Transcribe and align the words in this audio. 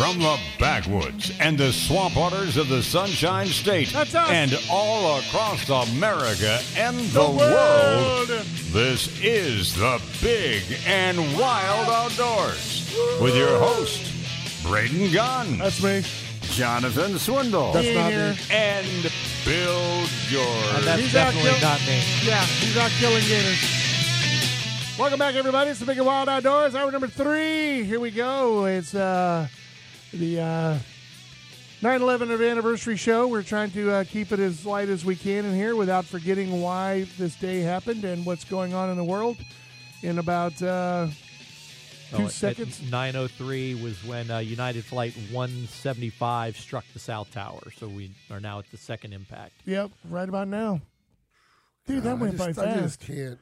From 0.00 0.18
the 0.18 0.38
backwoods 0.58 1.30
and 1.40 1.58
the 1.58 1.70
swamp 1.74 2.16
waters 2.16 2.56
of 2.56 2.68
the 2.70 2.82
Sunshine 2.82 3.48
State 3.48 3.92
That's 3.92 4.14
us. 4.14 4.30
and 4.30 4.58
all 4.70 5.18
across 5.18 5.68
America 5.68 6.58
and 6.74 6.96
the, 7.10 7.22
The 7.22 7.30
world. 7.30 8.28
this 8.72 9.20
is 9.22 9.74
the 9.74 10.00
Big 10.22 10.62
and 10.86 11.18
Wild 11.38 11.88
Outdoors 11.90 12.90
with 13.20 13.36
your 13.36 13.58
host, 13.58 14.10
Braden 14.66 15.12
Gunn, 15.12 15.58
That's 15.58 15.82
me. 15.82 16.02
Jonathan 16.54 17.18
Swindle, 17.18 17.72
That's 17.74 17.94
not 17.94 18.10
me. 18.10 18.38
and 18.50 19.12
Bill 19.44 20.06
George. 20.30 20.76
And 20.76 20.84
that's 20.84 21.02
He's 21.02 21.14
out 21.14 21.34
definitely 21.34 21.50
kill- 21.50 21.60
not 21.68 21.80
me. 21.80 22.02
Yeah, 22.24 22.44
he's 22.46 22.76
out 22.78 22.90
killing 22.98 23.22
gators. 23.28 24.96
Welcome 24.98 25.18
back, 25.18 25.34
everybody. 25.34 25.70
It's 25.70 25.80
the 25.80 25.84
Big 25.86 25.98
and 25.98 26.06
Wild 26.06 26.30
Outdoors, 26.30 26.74
hour 26.74 26.90
number 26.90 27.06
three. 27.06 27.84
Here 27.84 28.00
we 28.00 28.10
go. 28.10 28.64
It's 28.64 28.94
uh, 28.94 29.46
the 30.12 30.40
uh, 30.40 30.78
9/11 31.82 32.50
anniversary 32.50 32.96
show. 32.96 33.28
We're 33.28 33.42
trying 33.42 33.70
to 33.72 33.90
uh, 33.90 34.04
keep 34.04 34.32
it 34.32 34.40
as 34.40 34.66
light 34.66 34.88
as 34.88 35.04
we 35.04 35.16
can 35.16 35.44
in 35.44 35.54
here 35.54 35.76
without 35.76 36.04
forgetting 36.04 36.60
why 36.60 37.06
this 37.18 37.34
day 37.36 37.60
happened 37.60 38.04
and 38.04 38.24
what's 38.26 38.44
going 38.44 38.74
on 38.74 38.90
in 38.90 38.96
the 38.96 39.04
world. 39.04 39.36
In 40.02 40.18
about 40.18 40.60
uh, 40.62 41.08
two 42.10 42.16
Oh, 42.22 42.24
at- 42.24 42.30
seconds. 42.32 42.80
903 42.90 43.74
was 43.82 44.02
when 44.04 44.30
uh, 44.30 44.38
United 44.38 44.84
Flight 44.84 45.14
175 45.30 46.56
struck 46.56 46.84
the 46.94 46.98
South 46.98 47.30
Tower. 47.30 47.60
So 47.76 47.86
we 47.86 48.10
are 48.30 48.40
now 48.40 48.58
at 48.58 48.70
the 48.70 48.78
second 48.78 49.12
impact. 49.12 49.52
Yep, 49.66 49.90
right 50.08 50.28
about 50.28 50.48
now. 50.48 50.80
Dude, 51.86 52.02
that 52.04 52.10
I 52.10 52.14
went 52.14 52.36
just, 52.38 52.56
by 52.56 52.62
I 52.62 52.66
fast. 52.66 53.00
just 53.00 53.00
can't. 53.00 53.38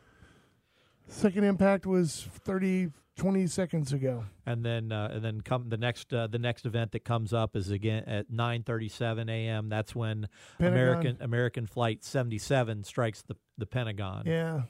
Second 1.09 1.45
impact 1.45 1.87
was 1.87 2.27
30, 2.45 2.91
20 3.19 3.47
seconds 3.49 3.93
ago. 3.93 4.25
And 4.47 4.65
then 4.65 4.93
uh, 4.93 5.11
and 5.13 5.25
then 5.25 5.41
come 5.43 5.69
the 5.69 5.77
next 5.77 6.13
uh, 6.15 6.27
the 6.29 6.39
next 6.39 6.65
event 6.65 6.93
that 6.93 7.05
comes 7.05 7.33
up 7.33 7.57
is 7.57 7.71
again 7.71 8.05
at 8.07 8.31
9:37 8.31 9.29
a.m. 9.29 9.69
That's 9.69 9.95
when 9.95 10.29
Pentagon. 10.59 10.73
American 10.73 11.19
American 11.21 11.67
Flight 11.67 12.05
77 12.05 12.85
strikes 12.85 13.23
the 13.23 13.37
the 13.59 13.67
Pentagon. 13.67 14.23
Yeah, 14.25 14.63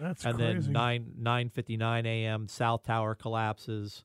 that's 0.00 0.24
and 0.24 0.36
crazy. 0.36 0.60
then 0.60 0.72
9 0.72 1.12
9:59 1.22 2.06
a.m. 2.06 2.48
South 2.48 2.84
Tower 2.84 3.14
collapses. 3.14 4.04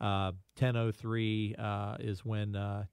Uh, 0.00 0.32
10:03 0.58 1.58
uh, 1.58 1.96
is 1.98 2.24
when, 2.24 2.54
uh, 2.54 2.84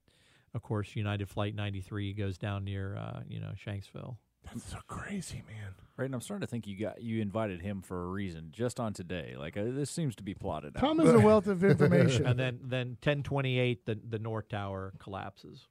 of 0.56 0.64
course, 0.64 0.96
United 0.96 1.30
Flight 1.30 1.54
93 1.54 2.14
goes 2.14 2.38
down 2.38 2.64
near 2.64 2.98
uh, 2.98 3.22
you 3.28 3.40
know 3.40 3.52
Shanksville. 3.66 4.18
That's 4.46 4.72
so 4.72 4.78
crazy, 4.88 5.44
man. 5.48 5.74
Right, 5.98 6.06
and 6.06 6.14
I'm 6.14 6.22
starting 6.22 6.42
to 6.42 6.48
think 6.48 6.68
you 6.68 6.78
got 6.78 7.02
you 7.02 7.22
invited 7.22 7.62
him 7.62 7.82
for 7.82 8.04
a 8.04 8.08
reason, 8.08 8.50
just 8.52 8.80
on 8.80 8.94
today. 8.94 9.36
Like 9.38 9.56
uh, 9.56 9.64
this 9.68 9.90
seems 9.90 10.16
to 10.18 10.24
be 10.24 10.34
plotted 10.34 10.76
out. 10.76 10.82
Tom 10.82 11.00
is 11.00 11.10
a 11.10 11.20
wealth 11.20 11.48
of 11.48 11.64
information. 11.72 12.26
And 12.26 12.38
then 12.38 12.60
then 12.64 12.98
10:28 13.02 13.80
the 13.86 13.98
the 14.08 14.20
North 14.20 14.50
Tower 14.50 14.94
collapses. 15.00 15.68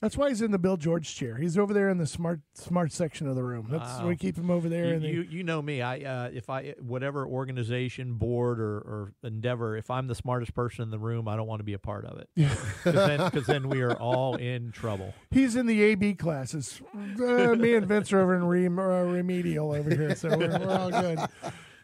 That's 0.00 0.16
why 0.16 0.28
he's 0.28 0.42
in 0.42 0.52
the 0.52 0.60
Bill 0.60 0.76
George 0.76 1.12
chair. 1.12 1.36
He's 1.36 1.58
over 1.58 1.74
there 1.74 1.88
in 1.88 1.98
the 1.98 2.06
smart 2.06 2.40
smart 2.54 2.92
section 2.92 3.26
of 3.26 3.34
the 3.34 3.42
room. 3.42 3.66
That's 3.68 3.98
Wow. 3.98 4.06
we 4.06 4.14
keep 4.16 4.36
him 4.38 4.48
over 4.48 4.68
there. 4.68 4.94
You, 4.94 4.98
the, 5.00 5.08
you 5.08 5.20
you 5.22 5.42
know 5.42 5.60
me. 5.60 5.82
I 5.82 5.98
uh, 5.98 6.30
if 6.32 6.48
I 6.48 6.74
whatever 6.80 7.26
organization, 7.26 8.14
board, 8.14 8.60
or, 8.60 8.76
or 8.78 9.12
endeavor, 9.24 9.76
if 9.76 9.90
I'm 9.90 10.06
the 10.06 10.14
smartest 10.14 10.54
person 10.54 10.84
in 10.84 10.90
the 10.90 11.00
room, 11.00 11.26
I 11.26 11.34
don't 11.34 11.48
want 11.48 11.58
to 11.60 11.64
be 11.64 11.72
a 11.72 11.80
part 11.80 12.04
of 12.04 12.18
it. 12.18 12.28
Because 12.36 12.94
then, 12.94 13.42
then 13.64 13.68
we 13.68 13.80
are 13.82 13.94
all 13.94 14.36
in 14.36 14.70
trouble. 14.70 15.14
he's 15.32 15.56
in 15.56 15.66
the 15.66 15.82
AB 15.82 16.14
classes. 16.14 16.80
Uh, 16.94 17.56
me 17.56 17.74
and 17.74 17.84
Vince 17.86 18.12
are 18.12 18.20
over 18.20 18.36
in 18.36 18.44
rem, 18.46 18.78
uh, 18.78 19.02
remedial 19.02 19.72
over 19.72 19.90
here, 19.90 20.14
so 20.14 20.28
we're, 20.28 20.58
we're 20.60 20.78
all 20.78 20.90
good. 20.90 21.18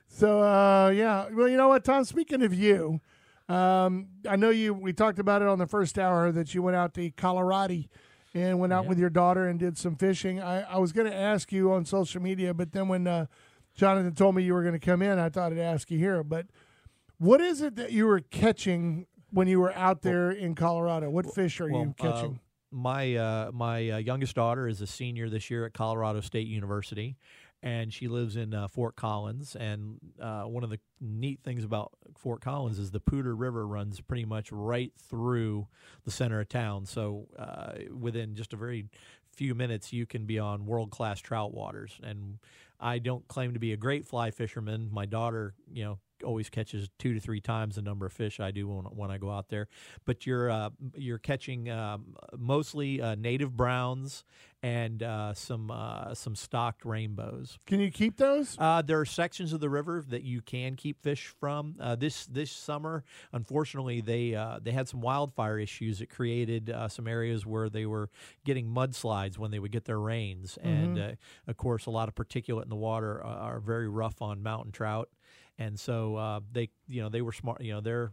So 0.07 0.41
uh, 0.41 0.91
yeah, 0.91 1.27
well, 1.33 1.49
you 1.49 1.57
know 1.57 1.67
what, 1.69 1.85
Tom? 1.85 2.05
Speaking 2.05 2.43
of 2.43 2.55
you, 2.55 3.01
um, 3.49 4.07
I 4.29 4.37
know 4.37 4.51
you. 4.51 4.73
We 4.73 4.93
talked 4.93 5.19
about 5.19 5.43
it 5.43 5.49
on 5.49 5.59
the 5.59 5.67
first 5.67 5.99
hour 5.99 6.31
that 6.31 6.55
you 6.55 6.63
went 6.63 6.77
out 6.77 6.95
to 6.95 7.11
Colorado 7.11 7.83
and 8.35 8.59
went 8.59 8.73
out 8.73 8.85
Yeah. 8.85 8.89
with 8.89 8.99
your 8.99 9.11
daughter 9.11 9.47
and 9.47 9.59
did 9.59 9.79
some 9.79 9.95
fishing. 9.97 10.41
I, 10.43 10.63
I 10.63 10.79
was 10.79 10.93
going 10.93 11.09
to 11.11 11.17
ask 11.17 11.53
you 11.53 11.73
on 11.73 11.85
social 11.85 12.21
media, 12.21 12.53
but 12.53 12.73
then 12.73 12.89
when 12.89 13.07
uh, 13.07 13.27
Jonathan 13.75 14.15
told 14.15 14.35
me 14.35 14.43
you 14.43 14.55
were 14.55 14.63
going 14.63 14.79
to 14.79 14.85
come 14.85 15.03
in, 15.03 15.19
I 15.19 15.29
thought 15.29 15.53
I'd 15.53 15.59
ask 15.59 15.91
you 15.91 15.99
here. 15.99 16.23
But 16.25 16.47
what 17.19 17.41
is 17.41 17.63
it 17.63 17.77
that 17.77 17.93
you 17.93 18.07
were 18.07 18.21
catching 18.21 19.07
when 19.31 19.47
you 19.49 19.61
were 19.61 19.73
out 19.75 20.03
there 20.03 20.31
in 20.31 20.55
Colorado? 20.55 21.09
What 21.11 21.33
fish 21.35 21.61
are 21.61 21.69
you 21.69 21.75
Well, 21.75 21.95
uh, 22.01 22.13
catching? 22.13 22.41
my 22.73 23.15
uh, 23.15 23.51
my 23.53 23.89
uh, 23.91 23.97
youngest 23.99 24.35
daughter 24.35 24.67
is 24.67 24.81
a 24.81 24.87
senior 24.87 25.31
this 25.31 25.49
year 25.49 25.65
at 25.65 25.73
Colorado 25.75 26.21
State 26.21 26.49
University, 26.49 27.17
and 27.65 27.95
she 27.95 28.09
lives 28.09 28.37
in 28.37 28.53
uh, 28.53 28.69
Fort 28.69 28.95
Collins. 28.95 29.57
And 29.57 29.99
uh, 30.21 30.43
one 30.43 30.65
of 30.65 30.71
the 30.71 30.79
neat 31.01 31.41
things 31.43 31.65
about 31.65 31.93
Fort 32.15 32.43
Collins 32.43 32.79
is 32.79 32.91
the 32.91 33.01
Poudre 33.01 33.35
River 33.35 33.67
runs 33.67 34.03
pretty 34.03 34.27
much 34.27 34.53
right 34.53 34.93
through 35.09 35.67
the 36.05 36.11
center 36.11 36.41
of 36.41 36.49
town. 36.51 36.85
So 36.85 37.27
uh, 37.39 37.73
within 37.91 38.35
just 38.35 38.53
a 38.53 38.57
very 38.57 38.85
few 39.35 39.55
minutes, 39.55 39.95
you 39.95 40.05
can 40.05 40.27
be 40.27 40.39
on 40.39 40.67
world 40.67 40.91
class 40.91 41.21
trout 41.21 41.55
waters. 41.55 41.99
And 42.03 42.39
I 42.79 42.99
don't 42.99 43.27
claim 43.29 43.55
to 43.55 43.59
be 43.59 43.73
a 43.73 43.79
great 43.79 44.05
fly 44.07 44.31
fisherman. 44.31 44.91
My 44.93 45.07
daughter, 45.07 45.55
you 45.73 45.85
know. 45.85 45.99
Always 46.25 46.51
catches 46.51 46.89
two 46.99 47.15
to 47.15 47.21
three 47.21 47.41
times 47.41 47.77
the 47.77 47.83
number 47.83 48.07
of 48.07 48.13
fish 48.13 48.41
I 48.41 48.51
do 48.51 48.69
when, 48.69 48.85
when 48.87 49.11
I 49.11 49.19
go 49.19 49.31
out 49.31 49.49
there, 49.49 49.69
but 50.05 50.27
you're 50.27 50.51
uh, 50.51 50.71
you're 50.97 51.19
catching 51.19 51.71
um, 51.71 52.17
mostly 52.37 53.01
uh, 53.01 53.15
native 53.15 53.57
browns 53.57 54.25
and 54.65 55.03
uh, 55.03 55.35
some 55.35 55.71
uh, 55.71 56.15
some 56.15 56.35
stocked 56.35 56.87
rainbows. 56.87 57.59
Can 57.67 57.81
you 57.81 57.91
keep 57.91 58.17
those? 58.17 58.57
Uh, 58.59 58.81
there 58.81 58.99
are 58.99 59.05
sections 59.05 59.53
of 59.53 59.61
the 59.61 59.69
river 59.69 60.03
that 60.09 60.23
you 60.23 60.41
can 60.41 60.75
keep 60.75 61.03
fish 61.03 61.27
from. 61.39 61.77
Uh, 61.79 61.97
this 61.97 62.25
this 62.25 62.51
summer, 62.51 63.05
unfortunately, 63.35 64.01
they 64.01 64.35
uh, 64.35 64.59
they 64.63 64.71
had 64.71 64.89
some 64.89 65.03
wildfire 65.03 65.59
issues. 65.59 65.99
that 65.99 66.09
created 66.09 66.71
uh, 66.71 66.89
some 66.89 67.07
areas 67.07 67.45
where 67.45 67.69
they 67.69 67.85
were 67.85 68.09
getting 68.47 68.67
mudslides 68.67 69.37
when 69.37 69.51
they 69.51 69.59
would 69.59 69.71
get 69.71 69.85
their 69.85 70.01
rains, 70.01 70.57
and 70.63 70.99
uh, 70.99 71.11
of 71.47 71.59
course, 71.59 71.85
a 71.85 71.91
lot 71.91 72.09
of 72.09 72.15
particulate 72.15 72.63
in 72.63 72.71
the 72.71 72.75
water 72.77 73.23
uh, 73.23 73.29
are 73.29 73.61
very 73.61 73.89
rough 73.89 74.23
on 74.23 74.43
mountain 74.43 74.73
trout. 74.73 75.11
And 75.59 75.79
so 75.79 76.17
uh, 76.17 76.41
they, 76.53 76.71
you 76.89 77.03
know, 77.03 77.09
they 77.09 77.23
were 77.23 77.33
smart. 77.33 77.61
You 77.63 77.75
know, 77.75 77.81
their 77.81 78.11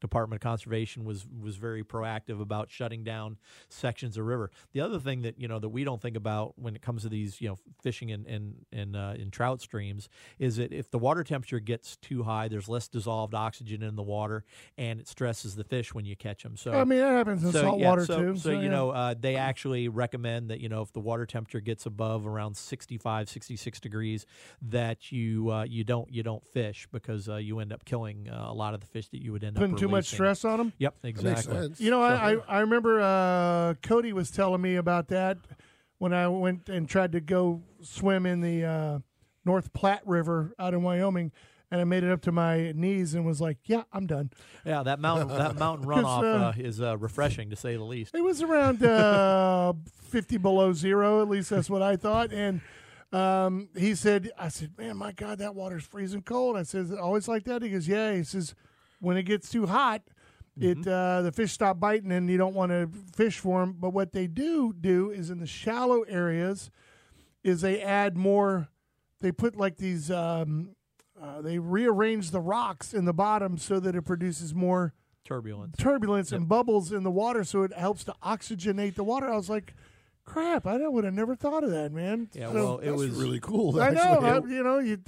Department 0.00 0.42
of 0.42 0.42
Conservation 0.42 1.04
was 1.04 1.26
was 1.26 1.56
very 1.56 1.82
proactive 1.82 2.40
about 2.40 2.70
shutting 2.70 3.04
down 3.04 3.38
sections 3.68 4.16
of 4.16 4.26
river. 4.26 4.50
The 4.72 4.80
other 4.80 4.98
thing 4.98 5.22
that 5.22 5.40
you 5.40 5.48
know 5.48 5.58
that 5.58 5.68
we 5.68 5.84
don't 5.84 6.00
think 6.00 6.16
about 6.16 6.58
when 6.58 6.74
it 6.74 6.82
comes 6.82 7.02
to 7.02 7.08
these, 7.08 7.40
you 7.40 7.48
know, 7.48 7.58
fishing 7.82 8.10
in 8.10 8.26
in 8.26 8.54
in, 8.72 8.96
uh, 8.96 9.14
in 9.18 9.30
trout 9.30 9.60
streams 9.60 10.08
is 10.38 10.56
that 10.56 10.72
if 10.72 10.90
the 10.90 10.98
water 10.98 11.24
temperature 11.24 11.60
gets 11.60 11.96
too 11.96 12.22
high, 12.22 12.48
there's 12.48 12.68
less 12.68 12.88
dissolved 12.88 13.34
oxygen 13.34 13.82
in 13.82 13.96
the 13.96 14.02
water, 14.02 14.44
and 14.78 15.00
it 15.00 15.08
stresses 15.08 15.54
the 15.54 15.64
fish 15.64 15.94
when 15.94 16.04
you 16.04 16.16
catch 16.16 16.42
them. 16.42 16.56
So 16.56 16.72
I 16.72 16.84
mean, 16.84 17.00
that 17.00 17.12
happens 17.12 17.44
in 17.44 17.52
so, 17.52 17.62
salt 17.62 17.80
yeah, 17.80 17.88
water 17.88 18.06
so, 18.06 18.18
too. 18.20 18.36
So, 18.36 18.50
you 18.50 18.62
yeah. 18.62 18.68
know, 18.68 18.90
uh, 18.90 19.14
they 19.18 19.36
actually 19.36 19.88
recommend 19.88 20.50
that, 20.50 20.60
you 20.60 20.68
know, 20.68 20.82
if 20.82 20.92
the 20.92 21.00
water 21.00 21.26
temperature 21.26 21.60
gets 21.60 21.86
above 21.86 22.26
around 22.26 22.56
65, 22.56 23.28
66 23.28 23.80
degrees, 23.80 24.26
that 24.62 25.12
you 25.12 25.50
uh, 25.50 25.64
you 25.64 25.84
don't 25.84 26.10
you 26.12 26.22
don't 26.22 26.46
fish 26.46 26.88
because 26.92 27.28
uh, 27.28 27.36
you 27.36 27.58
end 27.60 27.72
up 27.72 27.84
killing 27.84 28.28
uh, 28.28 28.46
a 28.48 28.54
lot 28.54 28.74
of 28.74 28.80
the 28.80 28.86
fish 28.86 29.08
that 29.08 29.22
you 29.22 29.32
would 29.32 29.44
end 29.44 29.56
putting 29.56 29.74
up 29.74 29.80
too 29.80 29.88
much 29.90 30.12
releasing. 30.12 30.16
stress 30.16 30.44
on 30.44 30.58
them. 30.58 30.72
Yep, 30.78 30.94
That 31.02 31.06
makes 31.08 31.20
exactly. 31.20 31.54
sense. 31.54 31.80
You 31.80 31.90
know, 31.90 32.00
I, 32.02 32.32
I 32.32 32.36
I 32.48 32.60
remember 32.60 33.00
uh, 33.00 33.74
Cody 33.82 34.12
was 34.12 34.30
telling 34.30 34.60
me 34.60 34.76
about 34.76 35.08
that 35.08 35.38
when 35.98 36.12
I 36.14 36.28
went 36.28 36.68
and 36.68 36.88
tried 36.88 37.12
to 37.12 37.20
go 37.20 37.62
swim 37.82 38.26
in 38.26 38.40
the 38.40 38.64
uh, 38.64 38.98
North 39.44 39.72
Platte 39.72 40.06
River 40.06 40.54
out 40.58 40.72
in 40.74 40.82
Wyoming, 40.82 41.32
and 41.70 41.80
I 41.80 41.84
made 41.84 42.02
it 42.04 42.10
up 42.10 42.20
to 42.22 42.32
my 42.32 42.72
knees 42.72 43.14
and 43.14 43.24
was 43.24 43.40
like, 43.40 43.58
"Yeah, 43.64 43.82
I'm 43.92 44.06
done." 44.06 44.30
Yeah, 44.64 44.82
that 44.82 44.98
mountain 44.98 45.28
that 45.28 45.56
mountain 45.56 45.86
'Cause, 45.88 46.02
runoff 46.04 46.22
uh, 46.22 46.44
uh, 46.46 46.52
is 46.56 46.80
uh, 46.80 46.96
refreshing 46.98 47.50
to 47.50 47.56
say 47.56 47.76
the 47.76 47.84
least. 47.84 48.14
It 48.14 48.22
was 48.24 48.42
around 48.42 48.82
uh, 48.82 49.72
50 50.10 50.36
below 50.38 50.72
zero, 50.72 51.22
at 51.22 51.28
least 51.28 51.50
that's 51.50 51.70
what 51.70 51.82
I 51.82 51.96
thought. 51.96 52.32
And 52.32 52.60
um, 53.12 53.68
he 53.76 53.94
said, 53.94 54.30
I 54.38 54.48
said, 54.48 54.72
man, 54.78 54.96
my 54.96 55.12
God, 55.12 55.38
that 55.38 55.54
water's 55.54 55.84
freezing 55.84 56.22
cold. 56.22 56.56
I 56.56 56.62
said, 56.64 56.82
"Is 56.82 56.90
it 56.92 56.98
always 56.98 57.26
like 57.28 57.44
that? 57.44 57.62
He 57.62 57.68
goes, 57.70 57.86
yeah. 57.88 58.14
He 58.14 58.22
says, 58.24 58.54
when 59.00 59.16
it 59.16 59.24
gets 59.24 59.50
too 59.50 59.66
hot, 59.66 60.02
it 60.58 60.86
uh, 60.86 61.22
the 61.22 61.32
fish 61.32 61.52
stop 61.52 61.80
biting 61.80 62.12
and 62.12 62.28
you 62.28 62.36
don't 62.36 62.54
want 62.54 62.70
to 62.70 62.88
fish 63.14 63.38
for 63.38 63.60
them. 63.60 63.76
But 63.78 63.90
what 63.90 64.12
they 64.12 64.26
do 64.26 64.74
do 64.78 65.10
is 65.10 65.30
in 65.30 65.38
the 65.38 65.46
shallow 65.46 66.02
areas 66.02 66.70
is 67.42 67.62
they 67.62 67.80
add 67.80 68.16
more, 68.16 68.68
they 69.20 69.32
put 69.32 69.56
like 69.56 69.76
these, 69.78 70.10
um, 70.10 70.76
uh, 71.20 71.40
they 71.40 71.58
rearrange 71.58 72.30
the 72.30 72.40
rocks 72.40 72.92
in 72.92 73.04
the 73.06 73.14
bottom 73.14 73.56
so 73.58 73.80
that 73.80 73.94
it 73.94 74.02
produces 74.02 74.54
more 74.54 74.94
Turbulence. 75.24 75.76
turbulence 75.78 76.32
and 76.32 76.48
bubbles 76.48 76.92
in 76.92 77.02
the 77.02 77.10
water, 77.10 77.44
so 77.44 77.62
it 77.62 77.72
helps 77.72 78.04
to 78.04 78.14
oxygenate 78.22 78.96
the 78.96 79.04
water. 79.04 79.28
I 79.28 79.36
was 79.36 79.48
like, 79.48 79.74
crap, 80.30 80.66
I 80.66 80.86
would 80.86 81.04
have 81.04 81.14
never 81.14 81.34
thought 81.34 81.64
of 81.64 81.70
that, 81.70 81.92
man. 81.92 82.28
Yeah, 82.32 82.48
So- 82.48 82.54
well, 82.54 82.78
it 82.78 82.90
was 82.92 83.10
really 83.10 83.40
cool. 83.40 83.80
I 83.80 83.90
know. 83.90 84.00
I- 84.20 84.46
you 84.48 84.62
know, 84.62 84.78
you 84.78 84.98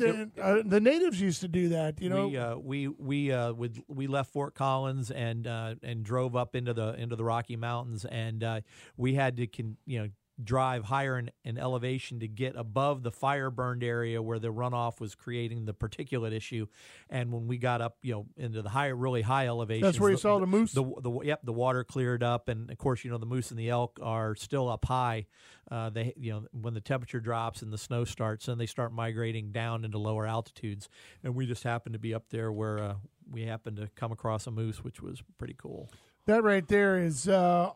uh, 0.41 0.63
the 0.65 0.81
natives 0.81 1.21
used 1.21 1.41
to 1.43 1.49
do 1.49 1.69
that, 1.71 2.01
you 2.01 2.09
know. 2.09 2.29
we 2.29 2.37
uh, 2.37 2.57
we 2.57 2.89
we 2.89 3.33
uh, 3.33 3.53
would 3.53 3.83
we 3.89 4.07
left 4.07 4.33
Fort 4.33 4.55
Collins 4.55 5.11
and 5.11 5.47
uh, 5.47 5.75
and 5.83 6.03
drove 6.03 6.35
up 6.35 6.55
into 6.57 6.75
the 6.75 6.95
into 6.95 7.15
the 7.17 7.25
Rocky 7.25 7.57
Mountains, 7.57 8.05
and 8.05 8.43
uh, 8.43 8.61
we 8.97 9.15
had 9.15 9.37
to 9.37 9.47
con- 9.47 9.77
you 9.87 10.01
know 10.01 10.09
drive 10.45 10.85
higher 10.85 11.19
in, 11.19 11.31
in 11.45 11.59
elevation 11.59 12.21
to 12.21 12.29
get 12.29 12.57
above 12.57 13.03
the 13.03 13.11
fire 13.11 13.51
burned 13.51 13.85
area 13.85 14.21
where 14.23 14.39
the 14.39 14.53
runoff 14.53 15.01
was 15.01 15.15
creating 15.15 15.65
the 15.65 15.75
particulate 15.75 16.33
issue. 16.33 16.67
And 17.11 17.33
when 17.33 17.47
we 17.47 17.59
got 17.59 17.81
up, 17.81 17.99
you 18.03 18.13
know, 18.13 18.27
into 18.37 18.63
the 18.63 18.69
high, 18.69 18.89
really 18.89 19.23
high 19.23 19.47
elevation, 19.47 19.83
That's 19.83 20.01
where 20.01 20.11
you 20.11 20.17
saw 20.17 20.39
the 20.39 20.47
moose? 20.47 20.73
The, 20.73 20.85
the 20.85 21.21
yep, 21.25 21.41
the 21.45 21.53
water 21.53 21.85
cleared 21.85 22.23
up, 22.23 22.49
and 22.49 22.71
of 22.71 22.79
course, 22.79 23.05
you 23.05 23.11
know, 23.11 23.19
the 23.19 23.27
moose 23.27 23.51
and 23.51 23.59
the 23.59 23.71
elk 23.71 23.99
are 24.03 24.35
still 24.35 24.69
up 24.69 24.85
high. 24.85 25.27
Uh, 25.71 25.91
they, 25.91 26.13
you 26.17 26.33
know, 26.33 26.45
when 26.53 26.75
the 26.75 26.81
temperature 26.81 27.21
drops 27.21 27.63
and 27.63 27.73
the 27.73 27.79
snow 27.79 28.05
starts, 28.05 28.47
then 28.47 28.59
they 28.59 28.67
start 28.67 28.93
migrating 28.93 29.53
down 29.53 29.85
into 29.85 29.99
lower 29.99 30.27
altitudes. 30.27 30.89
And 31.23 31.35
we 31.35 31.47
just 31.47 31.63
happened 31.63 31.95
to 31.95 31.99
be 31.99 32.13
up 32.13 32.25
there 32.31 32.53
where 32.53 32.79
uh, 32.79 32.95
we 33.31 33.43
happened 33.43 33.77
to 33.79 33.89
come 33.95 34.13
across 34.13 34.47
a 34.47 34.51
moose, 34.51 34.85
which 34.85 35.01
was 35.01 35.23
pretty 35.39 35.55
cool. 35.57 35.91
That 36.27 36.43
right 36.43 36.67
there 36.67 36.99
is. 36.99 37.29
Uh, 37.29 37.71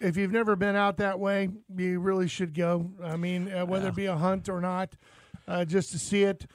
if 0.00 0.16
you've 0.16 0.32
never 0.32 0.56
been 0.56 0.76
out 0.76 0.96
that 0.98 1.18
way, 1.18 1.48
you 1.76 2.00
really 2.00 2.28
should 2.28 2.54
go. 2.54 2.90
I 3.02 3.16
mean, 3.16 3.52
uh, 3.52 3.66
whether 3.66 3.88
it 3.88 3.94
be 3.94 4.06
a 4.06 4.16
hunt 4.16 4.48
or 4.48 4.60
not, 4.60 4.96
uh, 5.46 5.64
just 5.64 5.92
to 5.92 5.98
see 5.98 6.22
it. 6.24 6.46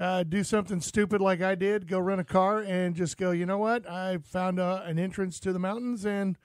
Uh, 0.00 0.24
do 0.24 0.42
something 0.42 0.80
stupid 0.80 1.20
like 1.20 1.40
I 1.40 1.54
did. 1.54 1.86
Go 1.86 2.00
rent 2.00 2.20
a 2.20 2.24
car 2.24 2.60
and 2.62 2.96
just 2.96 3.16
go. 3.16 3.30
You 3.30 3.46
know 3.46 3.58
what? 3.58 3.88
I 3.88 4.18
found 4.18 4.58
uh, 4.58 4.82
an 4.84 4.98
entrance 4.98 5.38
to 5.40 5.52
the 5.52 5.58
mountains 5.58 6.04
and. 6.04 6.36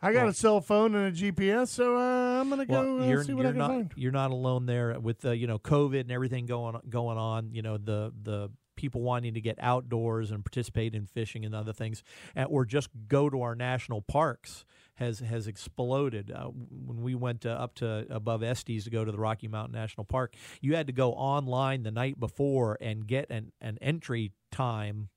I 0.00 0.12
got 0.12 0.20
Well- 0.24 0.28
a 0.28 0.34
cell 0.34 0.60
phone 0.60 0.94
and 0.94 1.16
a 1.16 1.18
GPS, 1.18 1.68
so 1.68 1.96
uh, 1.96 2.40
I'm 2.40 2.50
gonna 2.50 2.66
go 2.66 3.00
uh, 3.00 3.06
you're, 3.06 3.24
see 3.24 3.32
what 3.32 3.46
I 3.46 3.50
can 3.50 3.58
not 3.58 3.70
find. 3.70 3.92
you're 3.96 4.12
not 4.12 4.32
alone 4.32 4.66
there 4.66 5.00
with 5.00 5.24
uh, 5.24 5.30
you 5.30 5.46
know 5.46 5.58
COVID 5.58 6.00
and 6.02 6.12
everything 6.12 6.44
going 6.44 6.78
going 6.90 7.16
on. 7.16 7.48
You 7.52 7.62
know 7.62 7.78
the 7.78 8.12
the 8.22 8.50
people 8.76 9.00
wanting 9.00 9.32
to 9.32 9.40
get 9.40 9.56
outdoors 9.60 10.30
and 10.30 10.44
participate 10.44 10.94
in 10.94 11.06
fishing 11.06 11.46
and 11.46 11.54
other 11.54 11.72
things, 11.72 12.02
or 12.48 12.66
just 12.66 12.90
go 13.08 13.30
to 13.30 13.40
our 13.40 13.54
national 13.54 14.02
parks 14.02 14.66
has 14.94 15.18
has 15.20 15.46
exploded. 15.46 16.30
Uh, 16.30 16.46
when 16.46 17.02
we 17.02 17.14
went 17.14 17.44
uh, 17.46 17.50
up 17.50 17.74
to 17.76 18.06
above 18.10 18.42
Estes 18.42 18.84
to 18.84 18.90
go 18.90 19.04
to 19.04 19.12
the 19.12 19.18
Rocky 19.18 19.48
Mountain 19.48 19.74
National 19.74 20.04
Park, 20.04 20.34
you 20.60 20.76
had 20.76 20.86
to 20.86 20.92
go 20.92 21.12
online 21.12 21.82
the 21.82 21.90
night 21.90 22.18
before 22.18 22.78
and 22.80 23.06
get 23.06 23.30
an 23.30 23.52
an 23.60 23.78
entry 23.80 24.32
time. 24.50 25.08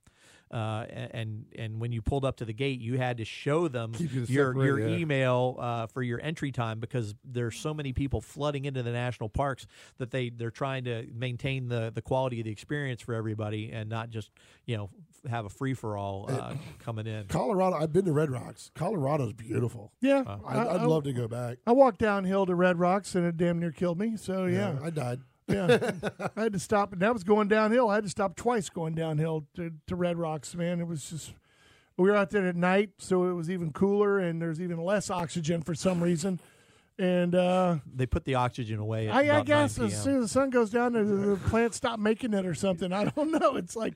Uh, 0.50 0.86
and 1.12 1.46
and 1.58 1.82
when 1.82 1.92
you 1.92 2.02
pulled 2.02 2.24
up 2.24 2.38
to 2.38 2.46
the 2.46 2.54
gate, 2.54 2.80
you 2.80 2.98
had 2.98 3.18
to 3.18 3.26
show 3.26 3.68
them 3.68 3.92
your 4.00 4.26
separate, 4.26 4.66
your 4.66 4.80
yeah. 4.80 4.96
email 4.96 5.58
uh, 5.60 5.88
for 5.88 6.02
your 6.02 6.22
entry 6.22 6.54
time 6.54 6.80
because 6.80 7.14
there's 7.26 7.58
so 7.58 7.74
many 7.74 7.92
people 7.92 8.22
flooding 8.22 8.64
into 8.64 8.82
the 8.82 8.92
national 8.92 9.28
parks 9.28 9.68
that 9.98 10.12
they 10.12 10.30
they're 10.30 10.50
trying 10.50 10.86
to 10.86 11.06
maintain 11.14 11.68
the 11.68 11.92
the 11.94 12.02
quality 12.02 12.40
of 12.40 12.46
the 12.46 12.52
experience 12.52 13.02
for 13.02 13.14
everybody 13.14 13.72
and 13.74 13.90
not 13.90 14.10
just 14.10 14.32
you 14.66 14.78
know 14.78 14.90
have 15.30 15.46
a 15.46 15.50
free 15.50 15.74
for 15.74 15.98
all 15.98 16.26
uh, 16.30 16.54
coming 16.80 17.08
in. 17.08 17.26
Colorado. 17.28 17.76
I've 17.76 17.94
been 17.94 18.06
to 18.06 18.12
Red 18.14 18.30
Rocks. 18.32 18.72
Colorado's 18.76 19.34
beautiful. 19.34 19.92
Yeah, 20.02 20.24
I, 20.46 20.68
I'd 20.76 20.82
love 20.84 21.04
to 21.06 21.14
go 21.14 21.28
back. 21.28 21.58
I 21.66 21.72
walked 21.72 22.00
downhill 22.00 22.46
to 22.46 22.56
Red 22.56 22.80
Rocks 22.80 23.16
and 23.16 23.26
it 23.26 23.38
damn 23.38 23.60
near 23.60 23.72
killed 23.72 24.00
me. 24.00 24.18
So 24.18 24.46
yeah, 24.46 24.78
I 24.84 24.90
died. 24.90 25.20
yeah. 25.48 25.92
I 26.36 26.42
had 26.44 26.54
to 26.54 26.60
stop, 26.60 26.92
and 26.94 27.02
that 27.02 27.14
was 27.14 27.24
going 27.24 27.48
downhill. 27.48 27.90
I 27.90 27.96
had 27.96 28.04
to 28.04 28.10
stop 28.10 28.36
twice 28.36 28.70
going 28.70 28.96
downhill 28.96 29.46
to, 29.56 29.72
to 29.88 29.96
Red 29.96 30.18
Rocks. 30.18 30.54
Man, 30.56 30.80
it 30.82 30.88
was 30.88 31.10
just 31.10 31.34
we 31.98 32.10
were 32.10 32.16
out 32.16 32.30
there 32.32 32.48
at 32.48 32.56
night, 32.56 32.92
so 33.00 33.26
it 33.30 33.34
was 33.34 33.50
even 33.50 33.72
cooler, 33.72 34.20
and 34.20 34.42
there's 34.42 34.62
even 34.62 34.78
less 34.84 35.10
oxygen 35.10 35.62
for 35.62 35.74
some 35.74 36.04
reason. 36.04 36.40
And 37.00 37.36
uh, 37.36 37.78
They 37.96 38.08
put 38.08 38.26
the 38.26 38.36
oxygen 38.36 38.80
away. 38.80 39.08
At 39.08 39.14
I, 39.16 39.20
I 39.20 39.24
about 39.24 39.36
9 39.36 39.46
guess 39.46 39.80
as 39.80 39.92
PM. 39.94 40.02
soon 40.02 40.16
as 40.18 40.22
the 40.24 40.28
sun 40.28 40.50
goes 40.50 40.72
down, 40.72 40.94
the, 40.94 41.04
the 41.04 41.36
plants 41.48 41.78
stop 41.78 42.00
making 42.00 42.34
it 42.34 42.46
or 42.46 42.56
something. 42.56 42.92
I 42.92 43.06
don't 43.06 43.32
know. 43.32 43.56
It's 43.56 43.76
like. 43.76 43.94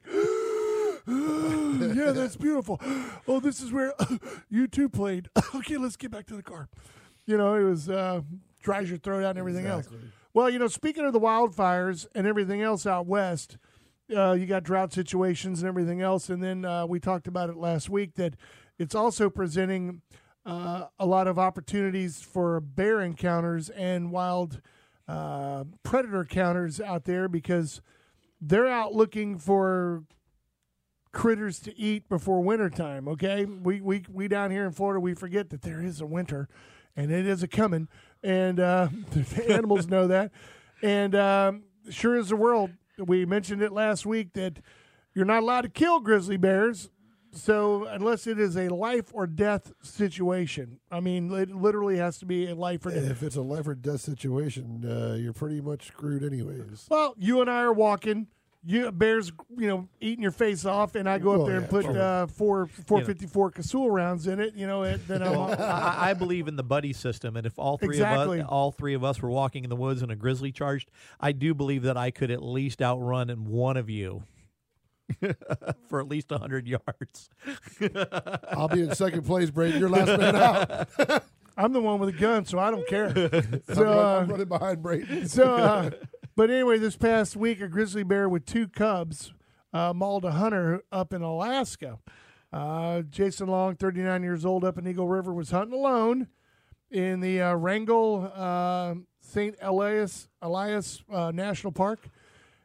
yeah, 1.95 2.11
that's 2.11 2.35
beautiful. 2.35 2.79
Oh, 3.27 3.39
this 3.39 3.61
is 3.61 3.71
where 3.71 3.93
you 4.49 4.67
two 4.67 4.89
played. 4.89 5.29
okay, 5.55 5.77
let's 5.77 5.95
get 5.95 6.11
back 6.11 6.25
to 6.27 6.35
the 6.35 6.43
car. 6.43 6.69
You 7.25 7.37
know, 7.37 7.53
it 7.55 7.63
was 7.63 7.89
uh, 7.89 8.21
dries 8.61 8.89
your 8.89 8.97
throat 8.97 9.23
out 9.23 9.31
and 9.31 9.39
everything 9.39 9.65
else. 9.65 9.87
Well, 10.33 10.49
you 10.49 10.59
know, 10.59 10.67
speaking 10.67 11.05
of 11.05 11.13
the 11.13 11.19
wildfires 11.19 12.07
and 12.15 12.25
everything 12.25 12.61
else 12.61 12.85
out 12.85 13.05
west, 13.05 13.57
uh, 14.15 14.33
you 14.33 14.45
got 14.45 14.63
drought 14.63 14.91
situations 14.91 15.61
and 15.61 15.67
everything 15.67 16.01
else, 16.01 16.29
and 16.29 16.43
then 16.43 16.65
uh, 16.65 16.85
we 16.85 16.99
talked 16.99 17.27
about 17.27 17.49
it 17.49 17.57
last 17.57 17.89
week 17.89 18.15
that 18.15 18.35
it's 18.77 18.95
also 18.95 19.29
presenting 19.29 20.01
uh, 20.45 20.85
a 20.99 21.05
lot 21.05 21.27
of 21.27 21.37
opportunities 21.37 22.21
for 22.21 22.59
bear 22.59 23.01
encounters 23.01 23.69
and 23.69 24.11
wild 24.11 24.61
uh, 25.07 25.65
predator 25.83 26.25
counters 26.25 26.81
out 26.81 27.05
there 27.05 27.27
because 27.27 27.81
they're 28.39 28.67
out 28.67 28.93
looking 28.93 29.37
for 29.37 30.03
critters 31.11 31.59
to 31.59 31.77
eat 31.77 32.07
before 32.09 32.41
wintertime. 32.41 33.07
Okay, 33.07 33.45
we 33.45 33.81
we 33.81 34.03
we 34.11 34.27
down 34.27 34.51
here 34.51 34.65
in 34.65 34.71
Florida 34.71 34.99
we 34.99 35.13
forget 35.13 35.49
that 35.49 35.61
there 35.61 35.81
is 35.81 36.01
a 36.01 36.05
winter, 36.05 36.47
and 36.95 37.11
it 37.11 37.25
is 37.25 37.43
a 37.43 37.47
coming, 37.47 37.87
and 38.23 38.59
uh, 38.59 38.87
the 39.11 39.45
animals 39.49 39.87
know 39.87 40.07
that. 40.07 40.31
And 40.81 41.15
um, 41.15 41.63
sure 41.89 42.17
as 42.17 42.29
the 42.29 42.35
world, 42.35 42.71
we 42.97 43.25
mentioned 43.25 43.61
it 43.61 43.71
last 43.71 44.05
week 44.05 44.33
that 44.33 44.59
you're 45.13 45.25
not 45.25 45.43
allowed 45.43 45.61
to 45.61 45.69
kill 45.69 45.99
grizzly 45.99 46.37
bears. 46.37 46.89
So 47.33 47.85
unless 47.85 48.27
it 48.27 48.37
is 48.37 48.57
a 48.57 48.67
life 48.67 49.05
or 49.13 49.25
death 49.25 49.71
situation, 49.81 50.79
I 50.91 50.99
mean, 50.99 51.31
it 51.31 51.49
literally 51.49 51.95
has 51.97 52.17
to 52.17 52.25
be 52.25 52.49
a 52.49 52.55
life 52.55 52.85
or 52.85 52.91
death. 52.91 53.09
If 53.09 53.23
it's 53.23 53.37
a 53.37 53.41
life 53.41 53.67
or 53.67 53.75
death 53.75 54.01
situation, 54.01 54.83
uh, 54.85 55.15
you're 55.15 55.31
pretty 55.31 55.61
much 55.61 55.87
screwed 55.87 56.25
anyways. 56.25 56.87
Well, 56.89 57.15
you 57.17 57.39
and 57.39 57.49
I 57.49 57.61
are 57.61 57.71
walking. 57.71 58.27
You 58.63 58.91
bears, 58.91 59.31
you 59.57 59.67
know, 59.67 59.87
eating 59.99 60.21
your 60.21 60.31
face 60.31 60.65
off, 60.65 60.93
and 60.93 61.09
I 61.09 61.17
go 61.17 61.31
up 61.31 61.37
Well, 61.39 61.47
there 61.47 61.57
and 61.57 61.67
put 61.69 61.83
sure. 61.85 61.99
uh, 61.99 62.27
four 62.27 62.67
four 62.67 63.03
fifty 63.03 63.25
four 63.25 63.49
Casull 63.49 63.89
rounds 63.89 64.27
in 64.27 64.39
it. 64.39 64.53
You 64.53 64.67
know, 64.67 64.83
it, 64.83 65.07
then 65.07 65.23
I'm 65.23 65.31
Well, 65.31 65.55
I, 65.59 66.11
I 66.11 66.13
believe 66.13 66.47
in 66.47 66.57
the 66.57 66.63
buddy 66.63 66.93
system, 66.93 67.35
and 67.37 67.47
if 67.47 67.57
all 67.57 67.79
three 67.79 67.95
Exactly. 67.95 68.39
of 68.39 68.45
us, 68.45 68.49
all 68.51 68.71
three 68.71 68.93
of 68.93 69.03
us, 69.03 69.19
were 69.19 69.31
walking 69.31 69.63
in 69.63 69.71
the 69.71 69.75
woods 69.75 70.03
and 70.03 70.11
a 70.11 70.15
grizzly 70.15 70.51
charged, 70.51 70.91
I 71.19 71.31
do 71.31 71.55
believe 71.55 71.81
that 71.83 71.97
I 71.97 72.11
could 72.11 72.29
at 72.29 72.43
least 72.43 72.83
outrun 72.83 73.31
in 73.31 73.45
one 73.45 73.77
of 73.77 73.89
you 73.89 74.23
for 75.89 75.99
at 75.99 76.07
least 76.07 76.29
hundred 76.29 76.67
yards. 76.67 77.29
I'll 78.51 78.67
be 78.67 78.81
in 78.81 78.93
second 78.93 79.23
place, 79.25 79.49
Brady. 79.49 79.79
You're 79.79 79.89
last 79.89 80.19
man 80.19 80.35
out. 80.35 81.23
I'm 81.57 81.73
the 81.73 81.81
one 81.81 81.99
with 81.99 82.09
a 82.09 82.17
gun, 82.17 82.45
so 82.45 82.59
I 82.59 82.69
don't 82.71 82.87
care. 82.87 83.07
I'm, 83.07 83.61
so, 83.73 83.87
uh, 83.91 84.19
I'm 84.21 84.27
running 84.29 84.47
behind 84.47 84.81
Brady. 84.83 85.27
so, 85.27 85.43
uh, 85.55 85.89
but 86.35 86.49
anyway, 86.49 86.77
this 86.77 86.95
past 86.95 87.35
week, 87.35 87.61
a 87.61 87.67
grizzly 87.67 88.03
bear 88.03 88.29
with 88.29 88.45
two 88.45 88.67
cubs 88.67 89.33
uh, 89.73 89.93
mauled 89.93 90.25
a 90.25 90.31
hunter 90.31 90.83
up 90.91 91.13
in 91.13 91.21
Alaska. 91.21 91.99
Uh, 92.51 93.01
Jason 93.01 93.47
Long, 93.47 93.75
39 93.75 94.23
years 94.23 94.45
old, 94.45 94.63
up 94.63 94.77
in 94.77 94.87
Eagle 94.87 95.07
River, 95.07 95.33
was 95.33 95.51
hunting 95.51 95.77
alone 95.77 96.27
in 96.89 97.21
the 97.21 97.41
uh, 97.41 97.55
Wrangell 97.55 98.31
uh, 98.35 98.95
St. 99.21 99.55
Elias 99.61 100.27
Elias 100.41 101.03
uh, 101.11 101.31
National 101.31 101.71
Park. 101.71 102.09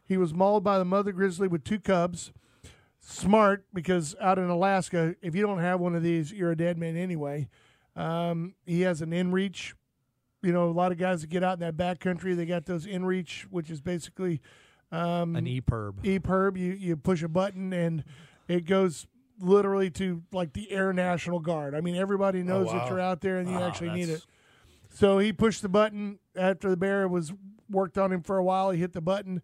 He 0.05 0.17
was 0.17 0.35
mauled 0.35 0.65
by 0.65 0.79
the 0.79 0.85
mother 0.85 1.13
grizzly 1.13 1.49
with 1.49 1.65
two 1.65 1.79
cubs. 1.79 2.33
Smart 3.01 3.65
because 3.73 4.17
out 4.21 4.39
in 4.39 4.49
Alaska, 4.49 5.15
if 5.23 5.37
you 5.37 5.43
don't 5.43 5.61
have 5.61 5.79
one 5.79 5.95
of 5.95 6.03
these, 6.03 6.33
you're 6.33 6.51
a 6.51 6.57
dead 6.57 6.77
man 6.77 6.97
anyway. 6.97 7.49
Um, 7.95 8.55
he 8.67 8.81
has 8.81 9.01
an 9.01 9.11
inReach 9.11 9.75
you 10.47 10.53
know, 10.53 10.69
a 10.69 10.71
lot 10.71 10.93
of 10.93 10.99
guys 10.99 11.23
that 11.23 11.31
get 11.31 11.43
out 11.43 11.55
in 11.55 11.61
that 11.61 11.77
back 11.77 11.99
country, 11.99 12.35
they 12.35 12.47
got 12.47 12.67
those 12.67 12.87
inReach, 12.87 13.43
which 13.51 13.69
is 13.69 13.81
basically 13.81 14.41
um, 14.93 15.35
An 15.35 15.47
E 15.47 15.61
EPIRB. 15.61 16.05
EPIRB. 16.05 16.57
You 16.57 16.73
you 16.73 16.97
push 16.97 17.23
a 17.25 17.29
button 17.29 17.73
and 17.73 18.05
it 18.47 18.65
goes 18.65 19.09
literally 19.41 19.91
to 19.91 20.23
like 20.33 20.53
the 20.53 20.71
Air 20.71 20.93
National 20.93 21.41
Guard. 21.41 21.75
I 21.75 21.81
mean, 21.81 21.97
everybody 21.97 22.45
knows 22.45 22.69
that 22.69 22.85
wow. 22.85 22.89
you're 22.89 23.01
out 23.01 23.21
there 23.21 23.39
and 23.39 23.49
you 23.49 23.57
Wow, 23.57 23.67
actually 23.67 23.91
need 23.91 24.09
it. 24.09 24.25
So 24.95 25.19
he 25.19 25.33
pushed 25.33 25.63
the 25.63 25.69
button 25.69 26.21
after 26.37 26.71
the 26.71 26.77
bear 26.77 27.09
was 27.09 27.33
worked 27.69 27.99
on 27.99 28.13
him 28.13 28.23
for 28.23 28.39
a 28.39 28.45
while. 28.45 28.71
He 28.71 28.79
hit 28.81 28.93
the 28.93 29.01
button. 29.01 29.43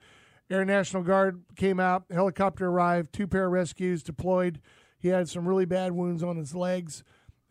Air 0.49 0.64
National 0.64 1.02
Guard 1.02 1.42
came 1.56 1.80
out. 1.80 2.04
Helicopter 2.11 2.68
arrived. 2.68 3.12
Two 3.12 3.26
pair 3.26 3.47
of 3.47 3.52
rescues 3.52 4.02
deployed. 4.02 4.61
He 4.99 5.09
had 5.09 5.28
some 5.28 5.49
really 5.49 5.64
bad 5.64 5.92
wounds 5.92 6.23
on 6.23 6.37
his 6.37 6.54
legs. 6.54 7.02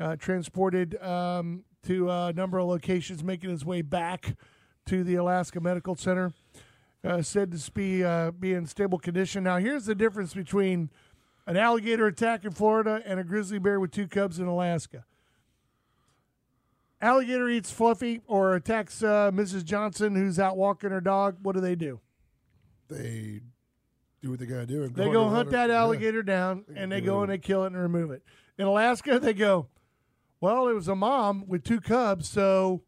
Uh, 0.02 0.16
transported 0.16 1.00
um, 1.04 1.64
to 1.84 2.10
a 2.10 2.34
number 2.34 2.58
of 2.58 2.68
locations, 2.68 3.24
making 3.24 3.52
his 3.52 3.64
way 3.64 3.84
back 3.84 4.36
to 4.88 5.04
the 5.04 5.14
Alaska 5.14 5.62
Medical 5.62 5.96
Center. 5.96 6.34
Uh, 7.04 7.22
said 7.22 7.52
to 7.52 7.72
be 7.72 8.04
uh, 8.04 8.32
be 8.32 8.54
in 8.54 8.66
stable 8.66 8.98
condition. 8.98 9.44
Now, 9.44 9.58
here's 9.58 9.86
the 9.86 9.94
difference 9.94 10.34
between 10.34 10.90
an 11.46 11.56
alligator 11.56 12.08
attack 12.08 12.46
in 12.46 12.52
Florida 12.52 13.04
and 13.06 13.20
a 13.20 13.24
grizzly 13.24 13.60
bear 13.60 13.80
with 13.80 13.92
two 13.92 14.08
cubs 14.08 14.40
in 14.40 14.48
Alaska. 14.48 15.06
Alligator 17.00 17.48
eats 17.50 17.70
Fluffy 17.72 18.22
or 18.26 18.56
attacks 18.56 19.04
uh, 19.04 19.30
Mrs. 19.32 19.64
Johnson, 19.64 20.16
who's 20.16 20.40
out 20.40 20.58
walking 20.58 20.90
her 20.90 21.02
dog. 21.02 21.38
What 21.44 21.54
do 21.54 21.62
they 21.62 21.76
do? 21.76 22.00
They 22.88 23.42
do 24.22 24.32
what 24.32 24.40
they 24.40 24.48
got 24.48 24.60
to 24.62 24.66
do. 24.66 24.88
They 24.88 25.12
go 25.12 25.30
hunt 25.30 25.52
that 25.52 25.70
Yeah. 25.70 25.78
alligator 25.78 26.24
down 26.24 26.66
and 26.76 26.92
they 26.92 27.02
go 27.02 27.22
and 27.22 27.32
they 27.32 27.38
kill 27.38 27.64
it 27.64 27.68
and 27.68 27.78
remove 27.78 28.10
it. 28.10 28.24
In 28.58 28.66
Alaska, 28.66 29.20
they 29.20 29.34
go, 29.34 29.68
well, 30.42 30.68
it 30.68 30.74
was 30.74 30.88
a 30.88 30.96
mom 30.96 31.46
with 31.48 31.64
two 31.64 31.80
cubs, 31.80 32.28
so 32.28 32.82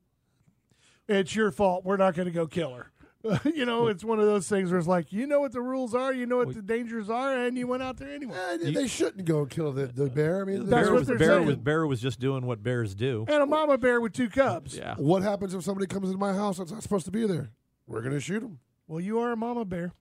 it's 1.08 1.36
your 1.36 1.52
fault. 1.52 1.86
We're 1.86 1.98
not 1.98 2.16
going 2.16 2.26
to 2.26 2.32
go 2.32 2.48
kill 2.48 2.74
her. 2.74 2.92
you 3.46 3.66
know, 3.66 3.88
it's 3.88 4.04
one 4.04 4.20
of 4.20 4.26
those 4.26 4.50
things 4.50 4.70
where 4.70 4.78
it's 4.78 4.88
like 4.88 5.14
you 5.14 5.26
know 5.26 5.40
what 5.40 5.54
the 5.54 5.62
rules 5.62 5.96
are, 5.96 6.14
you 6.14 6.26
know 6.26 6.36
what 6.38 6.54
the 6.54 6.62
dangers 6.62 7.10
are, 7.10 7.46
and 7.46 7.58
you 7.58 7.66
went 7.68 7.82
out 7.82 7.96
there 7.96 8.12
anyway. 8.12 8.36
Eh, 8.62 8.72
they 8.72 8.86
shouldn't 8.86 9.24
go 9.24 9.46
kill 9.46 9.72
the, 9.72 9.86
the 9.86 10.10
bear. 10.10 10.42
I 10.42 10.44
mean, 10.44 10.70
That's 10.70 10.88
bear 10.88 10.92
what 10.92 11.00
was, 11.00 11.08
they're 11.08 11.18
bear 11.18 11.36
saying. 11.36 11.46
was 11.46 11.56
bear 11.56 11.88
was 11.88 12.02
just 12.02 12.20
doing 12.20 12.46
what 12.46 12.62
bears 12.62 12.94
do. 12.94 13.24
And 13.30 13.42
a 13.42 13.46
mama 13.46 13.78
bear 13.78 14.02
with 14.02 14.12
two 14.12 14.30
cubs. 14.30 14.76
Yeah. 14.76 14.96
what 14.98 15.24
happens 15.24 15.54
if 15.54 15.64
somebody 15.64 15.88
comes 15.88 16.08
into 16.08 16.20
my 16.20 16.34
house 16.34 16.58
that's 16.58 16.72
not 16.72 16.84
supposed 16.84 17.06
to 17.06 17.12
be 17.12 17.26
there? 17.26 17.52
We're 17.88 18.02
gonna 18.02 18.20
shoot 18.20 18.42
them. 18.42 18.60
Well, 18.88 19.00
you 19.00 19.20
are 19.20 19.32
a 19.32 19.38
mama 19.38 19.64
bear. 19.64 19.94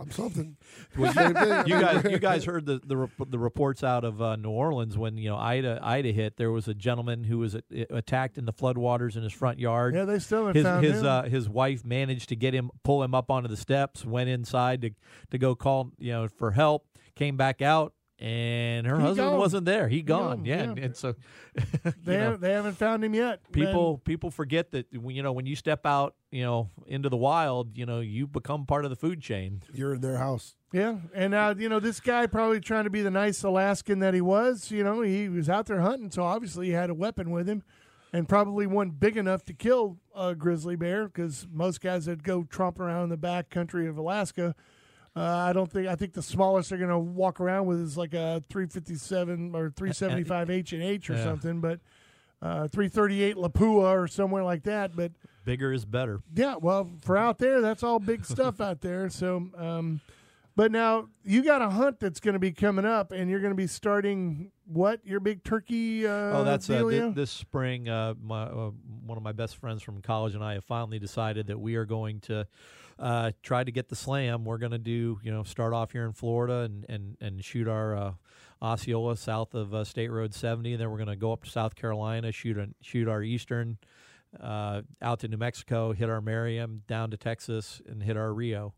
I'm 0.00 0.10
something. 0.10 0.56
You 0.96 1.80
guys, 1.80 2.04
you 2.04 2.18
guys 2.18 2.44
heard 2.44 2.66
the 2.66 2.80
the, 2.84 3.08
the 3.24 3.38
reports 3.38 3.82
out 3.82 4.04
of 4.04 4.20
uh, 4.22 4.36
New 4.36 4.50
Orleans 4.50 4.96
when 4.96 5.16
you 5.16 5.28
know 5.30 5.36
Ida 5.36 5.80
Ida 5.82 6.12
hit. 6.12 6.36
There 6.36 6.50
was 6.50 6.68
a 6.68 6.74
gentleman 6.74 7.24
who 7.24 7.38
was 7.38 7.54
uh, 7.54 7.60
attacked 7.90 8.38
in 8.38 8.44
the 8.46 8.52
floodwaters 8.52 9.16
in 9.16 9.22
his 9.22 9.32
front 9.32 9.58
yard. 9.58 9.94
Yeah, 9.94 10.04
they 10.04 10.18
still 10.18 10.46
his 10.48 10.64
found 10.64 10.84
his 10.84 11.00
him. 11.00 11.06
uh, 11.06 11.22
his 11.24 11.48
wife 11.48 11.84
managed 11.84 12.28
to 12.30 12.36
get 12.36 12.54
him 12.54 12.70
pull 12.84 13.02
him 13.02 13.14
up 13.14 13.30
onto 13.30 13.48
the 13.48 13.56
steps. 13.56 14.04
Went 14.04 14.28
inside 14.28 14.82
to 14.82 14.90
to 15.30 15.38
go 15.38 15.54
call 15.54 15.92
you 15.98 16.12
know 16.12 16.28
for 16.28 16.52
help. 16.52 16.86
Came 17.14 17.36
back 17.36 17.62
out. 17.62 17.94
And 18.18 18.86
her 18.86 18.96
He 18.96 19.02
husband 19.02 19.28
gone. 19.30 19.38
wasn't 19.38 19.66
there. 19.66 19.88
He 19.88 20.00
gone. 20.00 20.38
gone, 20.38 20.44
yeah. 20.46 20.56
yeah. 20.56 20.62
And, 20.70 20.78
and 20.78 20.96
so 20.96 21.14
they, 22.04 22.16
know, 22.16 22.18
haven't, 22.18 22.40
they 22.40 22.52
haven't 22.52 22.74
found 22.78 23.04
him 23.04 23.12
yet. 23.14 23.40
people 23.52 23.98
people 23.98 24.30
forget 24.30 24.70
that 24.70 24.86
when 24.98 25.14
you 25.14 25.22
know 25.22 25.32
when 25.32 25.44
you 25.44 25.54
step 25.54 25.84
out 25.84 26.14
you 26.30 26.42
know 26.42 26.70
into 26.86 27.10
the 27.10 27.16
wild 27.16 27.76
you 27.76 27.84
know 27.84 28.00
you 28.00 28.26
become 28.26 28.64
part 28.64 28.84
of 28.84 28.90
the 28.90 28.96
food 28.96 29.20
chain 29.20 29.62
You're 29.74 29.94
in 29.94 30.00
their 30.00 30.16
house. 30.16 30.56
Yeah, 30.72 30.96
and 31.14 31.34
uh, 31.34 31.54
you 31.58 31.68
know 31.68 31.78
this 31.78 32.00
guy 32.00 32.26
probably 32.26 32.60
trying 32.60 32.84
to 32.84 32.90
be 32.90 33.02
the 33.02 33.10
nice 33.10 33.42
Alaskan 33.42 33.98
that 34.00 34.14
he 34.14 34.20
was. 34.22 34.70
You 34.70 34.82
know, 34.82 35.00
he 35.02 35.28
was 35.28 35.48
out 35.50 35.66
there 35.66 35.80
hunting, 35.80 36.10
so 36.10 36.22
obviously 36.22 36.66
he 36.66 36.72
had 36.72 36.90
a 36.90 36.94
weapon 36.94 37.30
with 37.30 37.48
him, 37.48 37.62
and 38.12 38.28
probably 38.28 38.66
one 38.66 38.90
big 38.90 39.16
enough 39.16 39.44
to 39.44 39.54
kill 39.54 39.98
a 40.14 40.34
grizzly 40.34 40.74
bear. 40.76 41.06
Because 41.06 41.46
most 41.50 41.80
guys 41.80 42.06
that 42.06 42.22
go 42.22 42.42
tromp 42.44 42.78
around 42.80 43.04
in 43.04 43.08
the 43.10 43.16
back 43.16 43.48
country 43.48 43.86
of 43.86 43.96
Alaska, 43.96 44.54
uh, 45.16 45.20
I 45.20 45.52
don't 45.52 45.70
think. 45.70 45.88
I 45.88 45.94
think 45.96 46.12
the 46.12 46.22
smallest 46.22 46.68
they're 46.70 46.78
going 46.78 46.90
to 46.90 46.98
walk 46.98 47.40
around 47.40 47.66
with 47.66 47.80
is 47.80 47.96
like 47.96 48.12
a 48.14 48.42
357 48.50 49.54
or 49.54 49.70
375 49.70 50.50
H 50.50 50.72
and 50.72 50.82
H 50.82 51.10
or 51.10 51.14
Yeah. 51.14 51.24
something, 51.24 51.60
but. 51.60 51.80
Uh, 52.42 52.68
338 52.68 53.34
Lapua 53.36 53.96
or 53.96 54.06
somewhere 54.06 54.44
like 54.44 54.62
that, 54.64 54.94
but 54.94 55.10
bigger 55.46 55.72
is 55.72 55.86
better 55.86 56.20
yeah, 56.34 56.54
well, 56.60 56.90
for 57.00 57.16
out 57.16 57.38
there, 57.38 57.62
that's 57.62 57.82
all 57.82 57.98
big 57.98 58.26
stuff 58.26 58.60
out 58.60 58.82
there. 58.82 59.08
So, 59.08 59.48
um, 59.56 60.02
but 60.54 60.70
now 60.70 61.08
you 61.24 61.42
got 61.42 61.62
a 61.62 61.70
hunt 61.70 61.98
that's 61.98 62.20
going 62.20 62.34
to 62.34 62.38
be 62.38 62.52
coming 62.52 62.84
up, 62.84 63.10
and 63.10 63.30
you're 63.30 63.40
going 63.40 63.52
to 63.52 63.56
be 63.56 63.66
starting 63.66 64.52
what 64.66 65.00
your 65.02 65.18
big 65.18 65.44
turkey? 65.44 66.06
Uh, 66.06 66.10
oh 66.10 66.44
that's 66.44 66.68
uh, 66.68 66.74
dealio? 66.74 67.14
this 67.14 67.30
spring 67.30 67.88
uh, 67.88 68.12
my 68.22 68.42
uh, 68.42 68.70
one 69.06 69.16
of 69.16 69.24
my 69.24 69.32
best 69.32 69.56
friends 69.56 69.82
from 69.82 70.02
college 70.02 70.34
and 70.34 70.44
i 70.44 70.52
have 70.54 70.64
finally 70.64 70.98
decided 70.98 71.46
that 71.46 71.58
we 71.58 71.76
are 71.76 71.86
going 71.86 72.20
to 72.20 72.46
uh, 72.98 73.30
try 73.42 73.62
to 73.62 73.70
get 73.70 73.88
the 73.88 73.96
slam 73.96 74.44
we're 74.44 74.58
going 74.58 74.72
to 74.72 74.78
do 74.78 75.18
you 75.22 75.30
know 75.30 75.42
start 75.42 75.72
off 75.72 75.92
here 75.92 76.04
in 76.04 76.12
florida 76.12 76.60
and 76.60 76.86
and, 76.88 77.16
and 77.20 77.44
shoot 77.44 77.68
our 77.68 77.96
uh, 77.96 78.12
osceola 78.62 79.16
south 79.16 79.54
of 79.54 79.74
uh, 79.74 79.84
state 79.84 80.10
road 80.10 80.32
70 80.32 80.72
and 80.72 80.80
then 80.80 80.90
we're 80.90 80.96
going 80.96 81.08
to 81.08 81.16
go 81.16 81.32
up 81.32 81.44
to 81.44 81.50
south 81.50 81.74
carolina 81.74 82.32
shoot 82.32 82.56
a, 82.56 82.68
shoot 82.80 83.08
our 83.08 83.22
eastern 83.22 83.78
uh, 84.40 84.82
out 85.02 85.20
to 85.20 85.28
New 85.28 85.36
Mexico, 85.36 85.92
hit 85.92 86.08
our 86.08 86.20
Merriam, 86.20 86.82
down 86.86 87.10
to 87.10 87.16
Texas, 87.16 87.80
and 87.86 88.02
hit 88.02 88.16
our 88.16 88.32
Rio. 88.32 88.74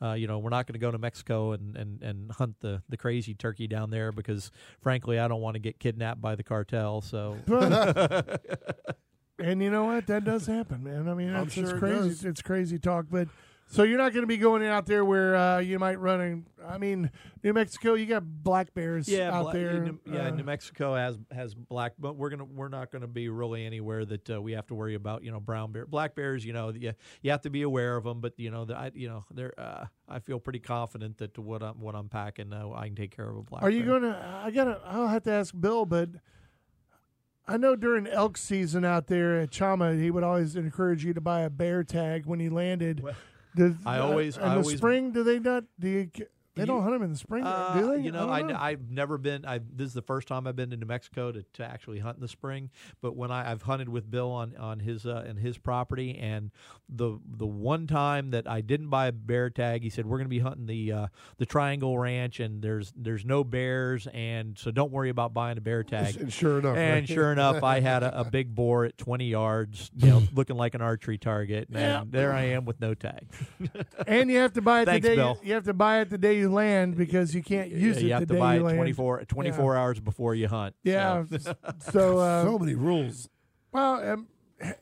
Uh, 0.00 0.12
you 0.12 0.26
know, 0.26 0.38
we're 0.38 0.50
not 0.50 0.66
going 0.66 0.74
to 0.74 0.78
go 0.78 0.90
to 0.90 0.98
Mexico 0.98 1.52
and, 1.52 1.74
and, 1.76 2.02
and 2.02 2.30
hunt 2.32 2.56
the, 2.60 2.82
the 2.88 2.98
crazy 2.98 3.32
turkey 3.34 3.66
down 3.66 3.90
there 3.90 4.12
because, 4.12 4.50
frankly, 4.82 5.18
I 5.18 5.26
don't 5.26 5.40
want 5.40 5.54
to 5.54 5.58
get 5.58 5.78
kidnapped 5.78 6.20
by 6.20 6.34
the 6.34 6.42
cartel. 6.42 7.00
So, 7.00 7.38
and 9.38 9.62
you 9.62 9.70
know 9.70 9.84
what? 9.84 10.06
That 10.06 10.24
does 10.24 10.46
happen, 10.46 10.84
man. 10.84 11.08
I 11.08 11.14
mean, 11.14 11.34
I'm 11.34 11.44
it's, 11.44 11.54
sure 11.54 11.70
it's 11.70 11.78
crazy. 11.78 12.08
does. 12.08 12.24
It's 12.24 12.42
crazy 12.42 12.78
talk, 12.78 13.06
but. 13.10 13.28
So 13.68 13.82
you're 13.82 13.98
not 13.98 14.12
going 14.12 14.22
to 14.22 14.28
be 14.28 14.36
going 14.36 14.64
out 14.64 14.86
there 14.86 15.04
where 15.04 15.34
uh, 15.34 15.58
you 15.58 15.78
might 15.78 15.98
run. 15.98 16.20
In, 16.20 16.46
I 16.66 16.78
mean, 16.78 17.10
New 17.42 17.52
Mexico, 17.52 17.94
you 17.94 18.06
got 18.06 18.22
black 18.24 18.72
bears 18.74 19.08
yeah, 19.08 19.32
out 19.32 19.52
there. 19.52 19.80
New, 19.80 19.98
yeah, 20.06 20.28
uh, 20.28 20.30
New 20.30 20.44
Mexico 20.44 20.94
has 20.94 21.18
has 21.32 21.52
black, 21.52 21.94
but 21.98 22.14
we're 22.14 22.30
gonna 22.30 22.44
we're 22.44 22.68
not 22.68 22.92
going 22.92 23.02
to 23.02 23.08
be 23.08 23.28
really 23.28 23.66
anywhere 23.66 24.04
that 24.04 24.30
uh, 24.30 24.40
we 24.40 24.52
have 24.52 24.68
to 24.68 24.74
worry 24.74 24.94
about. 24.94 25.24
You 25.24 25.32
know, 25.32 25.40
brown 25.40 25.72
bear, 25.72 25.84
black 25.84 26.14
bears. 26.14 26.44
You 26.44 26.52
know, 26.52 26.70
you, 26.70 26.92
you 27.22 27.30
have 27.32 27.42
to 27.42 27.50
be 27.50 27.62
aware 27.62 27.96
of 27.96 28.04
them, 28.04 28.20
but 28.20 28.34
you 28.36 28.50
know, 28.50 28.64
the, 28.64 28.76
I 28.76 28.92
you 28.94 29.08
know, 29.08 29.24
they're. 29.32 29.58
Uh, 29.58 29.86
I 30.08 30.20
feel 30.20 30.38
pretty 30.38 30.60
confident 30.60 31.18
that 31.18 31.36
what 31.36 31.64
I'm 31.64 31.80
what 31.80 31.96
I'm 31.96 32.08
packing, 32.08 32.52
uh, 32.52 32.70
I 32.70 32.86
can 32.86 32.94
take 32.94 33.14
care 33.14 33.28
of 33.28 33.36
a 33.36 33.42
black. 33.42 33.64
Are 33.64 33.70
you 33.70 33.82
bear. 33.82 33.98
to? 34.00 34.42
I 34.44 34.52
gotta. 34.52 34.80
I'll 34.86 35.08
have 35.08 35.24
to 35.24 35.32
ask 35.32 35.52
Bill, 35.58 35.84
but 35.84 36.10
I 37.48 37.56
know 37.56 37.74
during 37.74 38.06
elk 38.06 38.36
season 38.36 38.84
out 38.84 39.08
there 39.08 39.40
at 39.40 39.50
Chama, 39.50 40.00
he 40.00 40.12
would 40.12 40.22
always 40.22 40.54
encourage 40.54 41.04
you 41.04 41.12
to 41.14 41.20
buy 41.20 41.40
a 41.40 41.50
bear 41.50 41.82
tag 41.82 42.26
when 42.26 42.38
he 42.38 42.48
landed. 42.48 43.04
Does- 43.56 43.74
I 43.86 43.98
uh, 43.98 44.04
always- 44.04 44.36
in 44.36 44.42
I 44.44 44.54
the 44.54 44.60
always- 44.60 44.76
spring. 44.76 45.12
Do 45.12 45.24
they 45.24 45.38
not? 45.40 45.64
Do 45.80 45.88
you? 45.88 46.10
They 46.56 46.62
You- 46.62 46.66
don't 46.66 46.82
hunt 46.82 46.94
them 46.94 47.02
in 47.02 47.10
the 47.12 47.18
spring, 47.18 47.44
Uh, 47.44 47.78
do 47.78 47.92
they? 47.94 48.02
You 48.02 48.10
know, 48.12 48.28
I 48.28 48.66
I, 48.68 48.70
have 48.70 48.90
never 48.90 49.18
been. 49.18 49.44
I 49.44 49.58
this 49.58 49.88
is 49.88 49.92
the 49.94 50.02
first 50.02 50.26
time 50.26 50.46
I've 50.46 50.56
been 50.56 50.70
to 50.70 50.76
New 50.76 50.86
Mexico 50.86 51.30
to, 51.30 51.42
to 51.42 51.64
actually 51.64 51.98
hunt 51.98 52.16
in 52.16 52.22
the 52.22 52.28
spring. 52.28 52.70
But 53.02 53.14
when 53.14 53.30
I, 53.30 53.50
I've 53.52 53.62
hunted 53.62 53.88
with 53.90 54.10
Bill 54.10 54.30
on 54.30 54.56
on 54.56 54.80
his 54.80 55.04
uh, 55.06 55.24
and 55.26 55.38
his 55.38 55.58
property, 55.58 56.16
and 56.18 56.50
the 56.88 57.18
the 57.26 57.46
one 57.46 57.86
time 57.86 58.30
that 58.30 58.48
I 58.48 58.62
didn't 58.62 58.88
buy 58.88 59.08
a 59.08 59.12
bear 59.12 59.50
tag, 59.50 59.82
he 59.82 59.90
said 59.90 60.06
we're 60.06 60.16
going 60.16 60.26
to 60.26 60.30
be 60.30 60.38
hunting 60.38 60.64
the 60.66 60.92
uh, 60.92 61.06
the 61.36 61.44
Triangle 61.46 61.98
Ranch, 61.98 62.40
and 62.40 62.62
there's 62.62 62.92
there's 62.96 63.24
no 63.26 63.44
bears, 63.44 64.06
and 64.14 64.58
so 64.58 64.70
don't 64.70 64.90
worry 64.90 65.10
about 65.10 65.34
buying 65.34 65.58
a 65.58 65.60
bear 65.60 65.84
tag. 65.84 66.16
And 66.16 66.32
sure 66.32 66.58
enough, 66.60 66.76
And 66.78 66.94
right? 67.00 67.08
sure 67.08 67.32
enough, 67.32 67.62
I 67.62 67.80
had 67.80 68.02
a, 68.02 68.20
a 68.20 68.24
big 68.30 68.54
boar 68.54 68.86
at 68.86 68.96
20 68.96 69.26
yards, 69.26 69.90
you 69.94 70.08
know, 70.08 70.22
looking 70.32 70.56
like 70.56 70.74
an 70.74 70.80
archery 70.80 71.18
target. 71.18 71.68
And 71.68 71.78
Yeah. 71.78 72.04
there 72.08 72.32
I 72.32 72.44
am 72.44 72.64
with 72.64 72.80
no 72.80 72.94
tag. 72.94 73.26
and 74.06 74.30
you 74.30 74.38
have 74.38 74.52
to 74.54 74.62
buy 74.62 74.82
it 74.82 74.86
Thanks, 74.86 75.04
the 75.04 75.10
day. 75.10 75.16
Bill. 75.16 75.38
You, 75.42 75.48
you 75.48 75.54
have 75.54 75.64
to 75.64 75.74
buy 75.74 76.00
it 76.00 76.10
the 76.10 76.18
day 76.18 76.38
you 76.38 76.45
land 76.48 76.96
because 76.96 77.34
you 77.34 77.42
can't 77.42 77.70
use 77.70 77.96
Yeah, 77.96 78.02
it 78.02 78.02
you 78.06 78.12
have 78.12 78.20
the 78.20 78.26
to 78.26 78.32
day 78.34 78.38
buy 78.38 78.54
it 78.56 78.62
land. 78.62 78.76
24, 78.78 79.24
24 79.26 79.76
hours 79.76 80.00
before 80.00 80.34
you 80.34 80.48
hunt. 80.48 80.74
Yeah. 80.82 81.24
So- 81.40 81.54
so 81.78 82.18
uh, 82.18 82.44
so 82.44 82.58
many 82.58 82.74
rules. 82.74 83.28
Well, 83.72 84.12
um, 84.12 84.26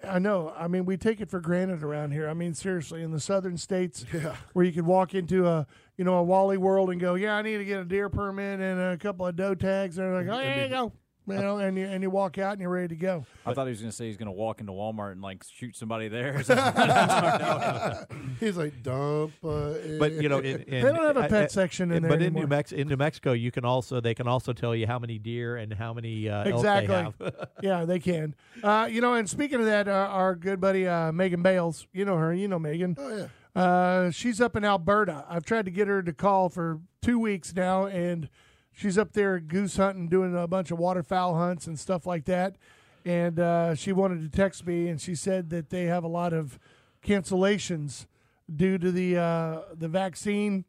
I 0.09 0.21
know. 0.21 0.52
I 0.56 0.68
mean, 0.68 0.85
we 0.85 0.97
take 0.97 1.21
it 1.21 1.28
for 1.28 1.40
granted 1.40 1.83
around 1.83 2.12
here. 2.12 2.28
I 2.28 2.35
mean, 2.35 2.54
seriously, 2.54 3.02
in 3.02 3.11
the 3.11 3.18
southern 3.18 3.56
states, 3.56 4.04
Yeah. 4.14 4.37
where 4.52 4.64
you 4.64 4.71
could 4.73 4.87
walk 4.87 5.14
into 5.14 5.47
a 5.49 5.66
you 5.97 6.04
know 6.04 6.14
a 6.16 6.23
Wally 6.23 6.56
World 6.56 6.90
and 6.90 7.00
go, 7.00 7.14
yeah, 7.14 7.35
I 7.37 7.42
need 7.42 7.59
to 7.59 7.64
get 7.64 7.80
a 7.80 7.85
deer 7.85 8.09
permit 8.09 8.61
and 8.61 8.80
a 8.80 8.97
couple 8.97 9.26
of 9.26 9.35
doe 9.37 9.54
tags, 9.56 9.99
and 9.99 10.06
they're 10.06 10.23
like, 10.25 10.28
oh, 10.33 10.38
there 10.38 10.62
you 10.64 10.68
go, 10.71 10.92
you 11.26 11.34
know, 11.34 11.58
and 11.58 11.76
you 11.78 11.86
and 11.86 12.02
you 12.02 12.10
walk 12.10 12.38
out 12.38 12.52
and 12.52 12.60
you're 12.60 12.70
ready 12.70 12.88
to 12.88 12.96
go. 12.96 13.24
I 13.46 13.54
thought 13.54 13.66
he 13.66 13.70
was 13.70 13.80
going 13.80 13.90
to 13.90 13.96
say 13.96 14.06
he's 14.06 14.16
going 14.16 14.26
to 14.26 14.32
walk 14.32 14.60
into 14.60 14.72
Walmart 14.72 15.12
and 15.12 15.22
like 15.22 15.42
shoot 15.52 15.76
somebody 15.76 16.08
there. 16.08 16.38
He's 18.40 18.56
like 18.56 18.82
dump. 18.82 19.32
Uh, 19.42 19.74
but 19.98 20.12
you 20.12 20.28
know, 20.28 20.38
in, 20.38 20.62
in, 20.62 20.70
They 20.84 20.92
don't 20.92 20.96
have 21.04 21.16
a 21.16 21.28
pet 21.28 21.44
I- 21.44 21.46
section 21.46 21.90
in 21.92 22.02
there 22.02 22.10
But 22.10 22.22
in. 22.22 22.34
New 22.34 22.46
Mex 22.46 22.72
in 22.72 22.88
New 22.88 22.96
Mexico, 22.96 23.32
you 23.32 23.50
can 23.50 23.64
also 23.64 24.00
they 24.00 24.14
can 24.14 24.26
also 24.26 24.52
tell 24.52 24.74
you 24.74 24.86
how 24.86 24.98
many 24.98 25.18
deer 25.18 25.56
and 25.56 25.72
how 25.72 25.92
many 25.94 26.28
uh, 26.28 26.44
Exactly. 26.44 26.94
elk 26.94 27.14
they 27.18 27.24
have. 27.24 27.48
yeah, 27.62 27.84
they 27.84 27.98
can. 27.98 28.34
Uh, 28.62 28.88
you 28.90 29.00
know, 29.00 29.14
and 29.14 29.28
speaking 29.28 29.60
of 29.60 29.66
that, 29.66 29.88
uh, 29.88 29.92
our 30.10 30.34
good 30.34 30.60
buddy 30.60 30.86
uh, 30.86 31.12
Megan 31.12 31.42
Bales, 31.42 31.86
you 31.92 32.04
know 32.04 32.16
her, 32.16 32.32
you 32.34 32.48
know 32.48 32.58
Megan. 32.58 32.96
oh 32.98 33.16
yeah. 33.16 33.26
Uh, 33.60 34.10
she's 34.10 34.40
up 34.40 34.56
in 34.56 34.64
Alberta. 34.64 35.24
I've 35.28 35.44
tried 35.44 35.66
to 35.66 35.70
get 35.70 35.86
her 35.86 36.02
to 36.02 36.12
call 36.12 36.48
for 36.48 36.80
two 37.00 37.20
weeks 37.20 37.54
now, 37.54 37.86
and 37.86 38.28
she's 38.74 38.98
up 38.98 39.12
there 39.12 39.38
goose 39.40 39.76
hunting, 39.76 40.08
doing 40.08 40.36
a 40.36 40.46
bunch 40.46 40.70
of 40.70 40.78
waterfowl 40.78 41.36
hunts 41.36 41.66
and 41.66 41.78
stuff 41.78 42.06
like 42.06 42.24
that. 42.26 42.56
And 43.04 43.38
uh, 43.38 43.74
she 43.74 43.92
wanted 43.92 44.20
to 44.22 44.34
text 44.34 44.66
me, 44.66 44.88
and 44.88 45.00
she 45.00 45.14
said 45.14 45.50
that 45.50 45.70
they 45.70 45.84
have 45.84 46.04
a 46.04 46.08
lot 46.08 46.32
of 46.32 46.58
cancellations 47.04 48.06
due 48.54 48.78
to 48.78 48.90
the 48.90 49.16
uh, 49.16 49.60
the 49.74 49.88
vaccine. 49.88 50.64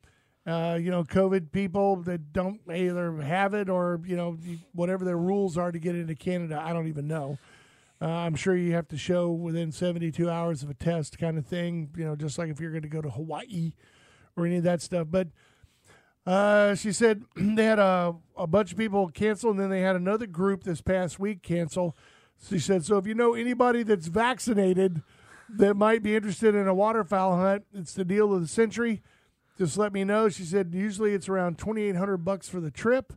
Uh, 0.45 0.77
you 0.79 0.91
know, 0.91 1.03
COVID 1.03 1.51
people 1.51 1.95
that 2.03 2.31
don't 2.31 2.61
either 2.71 3.13
have 3.21 3.53
it 3.55 3.67
or 3.67 4.01
you 4.05 4.15
know 4.15 4.37
whatever 4.73 5.03
their 5.03 5.17
rules 5.17 5.57
are 5.57 5.71
to 5.71 5.79
get 5.79 5.95
into 5.95 6.13
Canada. 6.13 6.61
I 6.63 6.73
don't 6.73 6.87
even 6.87 7.07
know. 7.07 7.39
Uh, 8.01 8.07
I'm 8.07 8.35
sure 8.35 8.55
you 8.55 8.73
have 8.73 8.89
to 8.89 8.97
show 8.97 9.31
within 9.31 9.71
72 9.71 10.29
hours 10.29 10.61
of 10.61 10.69
a 10.69 10.73
test, 10.73 11.17
kind 11.17 11.37
of 11.37 11.45
thing. 11.45 11.89
You 11.97 12.03
know, 12.03 12.15
just 12.15 12.37
like 12.37 12.49
if 12.49 12.59
you're 12.59 12.71
going 12.71 12.83
to 12.83 12.89
go 12.89 13.01
to 13.01 13.09
Hawaii 13.09 13.73
or 14.35 14.45
any 14.45 14.57
of 14.57 14.63
that 14.63 14.81
stuff. 14.81 15.07
But 15.09 15.29
uh, 16.25 16.75
she 16.75 16.91
said 16.91 17.23
they 17.35 17.65
had 17.65 17.79
a, 17.79 18.15
a 18.37 18.47
bunch 18.47 18.71
of 18.71 18.77
people 18.77 19.09
cancel, 19.09 19.51
and 19.51 19.59
then 19.59 19.69
they 19.69 19.81
had 19.81 19.95
another 19.95 20.27
group 20.27 20.63
this 20.63 20.81
past 20.81 21.19
week 21.19 21.41
cancel. 21.41 21.95
She 22.49 22.59
said, 22.59 22.83
so 22.83 22.97
if 22.97 23.07
you 23.07 23.15
know 23.15 23.33
anybody 23.33 23.83
that's 23.83 24.07
vaccinated 24.07 25.01
that 25.49 25.75
might 25.75 26.03
be 26.03 26.15
interested 26.15 26.53
in 26.53 26.67
a 26.67 26.73
waterfowl 26.73 27.37
hunt, 27.37 27.65
it's 27.73 27.93
the 27.93 28.03
deal 28.03 28.33
of 28.33 28.41
the 28.41 28.47
century. 28.47 29.01
Just 29.57 29.77
let 29.77 29.93
me 29.93 30.03
know. 30.03 30.27
She 30.27 30.43
said 30.43 30.73
usually 30.73 31.13
it's 31.13 31.29
around 31.29 31.57
2,800 31.57 32.17
bucks 32.17 32.49
for 32.49 32.59
the 32.59 32.71
trip 32.71 33.13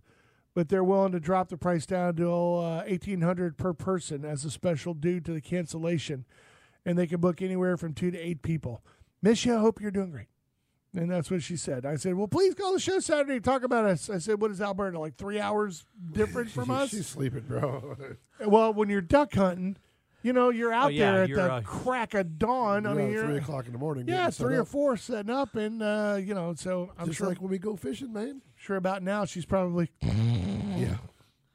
but 0.58 0.68
they're 0.68 0.82
willing 0.82 1.12
to 1.12 1.20
drop 1.20 1.50
the 1.50 1.56
price 1.56 1.86
down 1.86 2.16
to 2.16 2.28
uh, 2.28 2.82
eighteen 2.84 3.20
hundred 3.20 3.56
per 3.56 3.72
person 3.72 4.24
as 4.24 4.44
a 4.44 4.50
special 4.50 4.92
due 4.92 5.20
to 5.20 5.32
the 5.32 5.40
cancellation, 5.40 6.24
and 6.84 6.98
they 6.98 7.06
can 7.06 7.20
book 7.20 7.40
anywhere 7.40 7.76
from 7.76 7.94
two 7.94 8.10
to 8.10 8.18
eight 8.18 8.42
people. 8.42 8.82
Miss 9.22 9.44
you. 9.44 9.54
I 9.54 9.60
hope 9.60 9.80
you're 9.80 9.92
doing 9.92 10.10
great. 10.10 10.26
And 10.94 11.10
that's 11.10 11.30
what 11.30 11.42
she 11.42 11.56
said. 11.56 11.84
I 11.84 11.96
said, 11.96 12.14
"Well, 12.14 12.28
please 12.28 12.54
call 12.54 12.72
the 12.72 12.80
show 12.80 12.98
Saturday 12.98 13.34
and 13.36 13.44
talk 13.44 13.62
about 13.62 13.84
us." 13.84 14.08
I 14.08 14.18
said, 14.18 14.40
"What 14.40 14.50
is 14.50 14.60
Alberta 14.60 14.98
like? 14.98 15.16
Three 15.16 15.38
hours 15.38 15.84
different 16.12 16.50
from 16.52 16.70
us?" 16.70 16.90
She's 16.90 17.06
sleeping, 17.06 17.44
bro. 17.46 17.96
Well, 18.46 18.72
when 18.72 18.88
you're 18.88 19.00
duck 19.02 19.34
hunting, 19.34 19.76
you 20.22 20.32
know, 20.32 20.48
you're 20.50 20.72
out 20.72 20.86
Oh, 20.86 20.88
yeah, 20.88 21.12
there 21.12 21.22
at 21.24 21.30
the 21.30 21.52
uh, 21.54 21.60
crack 21.60 22.14
of 22.14 22.38
dawn. 22.38 22.86
I 22.86 22.90
You're 22.92 22.96
mean, 22.96 23.04
out 23.04 23.08
at 23.08 23.12
you're, 23.14 23.24
three 23.26 23.36
o'clock 23.36 23.66
in 23.66 23.72
the 23.72 23.78
morning. 23.78 24.08
yeah, 24.08 24.30
three 24.30 24.56
or 24.56 24.62
up. 24.62 24.68
four 24.68 24.96
setting 24.96 25.30
up, 25.30 25.56
and 25.56 25.82
uh, 25.82 26.18
you 26.22 26.34
know, 26.34 26.54
so 26.54 26.90
I'm 26.98 27.06
Just 27.08 27.18
sure, 27.18 27.28
like 27.28 27.40
when 27.42 27.50
we 27.50 27.58
go 27.58 27.76
fishing, 27.76 28.12
man. 28.12 28.40
sure 28.56 28.76
about 28.76 29.02
now 29.02 29.24
she's 29.24 29.44
probably. 29.44 29.90
Yeah. 30.78 30.98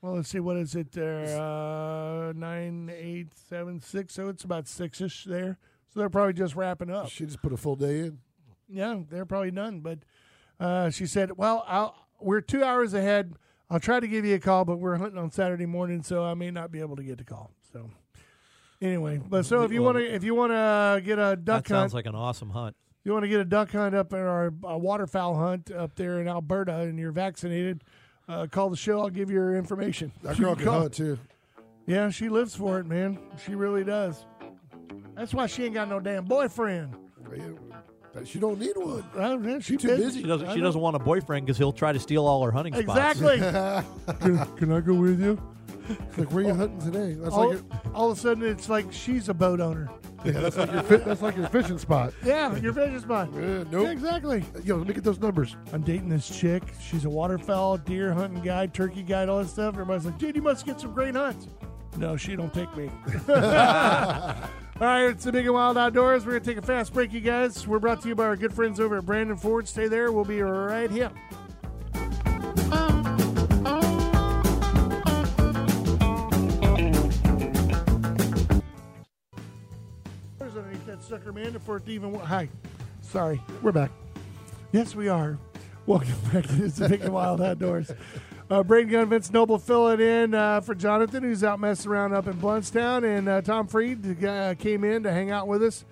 Well, 0.01 0.15
let's 0.15 0.27
see, 0.27 0.41
what 0.41 0.57
is 0.57 0.75
it 0.75 0.91
there? 0.91 1.23
Uh, 1.41 2.33
nine, 2.33 2.91
eight, 2.93 3.29
seven, 3.47 3.79
six. 3.79 4.13
So 4.13 4.27
it's 4.27 4.43
about 4.43 4.67
six 4.67 4.99
ish 4.99 5.23
there. 5.23 5.57
So 5.93 6.01
they're 6.01 6.09
probably 6.09 6.33
just 6.33 6.57
wrapping 6.57 6.89
up. 6.91 7.07
She 7.07 7.25
just 7.25 7.41
put 7.41 7.53
a 7.53 7.57
full 7.57 7.77
day 7.77 7.99
in. 7.99 8.19
Yeah, 8.73 8.99
they're 9.09 9.25
probably 9.25 9.51
done. 9.51 9.79
But 9.81 9.99
uh, 10.59 10.89
she 10.89 11.05
said, 11.05 11.37
"Well, 11.37 11.63
I'll, 11.67 11.95
we're 12.19 12.41
two 12.41 12.63
hours 12.63 12.93
ahead. 12.93 13.33
I'll 13.69 13.79
try 13.79 13.99
to 13.99 14.07
give 14.07 14.25
you 14.25 14.35
a 14.35 14.39
call, 14.39 14.65
but 14.65 14.77
we're 14.79 14.95
hunting 14.97 15.17
on 15.17 15.31
Saturday 15.31 15.65
morning, 15.65 16.03
so 16.03 16.23
I 16.23 16.33
may 16.33 16.51
not 16.51 16.71
be 16.71 16.79
able 16.79 16.95
to 16.95 17.03
get 17.03 17.17
the 17.17 17.23
call." 17.23 17.51
So 17.71 17.89
anyway, 18.81 19.19
but 19.27 19.45
so 19.45 19.63
if 19.63 19.71
you 19.71 19.81
want 19.81 19.97
to, 19.97 20.03
if 20.13 20.23
you 20.23 20.35
want 20.35 20.51
to 20.51 21.01
get 21.05 21.19
a 21.19 21.35
duck 21.35 21.65
That 21.65 21.73
hunt, 21.73 21.81
sounds 21.83 21.93
like 21.93 22.05
an 22.05 22.15
awesome 22.15 22.49
hunt. 22.49 22.75
you 23.03 23.13
want 23.13 23.23
to 23.23 23.29
get 23.29 23.39
a 23.39 23.45
duck 23.45 23.71
hunt 23.71 23.95
up 23.95 24.13
in 24.13 24.19
our 24.19 24.47
uh, 24.67 24.77
waterfowl 24.77 25.35
hunt 25.35 25.71
up 25.71 25.95
there 25.95 26.19
in 26.19 26.27
Alberta, 26.27 26.79
and 26.81 26.97
you're 26.99 27.11
vaccinated. 27.11 27.83
Uh, 28.27 28.47
call 28.49 28.69
the 28.69 28.77
show. 28.77 29.01
I'll 29.01 29.09
give 29.09 29.29
you 29.29 29.35
your 29.37 29.55
information. 29.55 30.11
That 30.23 30.37
You 30.37 30.45
girl 30.45 30.55
can 30.55 30.63
can 30.63 30.71
call. 30.71 30.81
hunt 30.81 30.93
too. 30.93 31.19
Yeah, 31.85 32.09
she 32.09 32.29
lives 32.29 32.55
for 32.55 32.79
it, 32.79 32.85
man. 32.85 33.19
She 33.45 33.55
really 33.55 33.83
does. 33.83 34.25
That's 35.15 35.33
why 35.33 35.47
she 35.47 35.65
ain't 35.65 35.73
got 35.73 35.89
no 35.89 35.99
damn 35.99 36.23
boyfriend. 36.25 36.95
Yeah, 38.15 38.23
She 38.25 38.39
don't 38.39 38.59
need 38.59 38.75
one. 38.75 39.03
Well, 39.15 39.41
yeah, 39.43 39.59
she 39.59 39.73
She 39.73 39.77
too 39.77 39.87
busy. 39.89 40.03
busy. 40.03 40.21
She 40.21 40.27
doesn't. 40.27 40.47
I 40.47 40.53
She 40.53 40.59
know. 40.59 40.65
doesn't 40.65 40.81
want 40.81 40.95
a 40.95 40.99
boyfriend 40.99 41.45
because 41.45 41.57
he'll 41.57 41.73
try 41.73 41.91
to 41.93 41.99
steal 41.99 42.25
all 42.27 42.43
her 42.43 42.51
hunting 42.51 42.73
spots. 42.75 43.19
Exactly. 43.19 43.39
can, 44.19 44.55
can 44.57 44.71
I 44.71 44.81
go 44.81 44.93
with 44.93 45.19
you? 45.21 45.41
Like, 46.17 46.31
where 46.31 46.45
are 46.45 46.47
you 46.47 46.53
hunting 46.53 46.79
today? 46.79 47.13
That's 47.19 47.33
all, 47.35 47.49
like 47.49 47.57
your, 47.59 47.91
all 47.93 48.11
of 48.11 48.17
a 48.17 48.21
sudden, 48.21 48.43
it's 48.43 48.69
like 48.69 48.91
she's 48.93 49.27
a 49.27 49.33
boat 49.33 49.59
owner. 49.59 49.89
yeah, 50.23 50.31
that's 50.31 50.55
like 50.55 50.71
your 50.71 50.83
fit, 50.83 51.03
that's 51.03 51.21
like 51.21 51.35
your 51.35 51.47
fishing 51.49 51.77
spot. 51.77 52.13
Yeah, 52.23 52.55
your 52.57 52.71
fishing 52.71 52.99
spot. 53.01 53.27
Yeah, 53.33 53.41
Yeah, 53.41 53.63
nope. 53.69 53.87
exactly. 53.89 54.45
Yo, 54.63 54.77
let 54.77 54.87
me 54.87 54.93
get 54.93 55.03
those 55.03 55.19
numbers. 55.19 55.57
I'm 55.73 55.81
dating 55.81 56.07
this 56.07 56.29
chick. 56.29 56.63
She's 56.81 57.03
a 57.03 57.09
waterfowl, 57.09 57.77
deer 57.79 58.13
hunting 58.13 58.41
guide, 58.41 58.73
turkey 58.73 59.03
guide, 59.03 59.27
all 59.27 59.39
that 59.39 59.49
stuff. 59.49 59.73
Everybody's 59.73 60.05
like, 60.05 60.17
dude, 60.17 60.37
you 60.37 60.41
must 60.41 60.65
get 60.65 60.79
some 60.79 60.93
great 60.93 61.15
hunts. 61.15 61.47
No, 61.97 62.15
she 62.15 62.37
don't 62.37 62.53
take 62.53 62.73
me. 62.77 62.89
all 64.81 64.87
right, 64.87 65.05
it's 65.05 65.23
the 65.23 65.31
Big 65.31 65.45
and 65.45 65.53
Wild 65.53 65.77
Outdoors. 65.77 66.25
We're 66.25 66.31
going 66.31 66.43
to 66.43 66.49
take 66.49 66.57
a 66.57 66.65
fast 66.65 66.93
break, 66.93 67.13
you 67.13 67.21
guys. 67.21 67.67
We're 67.67 67.79
brought 67.79 68.01
to 68.01 68.07
you 68.07 68.15
by 68.15 68.25
our 68.25 68.35
good 68.35 68.53
friends 68.53 68.79
over 68.79 68.97
at 68.97 69.05
Brandon 69.05 69.37
Ford. 69.37 69.67
Stay 69.67 69.87
there. 69.87 70.11
We'll 70.11 70.25
be 70.25 70.41
right 70.41 70.89
here. 70.89 71.11
There's 80.39 80.57
underneath 80.57 80.85
that 80.87 81.03
sucker, 81.07 81.31
man, 81.31 81.53
before 81.53 81.77
it 81.77 81.87
even. 81.87 82.15
Hi. 82.15 82.49
Sorry. 83.01 83.39
We're 83.61 83.71
back. 83.71 83.91
Yes, 84.71 84.95
we 84.95 85.07
are. 85.07 85.37
Welcome 85.85 86.15
back 86.31 86.47
to 86.47 86.67
the 86.67 86.89
Big 86.89 87.01
and 87.01 87.13
Wild 87.13 87.41
Outdoors. 87.41 87.91
Uh, 88.53 88.61
Braden 88.61 88.91
Gun, 88.91 89.09
Vince 89.09 89.31
Noble 89.31 89.57
filling 89.57 89.99
in 89.99 90.35
uh, 90.35 90.61
for 90.61 90.75
Jonathan, 90.75 91.23
who's 91.23 91.43
out 91.43 91.59
messing 91.59 91.89
around 91.89 92.13
up 92.13 92.27
in 92.27 92.33
Blountstown, 92.33 93.03
and 93.03 93.27
uh, 93.27 93.41
Tom 93.41 93.65
Freed 93.65 94.23
uh, 94.23 94.53
came 94.53 94.83
in 94.83 95.01
to 95.01 95.11
hang 95.11 95.31
out 95.31 95.47
with 95.47 95.63
us. 95.63 95.85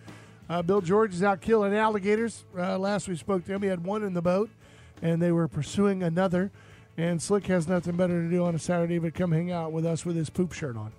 Uh, 0.48 0.62
Bill 0.62 0.80
George 0.80 1.16
is 1.16 1.24
out 1.24 1.42
killing 1.42 1.74
alligators. 1.76 2.46
Uh, 2.56 2.78
last 2.78 3.08
we 3.08 3.16
spoke 3.16 3.44
to 3.46 3.52
him, 3.52 3.64
he 3.64 3.68
had 3.68 3.84
one 3.84 4.04
in 4.04 4.14
the 4.14 4.22
boat, 4.22 4.52
and 5.02 5.20
they 5.20 5.32
were 5.32 5.48
pursuing 5.48 6.04
another. 6.04 6.52
And 6.98 7.20
Slick 7.20 7.48
has 7.48 7.68
nothing 7.68 7.96
better 7.96 8.22
to 8.22 8.30
do 8.30 8.44
on 8.44 8.54
a 8.54 8.60
Saturday 8.60 9.00
but 9.00 9.16
come 9.16 9.32
hang 9.32 9.52
out 9.52 9.72
with 9.72 9.84
us 9.84 10.06
with 10.06 10.16
his 10.16 10.30
poop 10.30 10.54
shirt 10.54 10.78
on. 10.78 10.92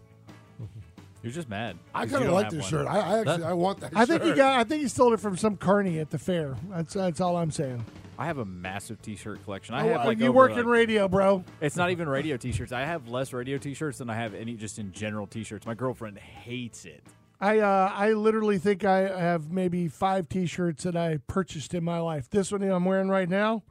You're 1.22 1.30
just 1.30 1.48
mad. 1.48 1.78
I 1.94 2.06
kind 2.06 2.24
of 2.24 2.32
like 2.32 2.50
this 2.50 2.62
one. 2.62 2.70
shirt. 2.70 2.86
I, 2.88 2.98
I 2.98 3.18
actually 3.20 3.36
That- 3.36 3.42
I 3.46 3.52
want 3.52 3.78
that. 3.82 3.92
I 3.94 4.04
think 4.04 4.24
he 4.24 4.32
got. 4.32 4.58
I 4.58 4.64
think 4.64 4.82
he 4.82 4.88
stole 4.88 5.12
it 5.12 5.20
from 5.20 5.36
some 5.36 5.56
carney 5.56 6.00
at 6.00 6.10
the 6.10 6.18
fair. 6.18 6.56
That's 6.70 6.94
that's 6.94 7.20
all 7.20 7.36
I'm 7.36 7.52
saying. 7.52 7.84
I 8.22 8.26
have 8.26 8.38
a 8.38 8.44
massive 8.44 9.02
T-shirt 9.02 9.42
collection. 9.42 9.74
I 9.74 9.88
Oh, 9.88 9.92
have 9.94 10.06
like 10.06 10.18
you 10.20 10.26
over, 10.28 10.36
work 10.36 10.50
like- 10.52 10.60
in 10.60 10.66
radio, 10.66 11.08
bro. 11.08 11.42
It's 11.60 11.74
not 11.74 11.90
even 11.90 12.08
radio 12.08 12.36
T-shirts. 12.36 12.70
I 12.70 12.82
have 12.82 13.08
less 13.08 13.32
radio 13.32 13.58
T-shirts 13.58 13.98
than 13.98 14.08
I 14.08 14.14
have 14.14 14.32
any 14.32 14.54
just 14.54 14.78
in 14.78 14.92
general 14.92 15.26
T-shirts. 15.26 15.66
My 15.66 15.74
girlfriend 15.74 16.18
hates 16.18 16.84
it. 16.84 17.02
I 17.40 17.58
uh, 17.58 17.90
I 17.92 18.12
literally 18.12 18.58
think 18.58 18.84
I 18.84 18.98
have 19.18 19.50
maybe 19.50 19.88
five 19.88 20.28
T-shirts 20.28 20.84
that 20.84 20.94
I 20.94 21.18
purchased 21.26 21.74
in 21.74 21.82
my 21.82 21.98
life. 21.98 22.30
This 22.30 22.52
one 22.52 22.62
I'm 22.62 22.84
wearing 22.84 23.08
right 23.08 23.28
now, 23.28 23.64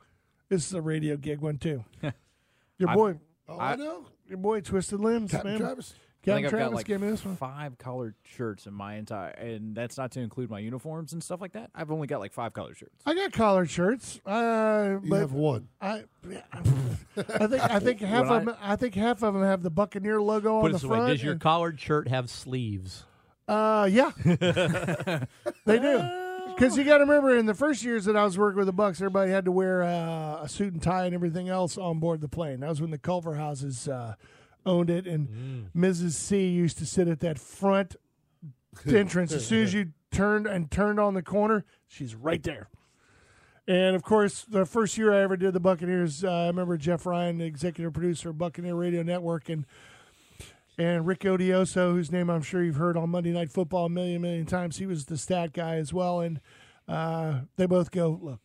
this 0.49 0.67
is 0.67 0.73
a 0.73 0.81
radio 0.81 1.15
gig 1.15 1.39
one 1.39 1.57
too. 1.57 1.85
Your 2.77 2.89
I- 2.89 2.95
boy, 2.95 3.19
Oh, 3.47 3.57
I, 3.57 3.75
know. 3.77 4.05
your 4.27 4.37
boy, 4.39 4.59
Twisted 4.59 4.99
Limbs, 4.99 5.31
Captain 5.31 5.51
man. 5.53 5.59
Travis. 5.61 5.93
I 6.23 6.25
Captain 6.25 6.35
think 6.35 6.45
I've 6.45 6.51
Travis 6.51 6.69
got 6.69 6.75
like 6.75 6.85
gave 6.85 7.01
me 7.01 7.09
this 7.09 7.25
one. 7.25 7.35
five 7.35 7.77
colored 7.79 8.13
shirts 8.23 8.67
in 8.67 8.73
my 8.73 8.95
entire, 8.95 9.29
and 9.31 9.75
that's 9.75 9.97
not 9.97 10.11
to 10.11 10.19
include 10.19 10.49
my 10.51 10.59
uniforms 10.59 11.13
and 11.13 11.23
stuff 11.23 11.41
like 11.41 11.53
that. 11.53 11.71
I've 11.73 11.89
only 11.91 12.05
got 12.07 12.19
like 12.19 12.31
five 12.31 12.53
colored 12.53 12.77
shirts. 12.77 12.93
I 13.05 13.15
got 13.15 13.31
collared 13.31 13.69
shirts, 13.71 14.19
uh, 14.25 14.99
You 15.03 15.09
but 15.09 15.19
have 15.19 15.33
one. 15.33 15.67
I, 15.81 16.03
I 16.53 17.47
think 17.47 17.61
I 17.71 17.79
think 17.79 17.99
half 18.01 18.27
When 18.29 18.37
of 18.39 18.45
them. 18.45 18.55
I 18.61 18.75
think 18.75 18.93
half 18.95 19.23
of 19.23 19.33
them 19.33 19.43
have 19.43 19.63
the 19.63 19.71
Buccaneer 19.71 20.21
logo 20.21 20.61
Put 20.61 20.65
on 20.65 20.69
it 20.69 20.73
the 20.73 20.77
this 20.79 20.83
way: 20.83 20.97
front. 20.97 21.11
Does 21.13 21.23
your 21.23 21.31
and- 21.33 21.41
collared 21.41 21.79
shirt 21.79 22.07
have 22.07 22.29
sleeves? 22.29 23.05
Uh, 23.47 23.89
yeah, 23.91 24.11
they 25.65 25.79
do. 25.79 26.01
Because 26.55 26.77
you 26.77 26.83
got 26.83 26.97
to 26.99 27.05
remember, 27.05 27.35
in 27.35 27.45
the 27.47 27.53
first 27.55 27.83
years 27.83 28.05
that 28.05 28.15
I 28.15 28.23
was 28.23 28.37
working 28.37 28.57
with 28.57 28.67
the 28.67 28.73
Bucs, 28.73 28.95
everybody 28.97 29.31
had 29.31 29.45
to 29.45 29.51
wear 29.51 29.83
uh, 29.83 30.43
a 30.43 30.47
suit 30.47 30.73
and 30.73 30.81
tie 30.81 31.05
and 31.05 31.15
everything 31.15 31.49
else 31.49 31.77
on 31.77 31.99
board 31.99 32.21
the 32.21 32.27
plane. 32.27 32.59
That 32.59 32.69
was 32.69 32.79
when 32.81 32.91
the 32.91 32.97
Culverhouses 32.99 33.91
uh, 33.91 34.15
owned 34.65 34.89
it, 34.89 35.07
and 35.07 35.69
Mrs. 35.75 36.11
C 36.11 36.47
used 36.47 36.77
to 36.79 36.85
sit 36.85 37.07
at 37.07 37.19
that 37.21 37.39
front 37.39 37.95
entrance. 38.87 39.31
As 39.33 39.45
soon 39.45 39.63
as 39.63 39.73
you 39.73 39.93
turned 40.11 40.47
and 40.47 40.69
turned 40.69 40.99
on 40.99 41.13
the 41.13 41.23
corner, 41.23 41.65
she's 41.87 42.15
right 42.15 42.43
there. 42.43 42.69
And 43.67 43.95
of 43.95 44.03
course, 44.03 44.43
the 44.43 44.65
first 44.65 44.97
year 44.97 45.13
I 45.13 45.21
ever 45.21 45.37
did 45.37 45.53
the 45.53 45.59
Buccaneers, 45.59 46.23
uh, 46.23 46.31
I 46.31 46.47
remember 46.47 46.77
Jeff 46.77 47.05
Ryan, 47.05 47.37
the 47.37 47.45
executive 47.45 47.93
producer 47.93 48.29
of 48.29 48.37
Buccaneer 48.37 48.75
Radio 48.75 49.03
Network, 49.03 49.49
and 49.49 49.65
and 50.77 51.05
Rick 51.05 51.19
Odioso, 51.21 51.91
whose 51.91 52.11
name 52.11 52.29
I'm 52.29 52.41
sure 52.41 52.63
you've 52.63 52.77
heard 52.77 52.97
on 52.97 53.09
Monday 53.09 53.31
Night 53.31 53.51
Football 53.51 53.85
a 53.85 53.89
million, 53.89 54.21
million 54.21 54.45
times. 54.45 54.77
He 54.77 54.85
was 54.85 55.05
the 55.05 55.17
stat 55.17 55.53
guy 55.53 55.75
as 55.75 55.93
well. 55.93 56.21
And 56.21 56.39
uh, 56.87 57.41
they 57.55 57.65
both 57.65 57.91
go, 57.91 58.19
look, 58.21 58.39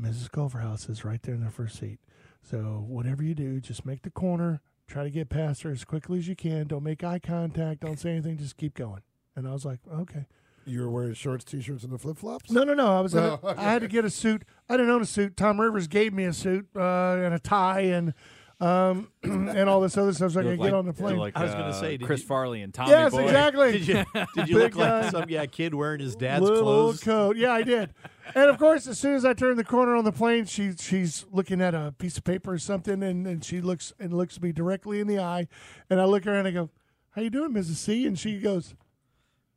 Mrs. 0.00 0.30
Culverhouse 0.30 0.88
is 0.88 1.04
right 1.04 1.22
there 1.22 1.34
in 1.34 1.44
the 1.44 1.50
first 1.50 1.78
seat. 1.78 1.98
So 2.42 2.84
whatever 2.88 3.22
you 3.22 3.34
do, 3.34 3.60
just 3.60 3.84
make 3.84 4.02
the 4.02 4.10
corner, 4.10 4.62
try 4.90 5.04
to 5.04 5.10
get 5.10 5.28
past 5.28 5.62
her 5.62 5.70
as 5.70 5.84
quickly 5.84 6.18
as 6.18 6.28
you 6.28 6.36
can. 6.36 6.66
Don't 6.66 6.82
make 6.82 7.02
eye 7.04 7.18
contact. 7.20 7.80
Don't 7.80 7.98
say 7.98 8.10
anything. 8.10 8.36
Just 8.36 8.56
keep 8.56 8.74
going. 8.74 9.02
And 9.36 9.46
I 9.48 9.52
was 9.52 9.64
like, 9.64 9.78
okay. 9.92 10.26
You 10.66 10.82
were 10.82 10.90
wearing 10.90 11.14
shorts, 11.14 11.44
t-shirts, 11.44 11.84
and 11.84 11.92
the 11.92 11.98
flip 11.98 12.18
flops. 12.18 12.50
No, 12.50 12.64
no, 12.64 12.74
no. 12.74 12.98
I 12.98 13.00
was. 13.00 13.14
in 13.14 13.22
a- 13.22 13.30
Oh, 13.42 13.48
okay. 13.50 13.60
I 13.60 13.72
had 13.72 13.82
to 13.82 13.88
get 13.88 14.04
a 14.04 14.10
suit. 14.10 14.42
I 14.68 14.76
didn't 14.76 14.90
own 14.90 15.00
a 15.02 15.06
suit. 15.06 15.36
Tom 15.36 15.60
Rivers 15.60 15.86
gave 15.88 16.12
me 16.12 16.24
a 16.24 16.32
suit 16.32 16.68
uh, 16.76 16.80
and 16.80 17.32
a 17.34 17.38
tie 17.38 17.80
and 17.80 18.12
um, 18.60 19.10
and 19.22 19.70
all 19.70 19.80
this 19.80 19.96
other 19.96 20.12
stuff 20.12 20.32
so 20.32 20.40
I 20.40 20.42
You 20.42 20.50
could 20.50 20.58
look 20.58 20.66
get 20.68 20.74
on 20.74 20.84
the 20.86 20.92
plane. 20.92 21.16
Like, 21.16 21.34
I 21.34 21.44
was 21.44 21.52
gonna 21.52 21.64
uh, 21.68 21.72
say, 21.80 21.96
Chris 21.96 22.20
you- 22.20 22.26
Farley 22.26 22.60
and 22.60 22.74
Tommy 22.74 22.90
yes, 22.90 23.12
Boy. 23.12 23.22
exactly. 23.24 23.72
Did 23.78 23.88
you 23.88 24.04
did 24.34 24.48
you 24.50 24.58
look 24.58 24.76
like 24.76 25.10
some 25.10 25.30
yeah 25.30 25.46
kid 25.46 25.74
wearing 25.74 26.00
his 26.00 26.14
dad's 26.14 26.42
little 26.42 26.62
clothes? 26.62 27.00
coat. 27.02 27.36
Yeah, 27.38 27.52
I 27.52 27.62
did. 27.62 27.94
and 28.34 28.50
of 28.50 28.58
course, 28.58 28.86
as 28.86 28.98
soon 28.98 29.14
as 29.14 29.24
I 29.24 29.34
turn 29.34 29.56
the 29.56 29.64
corner 29.64 29.94
on 29.96 30.04
the 30.04 30.12
plane, 30.12 30.44
she 30.44 30.72
she's 30.78 31.24
looking 31.30 31.60
at 31.60 31.74
a 31.74 31.94
piece 31.98 32.18
of 32.18 32.24
paper 32.24 32.52
or 32.52 32.58
something, 32.58 33.02
and, 33.02 33.26
and 33.26 33.44
she 33.44 33.60
looks 33.60 33.92
and 33.98 34.12
looks 34.12 34.40
me 34.40 34.52
directly 34.52 35.00
in 35.00 35.06
the 35.06 35.18
eye, 35.18 35.48
and 35.88 36.00
I 36.00 36.04
look 36.04 36.22
at 36.22 36.30
her 36.30 36.38
and 36.38 36.48
I 36.48 36.50
go, 36.50 36.70
"How 37.10 37.22
you 37.22 37.30
doing, 37.30 37.52
Mrs. 37.52 37.76
C?" 37.76 38.06
And 38.06 38.18
she 38.18 38.38
goes, 38.38 38.74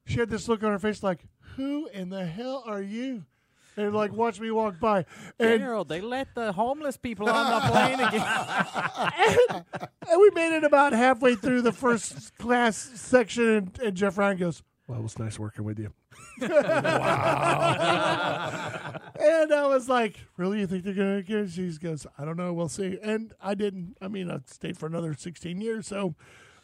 she 0.05 0.19
had 0.19 0.29
this 0.29 0.47
look 0.47 0.63
on 0.63 0.71
her 0.71 0.79
face 0.79 1.03
like, 1.03 1.25
"Who 1.55 1.87
in 1.87 2.09
the 2.09 2.25
hell 2.25 2.63
are 2.65 2.81
you?" 2.81 3.25
And 3.75 3.93
like 3.93 4.13
watch 4.13 4.39
me 4.39 4.51
walk 4.51 4.79
by, 4.79 5.05
and, 5.39 5.59
Gerald, 5.59 5.89
they 5.89 5.99
let 5.99 6.35
the 6.35 6.51
homeless 6.51 6.95
people 6.95 7.27
on 7.27 7.51
the 7.51 7.71
plane 7.71 7.99
again. 7.99 9.65
and 10.09 10.21
we 10.21 10.29
made 10.31 10.55
it 10.55 10.63
about 10.63 10.93
halfway 10.93 11.33
through 11.33 11.63
the 11.63 11.71
first 11.71 12.37
class 12.37 12.77
section, 12.77 13.49
and, 13.49 13.79
and 13.79 13.97
Jeff 13.97 14.17
Ryan 14.17 14.37
goes, 14.37 14.61
"Well, 14.87 14.99
it 14.99 15.03
was 15.03 15.17
nice 15.19 15.39
working 15.39 15.63
with 15.63 15.79
you." 15.79 15.93
wow. 16.41 16.49
And 19.19 19.53
I 19.53 19.67
was 19.67 19.87
like, 19.89 20.17
"Really? 20.37 20.59
You 20.59 20.67
think 20.67 20.83
they're 20.83 20.93
gonna 20.93 21.21
get?" 21.21 21.49
She 21.49 21.71
goes, 21.77 22.05
"I 22.17 22.25
don't 22.25 22.37
know. 22.37 22.53
We'll 22.53 22.69
see." 22.69 22.97
And 23.01 23.33
I 23.41 23.55
didn't. 23.55 23.97
I 24.01 24.07
mean, 24.07 24.29
I 24.29 24.39
stayed 24.45 24.77
for 24.77 24.85
another 24.87 25.13
sixteen 25.13 25.61
years, 25.61 25.87
so 25.87 26.15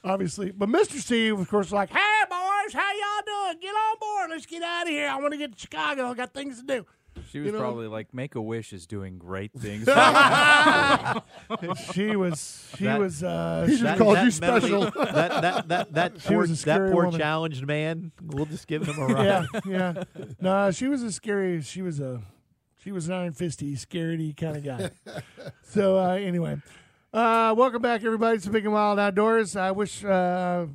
obviously. 0.03 0.51
But 0.51 0.69
Mr. 0.69 0.99
Steve, 0.99 1.39
of 1.39 1.49
course, 1.49 1.67
was 1.67 1.73
like, 1.73 1.89
"Hey, 1.89 2.23
boys, 2.29 2.73
how 2.73 2.91
y'all 2.91 3.23
doing? 3.25 3.59
Get 3.61 3.73
on 3.75 3.95
board. 3.99 4.29
Let's 4.31 4.45
get 4.45 4.63
out 4.63 4.83
of 4.83 4.89
here. 4.89 5.07
I 5.09 5.17
want 5.19 5.31
to 5.33 5.37
get 5.37 5.53
to 5.53 5.59
Chicago. 5.59 6.09
I 6.09 6.13
got 6.13 6.33
things 6.33 6.59
to 6.59 6.65
do." 6.65 6.85
She 7.29 7.39
was 7.39 7.47
You 7.47 7.51
know- 7.53 7.59
probably 7.59 7.87
like, 7.87 8.13
"Make 8.13 8.35
a 8.35 8.41
Wish 8.41 8.73
is 8.73 8.87
doing 8.87 9.17
great 9.19 9.51
things." 9.53 9.85
She 11.93 12.15
was. 12.15 12.71
She 12.77 12.85
That- 12.85 12.99
was. 12.99 13.23
Uh, 13.23 13.65
He 13.67 13.73
she- 13.75 13.81
just 13.81 13.97
called 13.97 14.17
you 14.17 14.23
mentally- 14.23 14.31
special. 14.31 14.81
that 14.91 15.41
that 15.41 15.67
that 15.67 15.93
that 15.93 16.21
She 16.21 16.27
poor, 16.29 16.37
was 16.39 16.63
a 16.63 16.65
that 16.65 16.77
poor 16.91 17.05
woman. 17.05 17.19
challenged 17.19 17.65
man. 17.65 18.11
We'll 18.21 18.45
just 18.45 18.67
give 18.67 18.87
him 18.87 18.97
a 18.99 19.07
ride. 19.13 19.25
yeah, 19.25 19.45
yeah. 19.65 20.03
No, 20.39 20.71
she 20.71 20.87
was 20.87 21.03
a 21.03 21.11
scary. 21.11 21.61
She 21.61 21.81
was 21.81 21.99
a. 21.99 22.21
She 22.83 22.91
was 22.93 23.09
an 23.09 23.15
iron 23.15 23.33
fisty, 23.33 23.73
scaredy 23.73 24.35
kind 24.37 24.57
of 24.57 24.63
guy. 24.63 24.91
so 25.63 25.97
uh, 25.97 26.13
anyway, 26.13 26.57
uh, 27.13 27.53
welcome 27.57 27.81
back, 27.81 28.03
everybody. 28.05 28.39
to 28.39 28.49
Big 28.49 28.63
and 28.63 28.73
Wild 28.73 28.99
Outdoors. 28.99 29.55
I 29.55 29.71
wish. 29.71 30.03
Uh, 30.03 30.67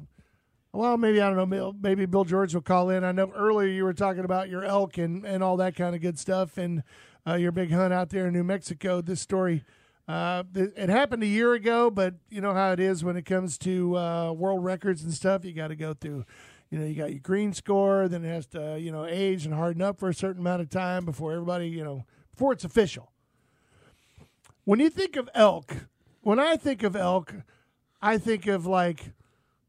Well, 0.74 0.96
maybe 0.96 1.20
I 1.20 1.30
don't 1.30 1.48
know. 1.48 1.72
Maybe 1.80 2.04
Bill 2.04 2.24
George 2.24 2.52
will 2.52 2.60
call 2.60 2.90
in. 2.90 3.04
I 3.04 3.12
know 3.12 3.30
earlier 3.32 3.68
you 3.68 3.84
were 3.84 3.94
talking 3.94 4.24
about 4.24 4.48
your 4.48 4.64
elk 4.64 4.98
and, 4.98 5.24
and 5.24 5.40
all 5.40 5.56
that 5.58 5.76
kind 5.76 5.94
of 5.94 6.00
good 6.00 6.18
stuff, 6.18 6.58
and 6.58 6.82
uh, 7.24 7.34
your 7.34 7.52
big 7.52 7.70
hunt 7.70 7.94
out 7.94 8.10
there 8.10 8.26
in 8.26 8.32
New 8.32 8.42
Mexico. 8.42 9.00
This 9.00 9.20
story, 9.20 9.62
uh, 10.08 10.42
it 10.52 10.88
happened 10.88 11.22
a 11.22 11.28
year 11.28 11.52
ago, 11.52 11.90
but 11.90 12.14
you 12.28 12.40
know 12.40 12.54
how 12.54 12.72
it 12.72 12.80
is 12.80 13.04
when 13.04 13.16
it 13.16 13.24
comes 13.24 13.56
to 13.58 13.96
uh, 13.96 14.32
world 14.32 14.64
records 14.64 15.04
and 15.04 15.14
stuff. 15.14 15.44
You 15.44 15.52
got 15.52 15.68
to 15.68 15.76
go 15.76 15.94
through. 15.94 16.24
You 16.70 16.80
know, 16.80 16.86
you 16.86 16.96
got 16.96 17.12
your 17.12 17.20
green 17.20 17.52
score, 17.52 18.08
then 18.08 18.24
it 18.24 18.28
has 18.28 18.46
to 18.48 18.76
you 18.76 18.90
know 18.90 19.06
age 19.06 19.44
and 19.44 19.54
harden 19.54 19.80
up 19.80 20.00
for 20.00 20.08
a 20.08 20.14
certain 20.14 20.40
amount 20.40 20.60
of 20.60 20.70
time 20.70 21.04
before 21.04 21.30
everybody 21.30 21.68
you 21.68 21.84
know 21.84 22.04
before 22.32 22.52
it's 22.52 22.64
official. 22.64 23.12
When 24.64 24.80
you 24.80 24.90
think 24.90 25.14
of 25.14 25.30
elk, 25.36 25.86
when 26.22 26.40
I 26.40 26.56
think 26.56 26.82
of 26.82 26.96
elk, 26.96 27.32
I 28.02 28.18
think 28.18 28.48
of 28.48 28.66
like 28.66 29.12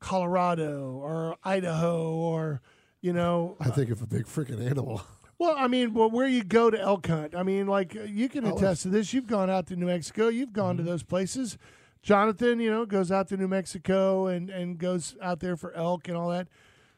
Colorado 0.05 0.99
or 1.01 1.35
Idaho 1.43 2.13
or 2.13 2.61
you 3.01 3.11
know. 3.11 3.57
I 3.59 3.71
think 3.71 3.89
of 3.89 4.03
a 4.03 4.05
big 4.05 4.27
freaking 4.27 4.63
animal. 4.63 5.01
well 5.39 5.55
I 5.57 5.67
mean 5.67 5.95
well 5.95 6.11
where 6.11 6.27
you 6.27 6.43
go 6.43 6.69
to 6.69 6.79
elk 6.79 7.07
hunt 7.07 7.35
I 7.35 7.41
mean 7.41 7.65
like 7.65 7.95
you 7.95 8.29
can 8.29 8.45
Oh, 8.45 8.55
attest 8.55 8.83
to 8.83 8.89
this. 8.89 9.13
You've 9.13 9.25
gone 9.25 9.49
out 9.49 9.65
to 9.67 9.75
New 9.75 9.87
Mexico. 9.87 10.27
You've 10.27 10.53
gone 10.53 10.77
to 10.77 10.83
mm-hmm. 10.83 10.91
those 10.91 11.01
places. 11.01 11.57
Jonathan 12.03 12.59
you 12.59 12.69
know 12.69 12.85
goes 12.85 13.11
out 13.11 13.27
to 13.29 13.37
New 13.37 13.47
Mexico 13.47 14.27
and 14.27 14.51
and 14.51 14.77
goes 14.77 15.17
out 15.23 15.39
there 15.39 15.57
for 15.57 15.73
elk 15.73 16.07
and 16.07 16.15
all 16.15 16.29
that. 16.29 16.49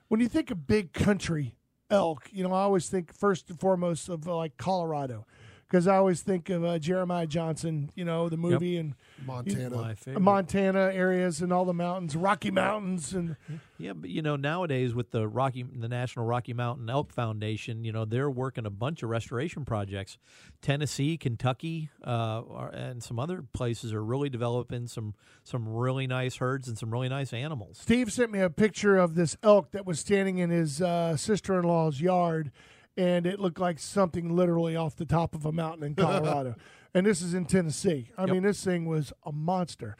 When 0.09 0.19
you 0.19 0.27
think 0.27 0.51
of 0.51 0.67
big 0.67 0.91
country 0.91 1.55
elk 1.89 2.27
you 2.33 2.43
know 2.43 2.51
I 2.51 2.63
always 2.63 2.89
think 2.89 3.13
first 3.13 3.49
and 3.49 3.57
foremost 3.57 4.09
of 4.09 4.27
like 4.27 4.57
Colorado 4.57 5.25
because 5.69 5.87
I 5.87 5.97
always 5.97 6.21
think 6.21 6.49
of 6.49 6.63
uh, 6.63 6.79
Jeremiah 6.79 7.27
Johnson 7.27 7.91
you 7.95 8.05
know 8.05 8.29
the 8.29 8.37
movie 8.37 8.77
and 8.77 8.95
Montana. 9.25 9.95
My. 10.05 10.19
Montana 10.19 10.91
areas 10.93 11.41
and 11.41 11.51
all 11.51 11.65
the 11.65 11.73
mountains, 11.73 12.15
Rocky 12.15 12.51
Mountains, 12.51 13.13
and 13.13 13.35
Yeah, 13.77 13.93
but 13.93 14.09
you 14.09 14.21
know 14.21 14.35
nowadays 14.35 14.93
with 14.93 15.11
the 15.11 15.27
Rocky, 15.27 15.63
the 15.63 15.87
National 15.87 16.25
Rocky 16.25 16.53
Mountain 16.53 16.89
Elk 16.89 17.11
Foundation, 17.11 17.83
you 17.83 17.91
know 17.91 18.05
they're 18.05 18.29
working 18.29 18.65
a 18.65 18.69
bunch 18.69 19.03
of 19.03 19.09
restoration 19.09 19.65
projects. 19.65 20.17
Tennessee, 20.61 21.17
Kentucky, 21.17 21.89
uh, 22.05 22.41
are, 22.49 22.69
and 22.69 23.03
some 23.03 23.19
other 23.19 23.43
places 23.53 23.93
are 23.93 24.03
really 24.03 24.29
developing 24.29 24.87
some 24.87 25.13
some 25.43 25.67
really 25.67 26.07
nice 26.07 26.37
herds 26.37 26.67
and 26.67 26.77
some 26.77 26.91
really 26.91 27.09
nice 27.09 27.33
animals. 27.33 27.79
Steve 27.79 28.11
sent 28.11 28.31
me 28.31 28.39
a 28.39 28.49
picture 28.49 28.97
of 28.97 29.15
this 29.15 29.37
elk 29.43 29.71
that 29.71 29.85
was 29.85 29.99
standing 29.99 30.37
in 30.37 30.49
his 30.49 30.81
uh, 30.81 31.15
sister-in-law's 31.17 32.01
yard, 32.01 32.51
and 32.97 33.25
it 33.27 33.39
looked 33.39 33.59
like 33.59 33.79
something 33.79 34.35
literally 34.35 34.75
off 34.75 34.95
the 34.95 35.05
top 35.05 35.35
of 35.35 35.45
a 35.45 35.51
mountain 35.51 35.83
in 35.85 35.95
Colorado. 35.95 36.55
and 36.93 37.05
this 37.05 37.21
is 37.21 37.33
in 37.33 37.45
Tennessee. 37.45 38.09
I 38.17 38.23
Yep. 38.25 38.29
mean, 38.31 38.43
this 38.43 38.63
thing 38.63 38.85
was 38.87 39.13
a 39.25 39.31
monster. 39.31 39.95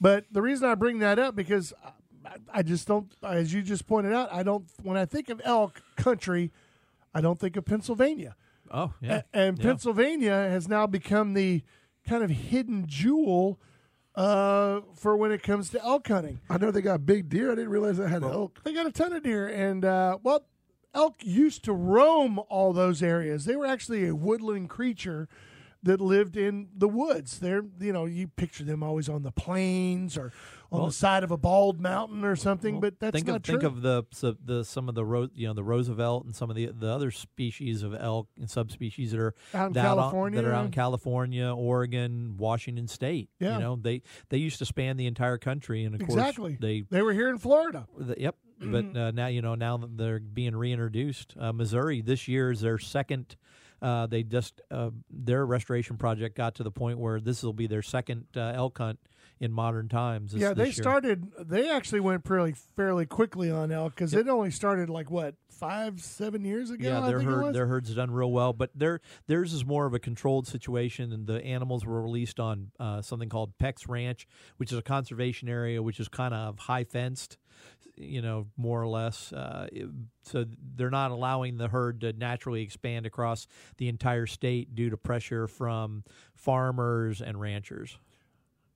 But 0.00 0.26
the 0.30 0.42
reason 0.42 0.68
I 0.68 0.74
bring 0.74 0.98
that 0.98 1.18
up 1.18 1.34
because 1.34 1.72
I, 2.24 2.36
I 2.52 2.62
just 2.62 2.86
don't, 2.86 3.12
as 3.22 3.52
you 3.54 3.62
just 3.62 3.86
pointed 3.86 4.12
out, 4.12 4.32
I 4.32 4.42
don't. 4.42 4.64
When 4.82 4.96
I 4.96 5.04
think 5.06 5.28
of 5.30 5.40
elk 5.44 5.80
country, 5.96 6.52
I 7.14 7.20
don't 7.20 7.38
think 7.40 7.56
of 7.56 7.64
Pennsylvania. 7.64 8.36
Oh 8.70 8.92
yeah, 9.00 9.22
A- 9.32 9.36
and 9.36 9.58
Yeah. 9.58 9.64
Pennsylvania 9.64 10.32
has 10.32 10.68
now 10.68 10.86
become 10.86 11.34
the 11.34 11.62
kind 12.08 12.22
of 12.24 12.30
hidden 12.30 12.86
jewel 12.86 13.60
uh, 14.14 14.80
for 14.94 15.16
when 15.16 15.30
it 15.32 15.42
comes 15.42 15.70
to 15.70 15.82
elk 15.84 16.08
hunting. 16.08 16.40
I 16.50 16.58
know 16.58 16.70
they 16.70 16.82
got 16.82 17.06
big 17.06 17.28
deer. 17.28 17.50
I 17.52 17.54
didn't 17.54 17.70
realize 17.70 17.96
they 17.98 18.08
had 18.08 18.22
elk. 18.22 18.60
They 18.64 18.72
got 18.74 18.86
a 18.86 18.92
ton 18.92 19.12
of 19.12 19.22
deer, 19.22 19.48
and 19.48 19.84
uh, 19.84 20.18
well, 20.22 20.44
elk 20.94 21.16
used 21.22 21.64
to 21.64 21.72
roam 21.72 22.40
all 22.48 22.72
those 22.72 23.02
areas. 23.02 23.44
They 23.44 23.56
were 23.56 23.66
actually 23.66 24.06
a 24.06 24.14
woodland 24.14 24.70
creature 24.70 25.28
that 25.82 26.00
lived 26.00 26.36
in 26.36 26.68
the 26.76 26.88
woods. 26.88 27.38
They're 27.38 27.64
you 27.80 27.92
know 27.92 28.06
you 28.06 28.28
picture 28.28 28.64
them 28.64 28.82
always 28.82 29.08
on 29.08 29.22
the 29.22 29.32
plains 29.32 30.16
or 30.16 30.32
on 30.72 30.78
Well- 30.78 30.86
the 30.88 30.92
side 30.92 31.22
of 31.22 31.30
a 31.30 31.36
bald 31.36 31.80
mountain 31.80 32.24
or 32.24 32.34
something, 32.34 32.80
but 32.80 32.98
that's 32.98 33.14
think 33.14 33.26
not 33.26 33.36
of 33.36 33.42
true. 33.42 33.52
think 33.60 33.62
of 33.64 33.82
the 33.82 34.04
so 34.12 34.34
the 34.44 34.64
some 34.64 34.88
of 34.88 34.94
the 34.94 35.04
ro- 35.04 35.28
you 35.34 35.46
know 35.46 35.52
the 35.52 35.62
Roosevelt 35.62 36.24
and 36.24 36.34
some 36.34 36.48
of 36.50 36.56
the 36.56 36.66
the 36.66 36.88
other 36.88 37.10
species 37.10 37.82
of 37.82 37.94
elk 37.94 38.28
and 38.38 38.48
subspecies 38.50 39.12
that 39.12 39.20
are 39.20 39.34
Out 39.54 39.68
in 39.68 39.72
that 39.74 39.86
on- 39.86 39.96
California? 39.98 40.42
that 40.42 40.48
are 40.48 40.54
out 40.54 40.64
in 40.64 40.70
California, 40.70 41.46
Oregon, 41.54 42.36
Washington 42.38 42.88
State. 42.88 43.28
Yeah. 43.38 43.54
you 43.54 43.60
know 43.60 43.76
they 43.76 44.02
they 44.30 44.38
used 44.38 44.58
to 44.58 44.64
span 44.64 44.96
the 44.96 45.06
entire 45.06 45.38
country, 45.38 45.84
and 45.84 45.94
of 45.94 46.00
exactly. 46.00 46.52
course 46.52 46.60
they 46.60 46.84
they 46.90 47.02
were 47.02 47.12
here 47.12 47.28
in 47.28 47.38
Florida. 47.38 47.86
The, 47.96 48.16
yep. 48.18 48.36
But 48.64 48.96
uh, 48.96 49.10
now 49.10 49.26
you 49.26 49.42
know 49.42 49.56
now 49.56 49.76
that 49.76 49.98
they're 49.98 50.20
being 50.20 50.54
reintroduced. 50.54 51.34
Uh, 51.38 51.52
Missouri 51.52 52.00
this 52.00 52.28
year 52.28 52.50
is 52.52 52.60
their 52.60 52.78
second. 52.78 53.36
Uh, 53.82 54.06
they 54.06 54.22
just 54.22 54.60
uh, 54.70 54.90
their 55.10 55.44
restoration 55.44 55.96
project 55.96 56.36
got 56.36 56.54
to 56.54 56.62
the 56.62 56.70
point 56.70 56.98
where 57.00 57.18
this 57.20 57.42
will 57.42 57.52
be 57.52 57.66
their 57.66 57.82
second 57.82 58.26
uh, 58.36 58.52
elk 58.54 58.78
hunt 58.78 59.00
in 59.42 59.52
modern 59.52 59.88
times. 59.88 60.32
this- 60.32 60.40
yeah, 60.40 60.54
they 60.54 60.70
started. 60.70 61.26
They 61.38 61.68
actually 61.68 62.00
went 62.00 62.26
fairly 62.26 62.52
fairly 62.76 63.04
quickly 63.06 63.50
on 63.50 63.70
elk 63.72 63.94
because 63.94 64.14
it 64.14 64.28
only 64.28 64.50
started 64.50 64.88
like 64.88 65.10
what 65.10 65.34
five 65.48 66.00
seven 66.00 66.44
years 66.44 66.70
ago. 66.70 66.88
Yeah, 66.88 67.02
I 67.02 67.08
their 67.08 67.20
herd 67.20 67.54
their 67.54 67.66
herd's 67.66 67.88
have 67.88 67.96
done 67.96 68.10
real 68.12 68.30
well, 68.30 68.52
but 68.52 68.70
their 68.74 69.00
theirs 69.26 69.52
is 69.52 69.64
more 69.64 69.84
of 69.84 69.94
a 69.94 69.98
controlled 69.98 70.46
situation, 70.46 71.12
and 71.12 71.26
the 71.26 71.44
animals 71.44 71.84
were 71.84 72.00
released 72.00 72.38
on 72.38 72.70
uh, 72.78 73.02
something 73.02 73.28
called 73.28 73.58
Peck's 73.58 73.88
Ranch, 73.88 74.26
which 74.58 74.70
is 74.72 74.78
a 74.78 74.82
conservation 74.82 75.48
area, 75.48 75.82
which 75.82 75.98
is 75.98 76.06
kind 76.08 76.32
of 76.34 76.60
high 76.60 76.84
fenced, 76.84 77.36
you 77.96 78.22
know, 78.22 78.46
more 78.56 78.80
or 78.80 78.86
less. 78.86 79.32
Uh, 79.32 79.66
so 80.22 80.44
they're 80.76 80.88
not 80.90 81.10
allowing 81.10 81.56
the 81.58 81.66
herd 81.68 82.00
to 82.02 82.12
naturally 82.12 82.62
expand 82.62 83.06
across 83.06 83.48
the 83.78 83.88
entire 83.88 84.26
state 84.26 84.74
due 84.76 84.88
to 84.90 84.96
pressure 84.96 85.48
from 85.48 86.04
farmers 86.36 87.20
and 87.20 87.40
ranchers. 87.40 87.98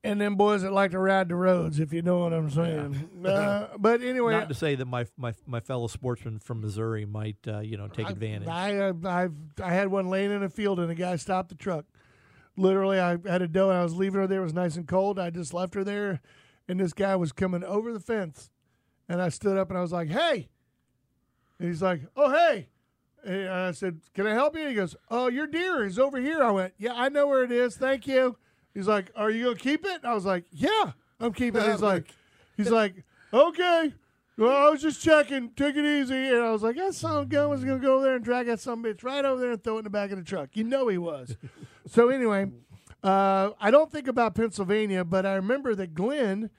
And 0.03 0.21
them 0.21 0.35
boys 0.35 0.61
that 0.61 0.71
like 0.71 0.91
to 0.91 0.99
ride 0.99 1.29
the 1.29 1.35
roads, 1.35 1.79
if 1.79 1.91
you 1.91 2.01
know 2.01 2.19
what 2.19 2.33
I'm 2.33 2.49
saying. 2.49 3.09
uh, 3.25 3.67
but 3.77 4.01
anyway, 4.01 4.33
Not 4.33 4.49
to 4.49 4.55
say 4.55 4.75
that 4.75 4.85
my 4.85 5.05
my 5.17 5.33
my 5.45 5.59
fellow 5.59 5.87
sportsmen 5.87 6.39
from 6.39 6.61
Missouri 6.61 7.05
might 7.05 7.37
uh, 7.47 7.59
you 7.59 7.77
know 7.77 7.87
take 7.87 8.09
advantage. 8.09 8.47
I, 8.47 8.89
I 8.89 9.23
I've 9.23 9.35
I 9.61 9.71
had 9.71 9.89
one 9.89 10.09
laying 10.09 10.31
in 10.31 10.43
a 10.43 10.49
field 10.49 10.79
and 10.79 10.91
a 10.91 10.95
guy 10.95 11.15
stopped 11.15 11.49
the 11.49 11.55
truck. 11.55 11.85
Literally, 12.55 12.99
I 12.99 13.17
had 13.25 13.41
a 13.41 13.47
doe 13.47 13.69
and 13.69 13.77
I 13.77 13.83
was 13.83 13.95
leaving 13.95 14.19
her 14.19 14.27
there. 14.27 14.39
It 14.39 14.43
was 14.43 14.53
nice 14.53 14.75
and 14.75 14.87
cold. 14.87 15.19
I 15.19 15.29
just 15.29 15.53
left 15.53 15.73
her 15.75 15.83
there, 15.83 16.21
and 16.67 16.79
this 16.79 16.93
guy 16.93 17.15
was 17.15 17.31
coming 17.31 17.63
over 17.63 17.93
the 17.93 17.99
fence, 17.99 18.49
and 19.09 19.21
I 19.21 19.29
stood 19.29 19.57
up 19.57 19.69
and 19.69 19.77
I 19.77 19.81
was 19.81 19.91
like, 19.91 20.09
"Hey," 20.09 20.47
and 21.59 21.67
he's 21.67 21.81
like, 21.81 22.01
"Oh 22.15 22.31
hey," 22.31 22.69
and 23.23 23.49
I 23.49 23.71
said, 23.71 23.99
"Can 24.13 24.25
I 24.25 24.33
help 24.33 24.55
you?" 24.55 24.67
He 24.67 24.73
goes, 24.73 24.95
"Oh, 25.09 25.27
your 25.27 25.47
deer 25.47 25.85
is 25.85 25.99
over 25.99 26.19
here." 26.19 26.41
I 26.41 26.51
went, 26.51 26.73
"Yeah, 26.77 26.93
I 26.95 27.09
know 27.09 27.27
where 27.27 27.43
it 27.43 27.51
is. 27.51 27.75
Thank 27.75 28.07
you." 28.07 28.37
He's 28.77 28.87
like, 28.87 29.11
"Are 29.15 29.31
you 29.31 29.45
gonna 29.45 29.55
keep 29.55 29.83
it?" 29.85 30.01
I 30.03 30.13
was 30.13 30.23
like, 30.23 30.45
"Yeah, 30.51 30.91
I'm 31.19 31.33
keeping 31.33 31.63
it." 31.63 31.71
He's 31.71 31.81
like, 31.81 32.13
"He's 32.57 32.69
like, 32.69 33.03
okay." 33.33 33.91
Well, 34.37 34.55
I 34.55 34.69
was 34.69 34.83
just 34.83 35.01
checking. 35.01 35.49
Take 35.55 35.75
it 35.75 35.83
easy. 35.83 36.27
And 36.27 36.43
I 36.43 36.51
was 36.51 36.61
like, 36.61 36.75
that 36.75 36.93
son 36.93 37.17
of 37.17 37.23
a 37.23 37.25
gun 37.25 37.49
was 37.49 37.63
going 37.63 37.81
to 37.81 37.83
go 37.83 37.95
over 37.95 38.03
there 38.03 38.15
and 38.17 38.23
drag 38.23 38.45
that 38.45 38.59
some 38.59 38.83
bitch 38.83 39.03
right 39.03 39.25
over 39.25 39.41
there 39.41 39.53
and 39.53 39.63
throw 39.63 39.77
it 39.77 39.79
in 39.79 39.83
the 39.85 39.89
back 39.89 40.11
of 40.11 40.19
the 40.19 40.23
truck. 40.23 40.49
You 40.53 40.63
know 40.63 40.89
he 40.89 40.99
was. 40.99 41.35
so, 41.87 42.09
anyway, 42.09 42.51
uh, 43.03 43.49
I 43.59 43.71
don't 43.71 43.91
think 43.91 44.07
about 44.07 44.35
Pennsylvania, 44.35 45.03
but 45.03 45.25
I 45.25 45.33
remember 45.33 45.73
that 45.73 45.95
Glenn, 45.95 46.51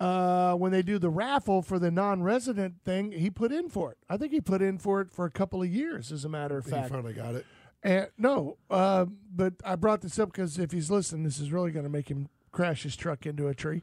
uh, 0.00 0.54
when 0.54 0.72
they 0.72 0.82
do 0.82 0.98
the 0.98 1.10
raffle 1.10 1.62
for 1.62 1.78
the 1.78 1.92
non 1.92 2.24
resident 2.24 2.82
thing, 2.84 3.12
he 3.12 3.30
put 3.30 3.52
in 3.52 3.68
for 3.68 3.92
it. 3.92 3.98
I 4.10 4.16
think 4.16 4.32
he 4.32 4.40
put 4.40 4.60
in 4.60 4.78
for 4.78 5.00
it 5.00 5.12
for 5.12 5.24
a 5.24 5.30
couple 5.30 5.62
of 5.62 5.68
years, 5.68 6.10
as 6.10 6.24
a 6.24 6.28
matter 6.28 6.58
of 6.58 6.64
fact. 6.64 6.88
He 6.88 6.90
finally 6.90 7.14
got 7.14 7.36
it. 7.36 7.46
And 7.82 8.08
no, 8.16 8.58
uh, 8.70 9.06
but 9.34 9.54
I 9.64 9.76
brought 9.76 10.02
this 10.02 10.18
up 10.18 10.30
because 10.32 10.58
if 10.58 10.70
he's 10.70 10.90
listening, 10.90 11.24
this 11.24 11.40
is 11.40 11.52
really 11.52 11.72
going 11.72 11.84
to 11.84 11.90
make 11.90 12.08
him 12.08 12.28
crash 12.52 12.84
his 12.84 12.96
truck 12.96 13.26
into 13.26 13.48
a 13.48 13.54
tree. 13.54 13.82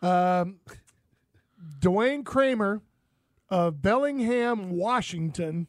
Um, 0.00 0.60
Dwayne 1.80 2.24
Kramer 2.24 2.80
of 3.50 3.82
Bellingham, 3.82 4.70
Washington, 4.70 5.66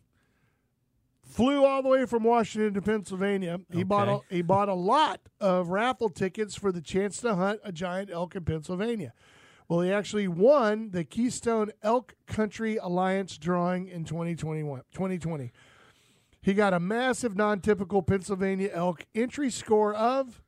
flew 1.24 1.66
all 1.66 1.82
the 1.82 1.90
way 1.90 2.06
from 2.06 2.24
Washington 2.24 2.74
to 2.76 2.82
Pennsylvania. 2.82 3.60
He 3.72 3.84
bought 3.84 4.08
a, 4.08 4.34
he 4.34 4.42
bought 4.42 4.70
a 4.70 4.74
lot 4.74 5.20
of 5.42 5.70
raffle 5.70 6.10
tickets 6.10 6.56
for 6.56 6.72
the 6.72 6.82
chance 6.82 7.20
to 7.22 7.36
hunt 7.36 7.60
a 7.64 7.72
giant 7.72 8.10
elk 8.10 8.36
in 8.36 8.46
Pennsylvania. 8.46 9.14
Well, 9.68 9.82
he 9.82 9.92
actually 9.92 10.28
won 10.28 10.92
the 10.92 11.04
Keystone 11.04 11.72
Elk 11.82 12.14
Country 12.28 12.78
Alliance 12.78 13.38
drawing 13.38 13.88
in 13.88 14.06
2021, 14.06 14.82
2020. 14.94 15.52
He 16.46 16.54
got 16.54 16.76
a 16.76 16.80
massive 16.80 17.36
non-typical 17.36 18.04
Pennsylvania 18.04 18.70
elk 18.72 19.08
entry 19.16 19.50
score 19.50 19.96
of 19.96 20.44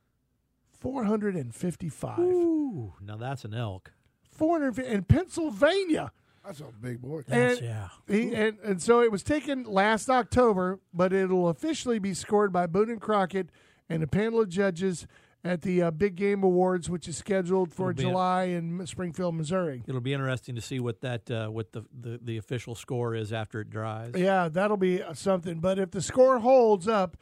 455. 0.78 2.20
Ooh, 2.20 2.94
now 3.04 3.16
that's 3.16 3.44
an 3.44 3.52
elk. 3.52 3.90
450 4.30 4.94
in 4.94 5.02
Pennsylvania. 5.02 6.12
That's 6.46 6.60
a 6.60 6.66
big 6.80 7.02
boy. 7.02 7.24
And, 7.26 7.60
yeah. 7.60 7.88
He, 8.06 8.32
and, 8.32 8.58
and 8.60 8.80
so 8.80 9.00
it 9.00 9.10
was 9.10 9.24
taken 9.24 9.64
last 9.64 10.08
October, 10.08 10.78
but 10.94 11.12
it'll 11.12 11.48
officially 11.48 11.98
be 11.98 12.14
scored 12.14 12.52
by 12.52 12.68
Boone 12.68 12.90
and 12.90 13.00
Crockett 13.00 13.50
and 13.88 14.00
a 14.00 14.06
panel 14.06 14.40
of 14.40 14.48
judges 14.48 15.08
at 15.44 15.62
the 15.62 15.82
uh, 15.82 15.90
Big 15.90 16.16
Game 16.16 16.42
Awards, 16.42 16.90
which 16.90 17.06
is 17.08 17.16
scheduled 17.16 17.72
for 17.72 17.90
It'll 17.90 18.02
July 18.10 18.44
in 18.44 18.84
Springfield, 18.86 19.34
Missouri. 19.34 19.82
It'll 19.86 20.00
be 20.00 20.12
interesting 20.12 20.54
to 20.56 20.60
see 20.60 20.80
what 20.80 21.00
that 21.02 21.30
uh, 21.30 21.48
what 21.48 21.72
the, 21.72 21.84
the, 21.98 22.18
the 22.22 22.36
official 22.36 22.74
score 22.74 23.14
is 23.14 23.32
after 23.32 23.60
it 23.60 23.70
dries. 23.70 24.14
Yeah, 24.16 24.48
that'll 24.48 24.76
be 24.76 25.02
something. 25.14 25.60
But 25.60 25.78
if 25.78 25.90
the 25.92 26.02
score 26.02 26.40
holds 26.40 26.88
up, 26.88 27.16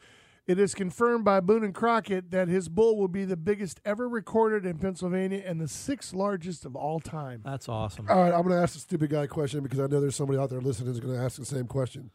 It 0.47 0.59
is 0.59 0.73
confirmed 0.73 1.25
by 1.25 1.41
Boone 1.41 1.65
and 1.65 1.75
Crockett 1.75 2.31
that 2.31 2.47
his 2.47 2.69
bull 2.69 2.95
will 2.97 3.09
be 3.09 3.25
the 3.25 3.35
biggest 3.35 3.81
ever 3.83 4.07
recorded 4.07 4.65
in 4.65 4.77
Pennsylvania 4.77 5.43
and 5.45 5.59
the 5.59 5.67
sixth 5.67 6.13
largest 6.13 6.65
of 6.65 6.73
all 6.73 7.01
time. 7.01 7.41
That's 7.43 7.67
awesome. 7.67 8.07
All 8.09 8.15
right, 8.17 8.33
I'm 8.33 8.43
going 8.43 8.55
to 8.55 8.61
ask 8.61 8.77
a 8.77 8.79
stupid 8.79 9.09
guy 9.09 9.27
question 9.27 9.61
because 9.61 9.81
I 9.81 9.87
know 9.87 9.99
there's 9.99 10.15
somebody 10.15 10.39
out 10.39 10.49
there 10.49 10.61
listening 10.61 10.87
who's 10.87 11.01
going 11.01 11.17
to 11.17 11.21
ask 11.21 11.37
the 11.37 11.43
same 11.43 11.67
question. 11.67 12.11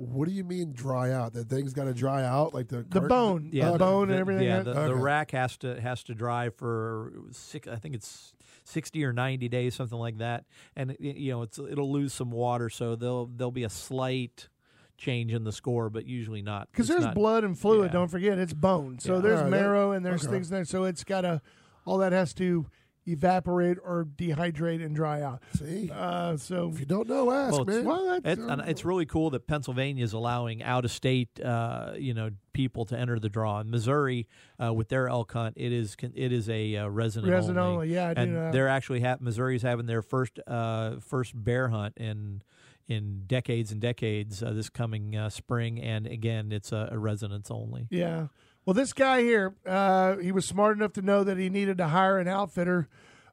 What 0.00 0.28
do 0.28 0.32
you 0.34 0.44
mean 0.44 0.72
dry 0.72 1.10
out? 1.12 1.32
That 1.32 1.48
thing's 1.48 1.72
got 1.74 1.84
to 1.84 1.92
dry 1.92 2.24
out 2.24 2.54
like 2.54 2.68
the 2.68 2.78
The 2.88 3.00
cart- 3.00 3.08
bone, 3.08 3.48
yeah, 3.52 3.64
oh, 3.68 3.72
the 3.72 3.78
the- 3.78 3.84
bone, 3.84 4.08
the- 4.08 4.14
and 4.14 4.20
everything. 4.20 4.44
Yeah, 4.46 4.56
else. 4.58 4.64
the, 4.66 4.72
the 4.88 4.94
rack 4.94 5.32
has 5.32 5.56
to 5.58 5.80
has 5.80 6.02
to 6.04 6.14
dry 6.14 6.50
for 6.50 7.12
six. 7.32 7.66
I 7.66 7.76
think 7.76 7.96
it's 7.96 8.32
sixty 8.64 9.04
or 9.04 9.12
ninety 9.12 9.48
days, 9.48 9.74
something 9.74 9.98
like 9.98 10.18
that. 10.18 10.44
And 10.76 10.92
it, 10.92 11.00
you 11.00 11.32
know, 11.32 11.42
it's 11.42 11.58
it'll 11.58 11.90
lose 11.92 12.12
some 12.12 12.30
water, 12.30 12.70
so 12.70 12.94
there'll 12.94 13.26
there'll 13.26 13.50
be 13.50 13.64
a 13.64 13.68
slight 13.70 14.48
change 14.96 15.32
in 15.32 15.42
the 15.44 15.52
score, 15.52 15.90
but 15.90 16.06
usually 16.06 16.42
not 16.42 16.68
because 16.70 16.88
it's 16.88 16.94
there's 16.96 17.04
not- 17.06 17.14
blood 17.14 17.42
and 17.44 17.58
fluid. 17.58 17.86
yeah. 17.88 17.92
Don't 17.92 18.08
forget, 18.08 18.38
it's 18.38 18.54
bone. 18.54 18.98
So 19.00 19.16
Yeah. 19.16 19.20
there's 19.20 19.38
Alright, 19.38 19.50
that- 19.52 19.60
marrow 19.60 19.92
and 19.92 20.06
there's 20.06 20.22
okay. 20.24 20.32
things 20.34 20.48
there. 20.48 20.64
So 20.64 20.84
it's 20.84 21.02
got 21.04 21.22
to 21.22 21.42
all 21.84 21.98
that 21.98 22.12
has 22.12 22.32
to 22.34 22.66
evaporate 23.12 23.78
or 23.82 24.06
dehydrate 24.16 24.84
and 24.84 24.94
dry 24.94 25.22
out. 25.22 25.42
See, 25.56 25.90
Uh, 25.92 26.36
so 26.36 26.70
if 26.72 26.78
you 26.80 26.86
don't 26.86 27.08
know, 27.08 27.30
ask 27.30 27.52
Well, 27.52 27.62
it's- 27.62 27.76
man. 27.76 27.84
well, 27.84 28.06
that's, 28.06 28.38
It's, 28.38 28.48
and 28.50 28.60
it's 28.62 28.84
really 28.84 29.06
cool 29.06 29.30
that 29.30 29.46
Pennsylvania 29.46 30.04
is 30.04 30.12
allowing 30.12 30.62
out 30.62 30.84
of 30.84 30.90
state, 30.90 31.40
uh, 31.40 31.94
you 31.98 32.14
know, 32.14 32.30
people 32.52 32.84
to 32.86 32.98
enter 32.98 33.18
the 33.18 33.28
draw. 33.28 33.60
In 33.60 33.70
Missouri, 33.70 34.26
uh, 34.62 34.72
with 34.74 34.88
their 34.88 35.08
elk 35.08 35.32
hunt, 35.32 35.54
it 35.56 35.72
is 35.72 35.96
it 36.14 36.32
is 36.32 36.48
a 36.48 36.76
uh, 36.76 36.88
resident, 36.88 37.32
Resident 37.32 37.58
only. 37.58 37.74
only, 37.74 37.94
yeah, 37.94 38.08
I 38.08 38.12
and 38.20 38.32
know 38.34 38.52
they're 38.52 38.68
actually 38.68 39.00
ha- 39.00 39.16
Missouri's 39.20 39.62
having 39.62 39.86
their 39.86 40.02
first 40.02 40.38
uh, 40.46 40.96
first 41.00 41.32
bear 41.42 41.68
hunt 41.68 41.96
in 41.96 42.42
in 42.88 43.24
decades 43.26 43.70
and 43.70 43.80
decades 43.82 44.42
uh, 44.42 44.50
this 44.52 44.70
coming 44.70 45.14
uh, 45.14 45.28
spring, 45.28 45.78
and 45.80 46.06
again, 46.06 46.50
it's 46.52 46.72
a, 46.72 46.88
a 46.90 46.98
residents 46.98 47.50
only. 47.50 47.86
Yeah. 47.90 48.28
Well, 48.68 48.74
this 48.74 48.92
guy 48.92 49.22
here, 49.22 49.54
uh, 49.64 50.18
he 50.18 50.30
was 50.30 50.44
smart 50.44 50.76
enough 50.76 50.92
to 50.92 51.00
know 51.00 51.24
that 51.24 51.38
he 51.38 51.48
needed 51.48 51.78
to 51.78 51.88
hire 51.88 52.18
an 52.18 52.28
outfitter 52.28 52.86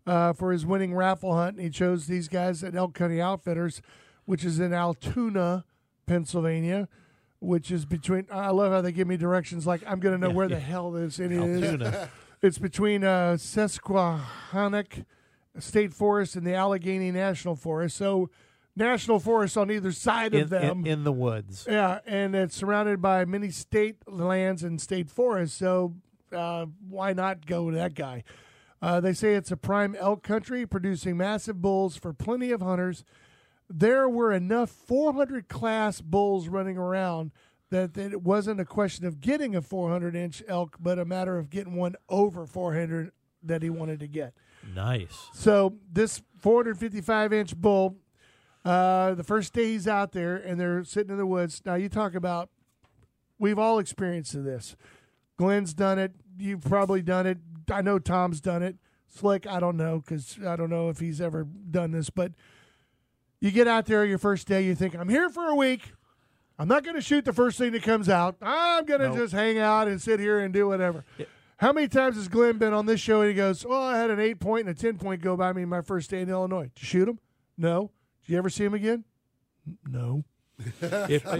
uh, 0.07 0.31
for 0.31 0.53
his 0.53 0.65
winning 0.65 0.95
raffle 0.95 1.33
hunt, 1.35 1.57
and 1.57 1.65
he 1.65 1.69
chose 1.69 2.07
these 2.07 2.29
guys 2.29 2.63
at 2.63 2.73
Elk 2.73 2.93
County 2.93 3.19
Outfitters, 3.19 3.81
which 4.23 4.45
is 4.45 4.61
in 4.61 4.73
Altoona, 4.73 5.65
Pennsylvania, 6.05 6.87
which 7.41 7.69
is 7.69 7.83
between. 7.83 8.27
I 8.31 8.51
love 8.51 8.71
how 8.71 8.79
they 8.79 8.93
give 8.93 9.09
me 9.09 9.17
directions 9.17 9.67
like 9.67 9.83
I'm 9.85 9.99
going 9.99 10.15
to 10.15 10.17
know 10.17 10.29
Yeah, 10.29 10.35
where 10.35 10.47
the 10.47 10.57
hell 10.57 10.89
this 10.91 11.19
it 11.19 11.33
is. 11.33 11.63
Altoona. 11.65 12.09
It's 12.41 12.57
between 12.57 13.03
uh, 13.03 13.35
Susquehannock 13.35 14.99
State 15.59 15.93
Forest 15.93 16.37
and 16.37 16.47
the 16.47 16.53
Allegheny 16.53 17.11
National 17.11 17.57
Forest. 17.57 17.97
So, 17.97 18.29
national 18.75 19.19
forests 19.19 19.57
on 19.57 19.71
either 19.71 19.91
side 19.91 20.33
in, 20.33 20.41
of 20.41 20.49
them. 20.49 20.81
in, 20.81 20.87
in 20.87 21.03
the 21.03 21.11
woods. 21.11 21.65
Yeah, 21.69 21.99
and 22.05 22.35
it's 22.35 22.55
surrounded 22.55 23.01
by 23.01 23.25
many 23.25 23.49
state 23.49 23.97
lands 24.07 24.63
and 24.63 24.81
state 24.81 25.09
forests. 25.09 25.57
So 25.57 25.95
uh, 26.31 26.65
why 26.89 27.13
not 27.13 27.45
go 27.45 27.63
with 27.63 27.75
that 27.75 27.93
guy? 27.93 28.23
Uh, 28.81 28.99
they 28.99 29.13
say 29.13 29.35
it's 29.35 29.51
a 29.51 29.57
prime 29.57 29.95
elk 29.95 30.21
country, 30.21 30.65
producing 30.65 31.17
massive 31.17 31.61
bulls 31.61 31.97
for 31.97 32.13
plenty 32.13 32.51
of 32.51 32.61
hunters. 32.61 33.03
There 33.69 34.07
were 34.07 34.31
enough 34.31 34.69
400 34.69 35.47
class 35.47 36.01
bulls 36.01 36.47
running 36.47 36.77
around 36.77 37.31
that, 37.71 37.95
that 37.95 38.11
it 38.11 38.21
wasn't 38.21 38.59
a 38.59 38.65
question 38.65 39.05
of 39.05 39.21
getting 39.21 39.55
a 39.55 39.61
400 39.61 40.15
inch 40.15 40.43
elk, 40.47 40.77
but 40.79 40.99
a 40.99 41.05
matter 41.05 41.37
of 41.37 41.49
getting 41.49 41.75
one 41.75 41.95
over 42.09 42.45
400 42.45 43.11
that 43.43 43.63
he 43.63 43.69
wanted 43.69 43.99
to 44.01 44.07
get. 44.07 44.33
Nice. 44.73 45.29
So 45.33 45.75
this 45.91 46.21
455 46.39 47.33
inch 47.33 47.55
bull, 47.55 47.95
uh, 48.65 49.13
the 49.13 49.23
first 49.23 49.53
day 49.53 49.65
he's 49.71 49.87
out 49.87 50.11
there 50.11 50.35
and 50.35 50.59
they're 50.59 50.83
sitting 50.83 51.11
in 51.11 51.17
the 51.17 51.25
woods. 51.25 51.61
Now 51.65 51.75
you 51.75 51.87
talk 51.87 52.15
about, 52.15 52.49
we've 53.39 53.59
all 53.59 53.79
experienced 53.79 54.33
this. 54.43 54.75
Glenn's 55.37 55.73
done 55.73 55.99
it. 55.99 56.13
You've 56.37 56.63
probably 56.63 57.01
done 57.01 57.27
it. 57.27 57.37
I 57.71 57.81
know 57.81 57.99
Tom's 57.99 58.41
done 58.41 58.63
it. 58.63 58.77
Slick, 59.07 59.47
I 59.47 59.59
don't 59.59 59.77
know 59.77 59.99
because 59.99 60.37
I 60.45 60.55
don't 60.55 60.69
know 60.69 60.89
if 60.89 60.99
he's 60.99 61.21
ever 61.21 61.45
done 61.71 61.91
this, 61.91 62.09
but 62.09 62.31
you 63.39 63.51
get 63.51 63.67
out 63.67 63.85
there 63.85 64.03
your 64.03 64.17
first 64.17 64.47
day. 64.47 64.63
You 64.63 64.75
think 64.75 64.95
I'm 64.95 65.07
here 65.09 65.29
for 65.29 65.47
a 65.47 65.55
week. 65.55 65.93
I'm 66.57 66.67
not 66.67 66.83
going 66.83 66.95
to 66.95 67.01
shoot 67.01 67.23
the 67.25 67.33
first 67.33 67.57
thing 67.57 67.71
that 67.73 67.83
comes 67.83 68.09
out. 68.09 68.37
I'm 68.41 68.85
going 68.85 69.01
to 69.01 69.09
Nope. 69.09 69.17
just 69.17 69.33
hang 69.33 69.57
out 69.59 69.87
and 69.87 70.01
sit 70.01 70.19
here 70.19 70.39
and 70.39 70.53
do 70.53 70.67
whatever. 70.67 71.03
How 71.57 71.71
many 71.71 71.87
times 71.87 72.15
has 72.15 72.27
Glenn 72.27 72.57
been 72.57 72.73
on 72.73 72.85
this 72.85 72.99
show 72.99 73.21
and 73.21 73.29
he 73.29 73.35
goes, 73.35 73.65
"Oh, 73.67 73.73
I 73.81 73.97
had 73.97 74.09
an 74.09 74.19
eight 74.19 74.39
point 74.39 74.67
and 74.67 74.77
a 74.77 74.79
ten 74.79 74.97
point 74.97 75.21
go 75.21 75.37
by 75.37 75.53
me 75.53 75.63
my 75.65 75.81
first 75.81 76.09
day 76.09 76.21
in 76.21 76.29
Illinois. 76.29 76.71
Did 76.73 76.81
you 76.81 76.85
shoot 76.87 77.07
him? 77.09 77.19
No. 77.57 77.91
Did 78.25 78.33
you 78.33 78.37
ever 78.37 78.49
see 78.49 78.63
him 78.65 78.73
again? 78.73 79.03
No. 79.87 80.23
If 80.81 81.27
I, 81.27 81.37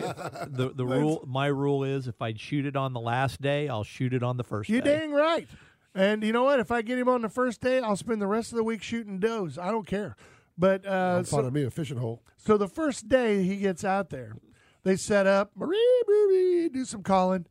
the 0.48 0.72
the 0.76 0.86
rule, 0.86 1.24
my 1.28 1.48
rule 1.48 1.84
is, 1.84 2.08
if 2.08 2.22
I 2.22 2.34
shoot 2.34 2.66
it 2.66 2.76
on 2.76 2.94
the 2.94 3.00
last 3.00 3.42
day, 3.42 3.70
I'll 3.70 3.84
shoot 3.84 4.14
it 4.14 4.24
on 4.24 4.38
the 4.38 4.44
first 4.44 4.70
You 4.70 4.82
day. 4.82 5.00
dang 5.00 5.12
right. 5.12 5.48
And 5.94 6.24
you 6.24 6.34
know 6.34 6.44
what? 6.44 6.60
If 6.60 6.72
I 6.72 6.82
get 6.82 7.00
him 7.00 7.08
on 7.08 7.22
the 7.22 7.30
first 7.30 7.62
day, 7.62 7.80
I'll 7.80 7.96
spend 7.96 8.22
the 8.22 8.28
rest 8.28 8.52
of 8.52 8.58
the 8.58 8.64
week 8.64 8.84
shooting 8.84 9.20
does. 9.20 9.58
I 9.58 9.72
don't 9.72 9.88
care. 9.88 10.18
But 10.58 10.86
uh, 10.86 11.16
I'm 11.20 11.26
so, 11.26 11.38
finding 11.38 11.54
me 11.54 11.64
a 11.64 11.72
fishing 11.72 11.98
hole. 11.98 12.24
so 12.38 12.58
the 12.58 12.68
first 12.68 13.08
day 13.08 13.44
he 13.44 13.58
gets 13.58 13.84
out 13.84 14.10
there, 14.10 14.36
they 14.84 14.96
set 14.96 15.26
up, 15.28 15.52
Marie, 15.56 16.02
Marie, 16.08 16.70
do 16.70 16.84
some 16.86 17.02
calling. 17.02 17.46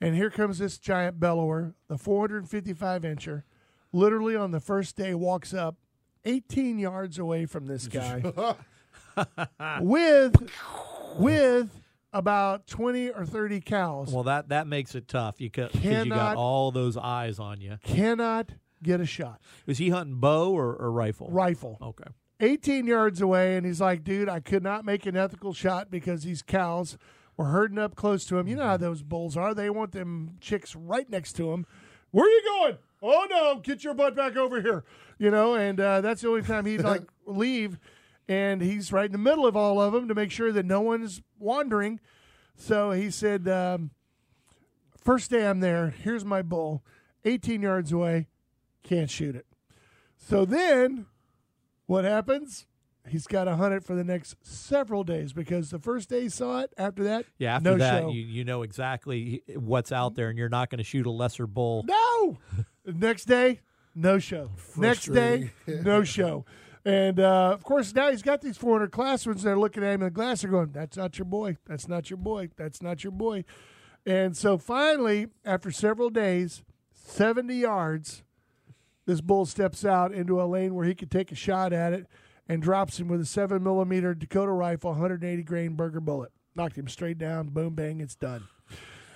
And 0.00 0.14
here 0.16 0.30
comes 0.30 0.58
this 0.58 0.78
giant 0.78 1.18
bellower, 1.20 1.74
the 1.88 1.96
455 1.96 3.02
incher, 3.02 3.42
literally 3.92 4.34
on 4.36 4.50
the 4.50 4.60
first 4.60 4.96
day 4.96 5.14
walks 5.14 5.54
up 5.54 5.76
18 6.24 6.78
yards 6.78 7.18
away 7.18 7.46
from 7.46 7.66
this 7.66 7.86
guy 7.88 8.22
with 9.80 10.50
with 11.16 11.70
about 12.12 12.66
20 12.66 13.10
or 13.10 13.26
30 13.26 13.60
cows. 13.60 14.10
Well, 14.10 14.24
that 14.24 14.48
that 14.48 14.66
makes 14.66 14.94
it 14.94 15.08
tough. 15.08 15.40
You 15.40 15.50
because 15.50 15.74
you 15.84 16.06
got 16.06 16.36
all 16.36 16.70
those 16.70 16.96
eyes 16.96 17.38
on 17.38 17.60
you. 17.60 17.78
Cannot 17.84 18.52
get 18.82 19.00
a 19.00 19.06
shot. 19.06 19.40
Was 19.66 19.78
he 19.78 19.90
hunting 19.90 20.16
bow 20.16 20.52
or, 20.56 20.74
or 20.76 20.92
rifle? 20.92 21.28
Rifle. 21.30 21.78
Okay. 21.82 22.10
18 22.40 22.86
yards 22.86 23.20
away, 23.20 23.56
and 23.56 23.64
he's 23.64 23.80
like, 23.80 24.04
dude, 24.04 24.28
I 24.28 24.40
could 24.40 24.62
not 24.62 24.84
make 24.84 25.06
an 25.06 25.16
ethical 25.16 25.54
shot 25.54 25.90
because 25.90 26.24
these 26.24 26.42
cows 26.42 26.98
were 27.36 27.46
herding 27.46 27.78
up 27.78 27.94
close 27.94 28.24
to 28.26 28.38
him. 28.38 28.48
You 28.48 28.56
know 28.56 28.66
how 28.66 28.76
those 28.76 29.02
bulls 29.02 29.36
are. 29.36 29.54
They 29.54 29.70
want 29.70 29.92
them 29.92 30.36
chicks 30.40 30.74
right 30.76 31.08
next 31.08 31.34
to 31.34 31.50
them. 31.50 31.66
Where 32.10 32.26
are 32.26 32.28
you 32.28 32.42
going? 32.44 32.78
Oh, 33.02 33.26
no, 33.30 33.60
get 33.60 33.84
your 33.84 33.94
butt 33.94 34.14
back 34.16 34.36
over 34.36 34.60
here. 34.60 34.84
You 35.18 35.30
know, 35.30 35.54
and 35.54 35.80
uh, 35.80 36.00
that's 36.00 36.22
the 36.22 36.28
only 36.28 36.42
time 36.42 36.66
he'd 36.66 36.80
like 36.82 37.02
leave. 37.26 37.78
And 38.28 38.62
he's 38.62 38.92
right 38.92 39.06
in 39.06 39.12
the 39.12 39.18
middle 39.18 39.46
of 39.46 39.56
all 39.56 39.80
of 39.80 39.92
them 39.92 40.08
to 40.08 40.14
make 40.14 40.30
sure 40.30 40.50
that 40.52 40.64
no 40.64 40.80
one's 40.80 41.20
wandering. 41.38 42.00
So 42.56 42.92
he 42.92 43.10
said, 43.10 43.46
um, 43.48 43.90
first 44.96 45.30
day 45.30 45.46
I'm 45.46 45.60
there, 45.60 45.90
here's 45.90 46.24
my 46.24 46.40
bull, 46.42 46.82
18 47.24 47.62
yards 47.62 47.92
away, 47.92 48.28
can't 48.82 49.10
shoot 49.10 49.36
it. 49.36 49.46
So 50.16 50.44
then 50.44 51.06
what 51.86 52.04
happens? 52.04 52.66
He's 53.06 53.26
got 53.26 53.44
to 53.44 53.56
hunt 53.56 53.74
it 53.74 53.84
for 53.84 53.94
the 53.94 54.04
next 54.04 54.36
several 54.40 55.04
days 55.04 55.34
because 55.34 55.70
the 55.70 55.78
first 55.78 56.08
day 56.08 56.22
he 56.22 56.28
saw 56.30 56.60
it, 56.60 56.72
after 56.78 57.04
that, 57.04 57.26
Yeah. 57.38 57.56
After 57.56 57.72
no 57.72 57.76
that, 57.76 58.00
show. 58.04 58.08
you 58.10 58.22
you 58.22 58.44
know 58.44 58.62
exactly 58.62 59.42
what's 59.54 59.92
out 59.92 60.14
there, 60.14 60.30
and 60.30 60.38
you're 60.38 60.48
not 60.48 60.70
going 60.70 60.78
to 60.78 60.84
shoot 60.84 61.04
a 61.04 61.10
lesser 61.10 61.46
bull. 61.46 61.84
no. 61.86 62.38
Next 62.86 63.24
day, 63.26 63.60
no 63.94 64.18
show. 64.18 64.50
Next 64.76 65.06
day, 65.12 65.50
no 65.66 66.02
show. 66.04 66.46
And 66.84 67.18
uh, 67.18 67.50
of 67.52 67.64
course, 67.64 67.94
now 67.94 68.10
he's 68.10 68.22
got 68.22 68.42
these 68.42 68.58
400 68.58 68.92
classrooms. 68.92 69.36
ones. 69.36 69.42
They're 69.42 69.58
looking 69.58 69.82
at 69.82 69.94
him 69.94 70.02
in 70.02 70.06
the 70.06 70.10
glass. 70.10 70.42
They're 70.42 70.50
going, 70.50 70.72
"That's 70.72 70.96
not 70.96 71.18
your 71.18 71.24
boy. 71.24 71.56
That's 71.66 71.88
not 71.88 72.10
your 72.10 72.18
boy. 72.18 72.50
That's 72.56 72.82
not 72.82 73.02
your 73.02 73.12
boy." 73.12 73.44
And 74.04 74.36
so 74.36 74.58
finally, 74.58 75.28
after 75.46 75.70
several 75.70 76.10
days, 76.10 76.62
70 76.92 77.54
yards, 77.54 78.22
this 79.06 79.22
bull 79.22 79.46
steps 79.46 79.84
out 79.84 80.12
into 80.12 80.40
a 80.40 80.44
lane 80.44 80.74
where 80.74 80.86
he 80.86 80.94
could 80.94 81.10
take 81.10 81.32
a 81.32 81.34
shot 81.34 81.72
at 81.72 81.92
it 81.94 82.06
and 82.48 82.62
drops 82.62 83.00
him 83.00 83.08
with 83.08 83.20
a 83.20 83.26
seven 83.26 83.62
millimeter 83.62 84.14
Dakota 84.14 84.52
rifle, 84.52 84.90
180 84.90 85.42
grain 85.42 85.74
Berger 85.74 86.00
bullet. 86.00 86.32
Knocked 86.54 86.76
him 86.76 86.88
straight 86.88 87.18
down. 87.18 87.48
Boom, 87.48 87.74
bang, 87.74 88.00
it's 88.00 88.14
done. 88.14 88.44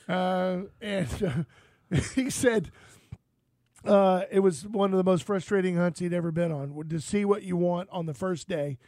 Uh, 0.09 0.63
and 0.81 1.47
uh, 1.93 1.97
he 2.15 2.31
said 2.31 2.71
uh, 3.89 4.25
it 4.31 4.41
was 4.41 4.67
one 4.67 4.93
of 4.93 4.97
the 4.99 5.05
most 5.05 5.25
frustrating 5.25 5.77
hunts 5.77 6.01
he'd 6.01 6.13
ever 6.13 6.31
been 6.31 6.53
on 6.53 6.89
to 6.89 7.01
see 7.01 7.25
what 7.25 7.43
you 7.43 7.57
want 7.57 7.89
on 7.91 8.07
the 8.07 8.15
first 8.15 8.49
day. 8.49 8.79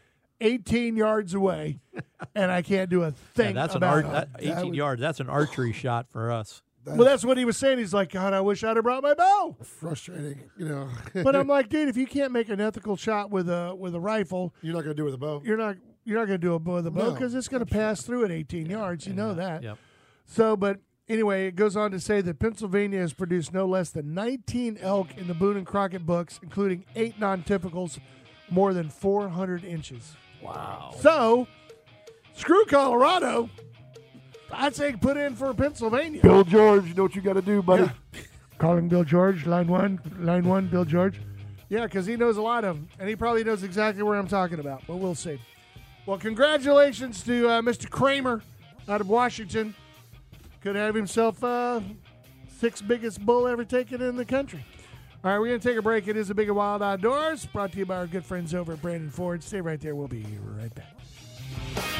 18 0.42 0.96
yards 0.96 1.34
away, 1.34 1.80
and 2.34 2.50
I 2.50 2.62
can't 2.62 2.88
do 2.88 3.02
a 3.02 3.08
Yeah, 3.08 3.12
thing 3.34 3.54
that's 3.54 3.74
an 3.74 3.78
about 3.78 4.04
art. 4.04 4.06
it. 4.06 4.10
That, 4.10 4.28
18 4.38 4.66
would- 4.68 4.74
yards. 4.76 5.00
That's 5.00 5.20
an 5.20 5.28
archery 5.28 5.72
shot 5.74 6.06
for 6.10 6.30
us. 6.30 6.62
Well, 6.86 7.04
that's 7.04 7.26
what 7.26 7.36
he 7.36 7.44
was 7.44 7.58
saying. 7.58 7.76
He's 7.78 7.92
like, 7.92 8.10
God, 8.10 8.32
I 8.32 8.40
wish 8.40 8.64
I'd 8.64 8.74
have 8.76 8.84
brought 8.84 9.02
my 9.02 9.12
bow. 9.12 9.54
Frustrating, 9.62 10.40
you 10.56 10.66
know. 10.66 10.88
But 11.22 11.36
I'm 11.36 11.46
like, 11.46 11.68
dude, 11.68 11.90
if 11.90 11.96
you 11.98 12.06
can't 12.06 12.32
make 12.32 12.48
an 12.48 12.58
ethical 12.58 12.96
shot 12.96 13.30
with 13.30 13.50
a 13.50 13.74
with 13.78 13.94
a 13.94 14.00
rifle, 14.00 14.54
You're 14.62 14.72
not 14.74 14.84
going 14.84 14.96
to 14.96 15.02
do 15.02 15.02
it 15.02 15.06
with 15.06 15.14
a 15.14 15.18
bow. 15.18 15.42
you're 15.44 15.58
not 15.58 15.76
you're 16.04 16.18
not 16.18 16.26
going 16.26 16.40
to 16.40 16.46
do 16.46 16.54
it 16.54 16.62
with 16.62 16.86
a 16.86 16.90
bow 16.90 17.04
No, 17.08 17.10
because 17.12 17.34
it's 17.34 17.48
going 17.48 17.64
to 17.64 17.70
pass 17.70 18.00
through 18.02 18.24
at 18.24 18.30
18 18.30 18.64
yards. 18.70 19.06
You 19.06 19.12
know 19.12 19.34
that. 19.34 19.62
Yep. 19.62 19.76
So, 20.24 20.56
but 20.56 20.80
anyway, 21.10 21.46
it 21.46 21.56
goes 21.56 21.76
on 21.76 21.90
to 21.90 22.00
say 22.00 22.20
that 22.22 22.38
Pennsylvania 22.38 23.00
has 23.00 23.12
produced 23.12 23.52
no 23.52 23.66
less 23.66 23.90
than 23.90 24.14
19 24.14 24.78
elk 24.80 25.08
in 25.18 25.26
the 25.26 25.34
Boone 25.34 25.56
and 25.56 25.66
Crockett 25.66 26.06
books, 26.06 26.38
including 26.42 26.84
eight 26.96 27.18
non-typicals, 27.18 27.98
more 28.48 28.72
than 28.72 28.88
400 28.88 29.64
inches. 29.64 30.14
Wow. 30.42 30.94
So, 31.00 31.46
screw 32.34 32.64
Colorado. 32.66 33.50
I'd 34.52 34.74
say 34.74 34.92
put 34.92 35.16
in 35.16 35.36
for 35.36 35.52
Pennsylvania. 35.52 36.22
Bill 36.22 36.44
George, 36.44 36.86
you 36.86 36.94
know 36.94 37.02
what 37.04 37.14
you 37.14 37.22
got 37.22 37.34
to 37.34 37.42
do, 37.42 37.62
buddy. 37.62 37.84
Yeah. 37.84 38.20
Calling 38.58 38.88
Bill 38.88 39.04
George, 39.04 39.46
line 39.46 39.68
one, 39.68 40.00
line 40.18 40.44
one, 40.44 40.68
Bill 40.68 40.84
George. 40.84 41.20
Yeah, 41.68 41.84
because 41.84 42.04
he 42.04 42.16
knows 42.16 42.36
a 42.36 42.42
lot 42.42 42.64
of 42.64 42.76
them, 42.76 42.88
and 42.98 43.08
he 43.08 43.14
probably 43.14 43.44
knows 43.44 43.62
exactly 43.62 44.02
where 44.02 44.18
I'm 44.18 44.26
talking 44.26 44.58
about. 44.58 44.82
But 44.86 44.96
we'll 44.96 45.14
see. 45.14 45.40
Well, 46.04 46.18
congratulations 46.18 47.22
to 47.24 47.48
uh, 47.48 47.62
Mr. 47.62 47.88
Kramer 47.88 48.42
out 48.88 49.00
of 49.00 49.08
Washington. 49.08 49.74
Could 50.60 50.76
have 50.76 50.94
himself 50.94 51.42
uh, 51.42 51.80
sixth 52.58 52.86
biggest 52.86 53.24
bull 53.24 53.48
ever 53.48 53.64
taken 53.64 54.02
in 54.02 54.16
the 54.16 54.24
country. 54.24 54.64
All 55.24 55.30
right, 55.30 55.38
we're 55.38 55.48
going 55.48 55.60
to 55.60 55.68
take 55.68 55.78
a 55.78 55.82
break. 55.82 56.08
It 56.08 56.16
is 56.16 56.30
a 56.30 56.34
big 56.34 56.48
and 56.48 56.56
wild 56.56 56.82
outdoors, 56.82 57.46
brought 57.46 57.72
to 57.72 57.78
you 57.78 57.86
by 57.86 57.96
our 57.96 58.06
good 58.06 58.24
friends 58.24 58.54
over 58.54 58.72
at 58.72 58.82
Brandon 58.82 59.10
Ford. 59.10 59.42
Stay 59.42 59.60
right 59.60 59.80
there. 59.80 59.94
We'll 59.94 60.08
be 60.08 60.24
right 60.58 60.74
back. 60.74 61.99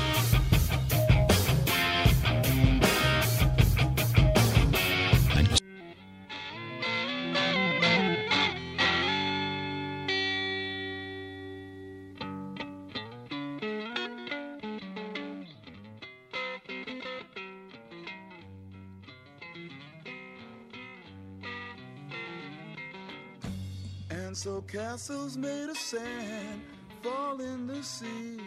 And 24.31 24.37
so 24.37 24.61
castles 24.61 25.37
made 25.37 25.69
of 25.69 25.77
sand 25.77 26.63
fall 27.03 27.41
in 27.41 27.67
the 27.67 27.83
sea 27.83 28.39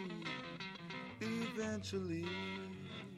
eventually. 1.20 2.24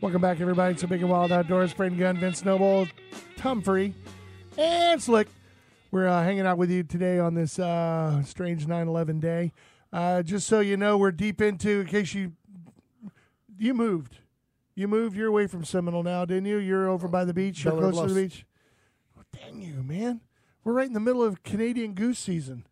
Welcome 0.00 0.20
back, 0.20 0.40
everybody. 0.40 0.74
It's 0.74 0.82
a 0.82 0.88
big 0.88 1.00
and 1.00 1.08
wild 1.08 1.30
outdoors. 1.30 1.72
Braden 1.72 1.96
Gunn, 1.96 2.18
Vince 2.18 2.44
Noble, 2.44 2.88
Tom 3.36 3.62
Free, 3.62 3.94
and 4.58 5.00
Slick. 5.00 5.28
We're 5.92 6.08
uh, 6.08 6.24
hanging 6.24 6.44
out 6.44 6.58
with 6.58 6.72
you 6.72 6.82
today 6.82 7.20
on 7.20 7.34
this 7.34 7.60
uh, 7.60 8.24
strange 8.24 8.66
9/11 8.66 9.20
day. 9.20 9.52
Uh, 9.92 10.24
just 10.24 10.48
so 10.48 10.58
you 10.58 10.76
know, 10.76 10.98
we're 10.98 11.12
deep 11.12 11.40
into. 11.40 11.82
In 11.82 11.86
case 11.86 12.14
you 12.14 12.32
you 13.56 13.74
moved, 13.74 14.18
you 14.74 14.88
moved. 14.88 15.16
You're 15.16 15.28
away 15.28 15.46
from 15.46 15.62
Seminole 15.64 16.02
now, 16.02 16.24
didn't 16.24 16.46
you? 16.46 16.56
You're 16.56 16.88
over 16.88 17.06
by 17.06 17.24
the 17.24 17.32
beach. 17.32 17.62
You're 17.62 17.74
Bel 17.74 17.84
Air 17.84 17.92
close 17.92 18.08
to 18.08 18.12
the 18.12 18.22
beach. 18.22 18.44
Oh, 19.16 19.22
dang 19.32 19.62
you, 19.62 19.84
man! 19.84 20.20
We're 20.66 20.72
right 20.72 20.88
in 20.88 20.94
the 20.94 21.00
middle 21.00 21.22
of 21.22 21.44
Canadian 21.44 21.94
goose 21.94 22.18
season. 22.18 22.66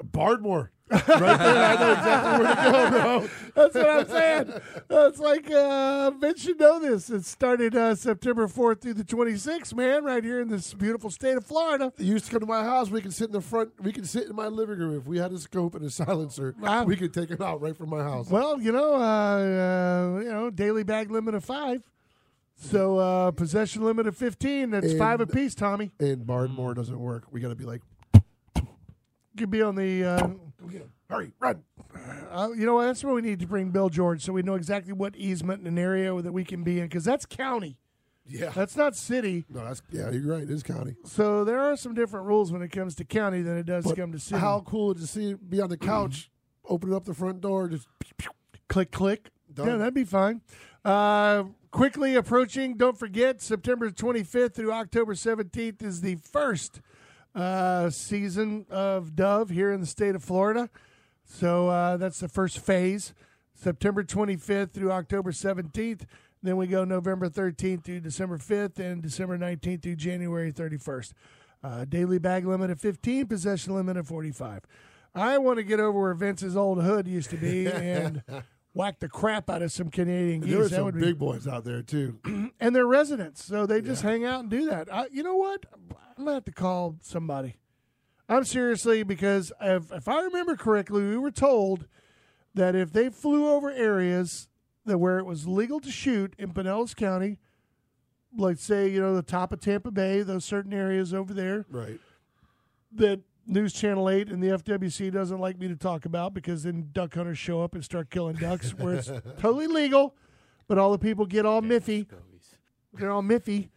Bardmoor. 0.00 0.70
right 0.92 1.04
there, 1.04 1.18
I 1.18 1.74
know 1.74 1.92
exactly 1.92 2.44
where 2.44 2.54
to 2.54 2.70
go, 2.70 2.90
bro. 2.90 3.28
That's 3.56 3.74
what 3.74 3.90
I'm 3.90 4.06
saying. 4.06 4.60
It's 4.88 5.18
like 5.18 5.50
uh, 5.50 6.12
Vince 6.12 6.42
should 6.42 6.60
know 6.60 6.78
this. 6.78 7.10
It 7.10 7.24
started 7.24 7.74
uh, 7.74 7.96
September 7.96 8.46
4th 8.46 8.82
through 8.82 8.94
the 8.94 9.02
26th, 9.02 9.74
man, 9.74 10.04
right 10.04 10.22
here 10.22 10.40
in 10.40 10.50
this 10.50 10.72
beautiful 10.72 11.10
state 11.10 11.36
of 11.36 11.44
Florida. 11.44 11.92
You 11.98 12.12
used 12.12 12.26
to 12.26 12.30
come 12.30 12.38
to 12.38 12.46
my 12.46 12.62
house. 12.62 12.90
We 12.90 13.00
could 13.00 13.12
sit 13.12 13.26
in 13.26 13.32
the 13.32 13.40
front. 13.40 13.72
We 13.82 13.90
could 13.90 14.06
sit 14.06 14.28
in 14.28 14.36
my 14.36 14.46
living 14.46 14.78
room 14.78 14.96
if 14.96 15.08
we 15.08 15.18
had 15.18 15.32
a 15.32 15.38
scope 15.38 15.74
and 15.74 15.84
a 15.84 15.90
silencer. 15.90 16.54
Wow. 16.60 16.84
We 16.84 16.94
could 16.94 17.12
take 17.12 17.32
it 17.32 17.40
out 17.40 17.60
right 17.60 17.76
from 17.76 17.90
my 17.90 18.04
house. 18.04 18.30
Well, 18.30 18.60
you 18.60 18.70
know, 18.70 18.94
uh, 18.94 20.18
uh, 20.18 20.20
you 20.20 20.30
know, 20.30 20.50
daily 20.50 20.84
bag 20.84 21.10
limit 21.10 21.34
of 21.34 21.44
five. 21.44 21.82
So 22.58 22.98
uh, 22.98 23.30
possession 23.32 23.82
limit 23.84 24.06
of 24.06 24.16
15. 24.16 24.70
That's 24.70 24.86
And- 24.90 24.98
five 24.98 25.20
apiece, 25.20 25.54
Tommy. 25.54 25.92
And 26.00 26.26
Bardmoor 26.26 26.74
doesn't 26.74 26.98
work. 26.98 27.24
We 27.30 27.40
got 27.40 27.48
to 27.50 27.54
be 27.54 27.64
like, 27.64 27.82
You 28.56 28.66
Could 29.36 29.50
be 29.50 29.62
on 29.62 29.74
the. 29.74 30.04
Uh, 30.04 30.28
hurry, 31.10 31.32
run. 31.38 31.62
uh, 32.30 32.48
you 32.56 32.64
know 32.66 32.74
what? 32.74 32.86
That's 32.86 33.04
where 33.04 33.14
we 33.14 33.20
need 33.22 33.40
to 33.40 33.46
bring 33.46 33.70
Bill 33.70 33.88
George 33.90 34.24
so 34.24 34.32
we 34.32 34.42
know 34.42 34.54
exactly 34.54 34.92
what 34.92 35.14
easement 35.16 35.60
in 35.60 35.66
an 35.66 35.78
area 35.78 36.20
that 36.20 36.32
we 36.32 36.44
can 36.44 36.64
be 36.64 36.78
in 36.80 36.86
because 36.86 37.04
that's 37.04 37.26
county. 37.26 37.76
Yeah. 38.28 38.50
That's 38.50 38.76
not 38.76 38.96
city. 38.96 39.44
no, 39.48 39.64
that's 39.64 39.82
yeah. 39.92 40.10
You're 40.10 40.32
right. 40.34 40.42
It 40.42 40.50
is 40.50 40.64
county. 40.64 40.96
So 41.04 41.44
there 41.44 41.60
are 41.60 41.76
some 41.76 41.94
different 41.94 42.26
rules 42.26 42.50
when 42.50 42.60
it 42.62 42.72
comes 42.72 42.96
to 42.96 43.04
county 43.04 43.40
than 43.42 43.56
it 43.56 43.66
does 43.66 43.84
But 43.84 43.96
come 43.96 44.10
to 44.12 44.18
city. 44.18 44.40
How 44.40 44.62
cool 44.66 44.94
to 44.96 45.06
see 45.06 45.34
be 45.34 45.60
on 45.60 45.68
the 45.68 45.76
couch, 45.76 46.28
opening 46.64 46.96
up 46.96 47.04
the 47.04 47.14
front 47.14 47.40
door, 47.40 47.68
just 47.68 47.86
click 48.68 48.90
click 48.90 49.30
Done. 49.54 49.68
yeah 49.68 49.76
that'd 49.76 49.94
be 49.94 50.02
fine 50.02 50.40
uh, 50.86 51.44
quickly 51.70 52.14
approaching 52.14 52.74
don't 52.74 52.96
forget 52.96 53.42
september 53.42 53.90
25th 53.90 54.54
through 54.54 54.72
october 54.72 55.14
17th 55.14 55.82
is 55.82 56.00
the 56.00 56.14
first 56.16 56.80
uh, 57.36 57.90
season 57.90 58.64
of 58.70 59.14
dove 59.14 59.50
here 59.50 59.70
in 59.70 59.80
the 59.80 59.86
state 59.86 60.14
of 60.14 60.24
florida. 60.24 60.70
So 61.24 61.68
uh, 61.68 61.96
that's 61.98 62.20
the 62.20 62.28
first 62.28 62.58
phase. 62.60 63.12
September 63.52 64.04
25th 64.04 64.72
through 64.72 64.92
october 64.92 65.32
17th 65.32 66.02
then 66.42 66.58
we 66.58 66.66
go 66.66 66.84
november 66.84 67.30
13th 67.30 67.84
through 67.84 68.00
december 68.00 68.36
5th 68.36 68.78
and 68.78 69.02
december 69.02 69.38
19th 69.38 69.82
through 69.82 69.96
january 69.96 70.52
31st 70.52 71.12
uh, 71.64 71.84
daily 71.86 72.18
bag 72.18 72.46
limit 72.46 72.70
of 72.70 72.78
15 72.78 73.26
possession 73.26 73.74
limit 73.74 73.96
of 73.96 74.06
45 74.06 74.60
i 75.14 75.38
want 75.38 75.56
to 75.56 75.62
get 75.62 75.80
over 75.80 75.98
where 75.98 76.12
vince's 76.12 76.54
old 76.54 76.82
hood 76.82 77.08
used 77.08 77.30
to 77.30 77.38
be 77.38 77.66
and 77.66 78.22
whack 78.76 79.00
the 79.00 79.08
crap 79.08 79.48
out 79.48 79.62
of 79.62 79.72
some 79.72 79.88
Canadian 79.88 80.42
geese. 80.42 80.52
there 80.52 80.62
that 80.68 80.70
some 80.70 80.90
big 80.90 81.00
be, 81.00 81.12
boys 81.12 81.48
out 81.48 81.64
there 81.64 81.82
too. 81.82 82.18
and 82.60 82.76
they're 82.76 82.86
residents, 82.86 83.42
so 83.42 83.64
they 83.64 83.80
just 83.80 84.02
hang 84.02 84.24
out 84.24 84.40
and 84.40 84.50
do 84.50 84.66
that. 84.66 84.92
I, 84.92 85.06
you 85.10 85.22
know 85.22 85.36
what? 85.36 85.64
I'm 86.16 86.24
gonna 86.24 86.34
have 86.34 86.44
to 86.44 86.52
call 86.52 86.96
somebody. 87.00 87.56
I'm 88.28 88.44
seriously 88.44 89.02
because 89.02 89.52
if, 89.60 89.90
if 89.92 90.08
I 90.08 90.20
remember 90.20 90.56
correctly, 90.56 91.02
we 91.02 91.16
were 91.16 91.30
told 91.30 91.86
that 92.54 92.74
if 92.74 92.92
they 92.92 93.08
flew 93.08 93.48
over 93.48 93.70
areas 93.70 94.48
that 94.84 94.98
where 94.98 95.18
it 95.18 95.24
was 95.24 95.48
legal 95.48 95.80
to 95.80 95.90
shoot 95.90 96.34
in 96.38 96.52
Pinellas 96.52 96.94
County, 96.94 97.38
like 98.36 98.58
say 98.58 98.88
you 98.88 99.00
know 99.00 99.14
the 99.14 99.22
top 99.22 99.52
of 99.52 99.60
Tampa 99.60 99.90
Bay, 99.90 100.20
those 100.20 100.44
certain 100.44 100.74
areas 100.74 101.14
over 101.14 101.32
there, 101.32 101.64
right. 101.70 101.98
that 102.92 103.20
News 103.46 103.72
Channel 103.72 104.10
8 104.10 104.28
and 104.28 104.42
the 104.42 104.48
FWC 104.48 105.12
doesn't 105.12 105.38
like 105.38 105.58
me 105.58 105.68
to 105.68 105.76
talk 105.76 106.04
about 106.04 106.34
because 106.34 106.64
then 106.64 106.88
duck 106.92 107.14
hunters 107.14 107.38
show 107.38 107.62
up 107.62 107.74
and 107.74 107.84
start 107.84 108.10
killing 108.10 108.36
ducks 108.36 108.70
where 108.70 108.94
it's 108.94 109.10
totally 109.38 109.66
legal, 109.66 110.16
but 110.66 110.78
all 110.78 110.90
the 110.92 110.98
people 110.98 111.26
get 111.26 111.46
all 111.46 111.62
miffy. 111.62 112.06
They're 112.92 113.10
all 113.10 113.22
miffy. 113.22 113.68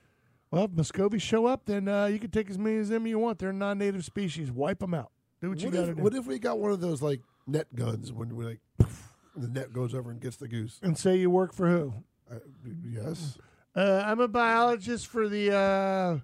Well, 0.51 0.65
if 0.65 0.71
Muscovies 0.71 1.21
show 1.21 1.45
up, 1.45 1.65
then 1.65 1.87
uh, 1.87 2.05
you 2.07 2.17
can 2.17 2.31
take 2.31 2.49
as 2.49 2.57
many 2.57 2.77
as 2.77 2.89
them 2.89 3.05
you 3.05 3.19
want. 3.19 3.37
They're 3.37 3.53
non-native 3.53 4.03
species. 4.03 4.51
Wipe 4.51 4.79
them 4.79 4.95
out. 4.95 5.11
Do 5.41 5.49
what 5.49 5.59
you 5.59 5.69
got 5.69 5.85
to 5.85 5.89
if, 5.91 5.97
do. 5.97 6.03
what 6.03 6.15
if 6.15 6.25
we 6.25 6.39
got 6.39 6.59
one 6.59 6.71
of 6.71 6.81
those 6.81 7.01
like 7.01 7.21
net 7.45 7.67
guns 7.75 8.11
when 8.11 8.35
we 8.35 8.45
like 8.45 8.59
the 9.35 9.47
net 9.47 9.71
goes 9.71 9.93
over 9.93 10.09
and 10.09 10.19
gets 10.19 10.37
the 10.37 10.47
goose? 10.47 10.79
and 10.81 10.97
say 10.97 11.15
you 11.17 11.29
work 11.29 11.53
for 11.53 11.69
who? 11.69 11.93
Uh, 12.29 12.39
yes. 12.83 13.37
Uh, 13.75 14.03
I'm 14.05 14.19
a 14.19 14.27
biologist 14.27 15.07
for 15.07 15.29
the 15.29 15.55
uh, 15.55 16.19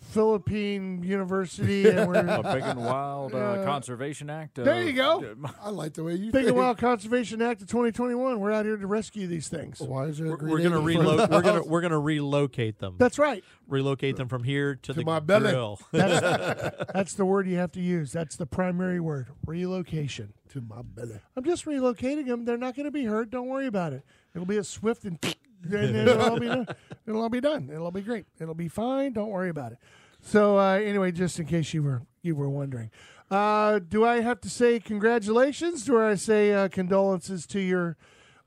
Philippine 0.00 1.02
University, 1.02 1.88
and 1.88 2.08
we're 2.08 2.14
a 2.26 2.42
big 2.42 2.62
and 2.62 2.80
wild 2.84 3.34
uh, 3.34 3.38
Uh, 3.38 3.64
conservation 3.64 4.28
act. 4.30 4.54
there 4.56 4.82
you 4.82 4.92
go. 4.92 5.34
I 5.62 5.70
like 5.70 5.94
the 5.94 6.02
way 6.04 6.14
you 6.14 6.26
Big 6.32 6.32
think. 6.32 6.48
and 6.48 6.56
Wild 6.56 6.78
Conservation 6.78 7.40
Act 7.42 7.62
of 7.62 7.68
2021. 7.68 8.40
We're 8.40 8.50
out 8.52 8.64
here 8.64 8.76
to 8.76 8.86
rescue 8.86 9.26
these 9.26 9.48
things. 9.48 9.80
Why 9.80 10.04
is 10.04 10.18
there 10.18 10.26
a 10.26 10.30
We're, 10.30 10.36
we're 10.48 10.62
gonna 10.62 10.80
alien 10.80 11.00
in 11.00 11.04
front 11.04 11.08
relocate. 11.08 11.30
We're 11.30 11.42
gonna 11.42 11.64
we're 11.66 11.80
gonna 11.80 11.98
relocate 11.98 12.78
them. 12.78 12.96
That's 12.98 13.18
right. 13.18 13.44
relocate 13.68 14.16
them 14.16 14.28
from 14.28 14.44
here 14.44 14.74
to, 14.76 14.92
the 14.92 15.04
my 15.04 15.20
belly. 15.20 15.50
grill. 15.52 15.80
That's, 15.92 16.76
that's 16.92 17.14
the 17.14 17.24
word 17.24 17.46
you 17.46 17.56
have 17.58 17.72
to 17.72 17.80
use. 17.80 18.12
That's 18.12 18.36
the 18.36 18.46
primary 18.46 19.00
word. 19.00 19.28
Relocation. 19.46 20.32
to 20.50 20.60
my 20.60 20.82
belly. 20.82 21.20
I'm 21.36 21.44
just 21.44 21.64
relocating 21.66 22.26
them. 22.26 22.44
They're 22.44 22.56
not 22.58 22.74
going 22.74 22.86
to 22.86 22.90
be 22.90 23.04
hurt. 23.04 23.30
Don't 23.30 23.46
worry 23.48 23.66
about 23.66 23.92
it. 23.92 24.04
It'll 24.34 24.46
be 24.46 24.56
a 24.56 24.64
swift 24.64 25.04
and, 25.04 25.18
and 25.64 25.96
it'll 25.96 26.22
all 26.22 26.38
be 26.38 26.46
done. 26.46 26.66
It'll 27.06 27.22
all 27.22 27.28
be 27.28 27.40
done. 27.40 27.68
It'll 27.70 27.84
all 27.84 27.90
be 27.90 28.02
great. 28.02 28.26
It'll 28.40 28.54
be 28.54 28.68
fine. 28.68 29.12
Don't 29.12 29.30
worry 29.30 29.50
about 29.50 29.72
it. 29.72 29.78
So 30.22 30.58
uh, 30.58 30.74
anyway, 30.74 31.12
just 31.12 31.38
in 31.38 31.46
case 31.46 31.72
you 31.74 31.82
were 31.82 32.02
you 32.22 32.34
were 32.34 32.48
wondering, 32.48 32.90
uh, 33.30 33.78
do 33.78 34.04
I 34.04 34.20
have 34.20 34.40
to 34.42 34.50
say 34.50 34.80
congratulations? 34.80 35.84
Do 35.84 36.00
I 36.00 36.14
say 36.14 36.52
uh, 36.52 36.68
condolences 36.68 37.46
to 37.48 37.60
your 37.60 37.96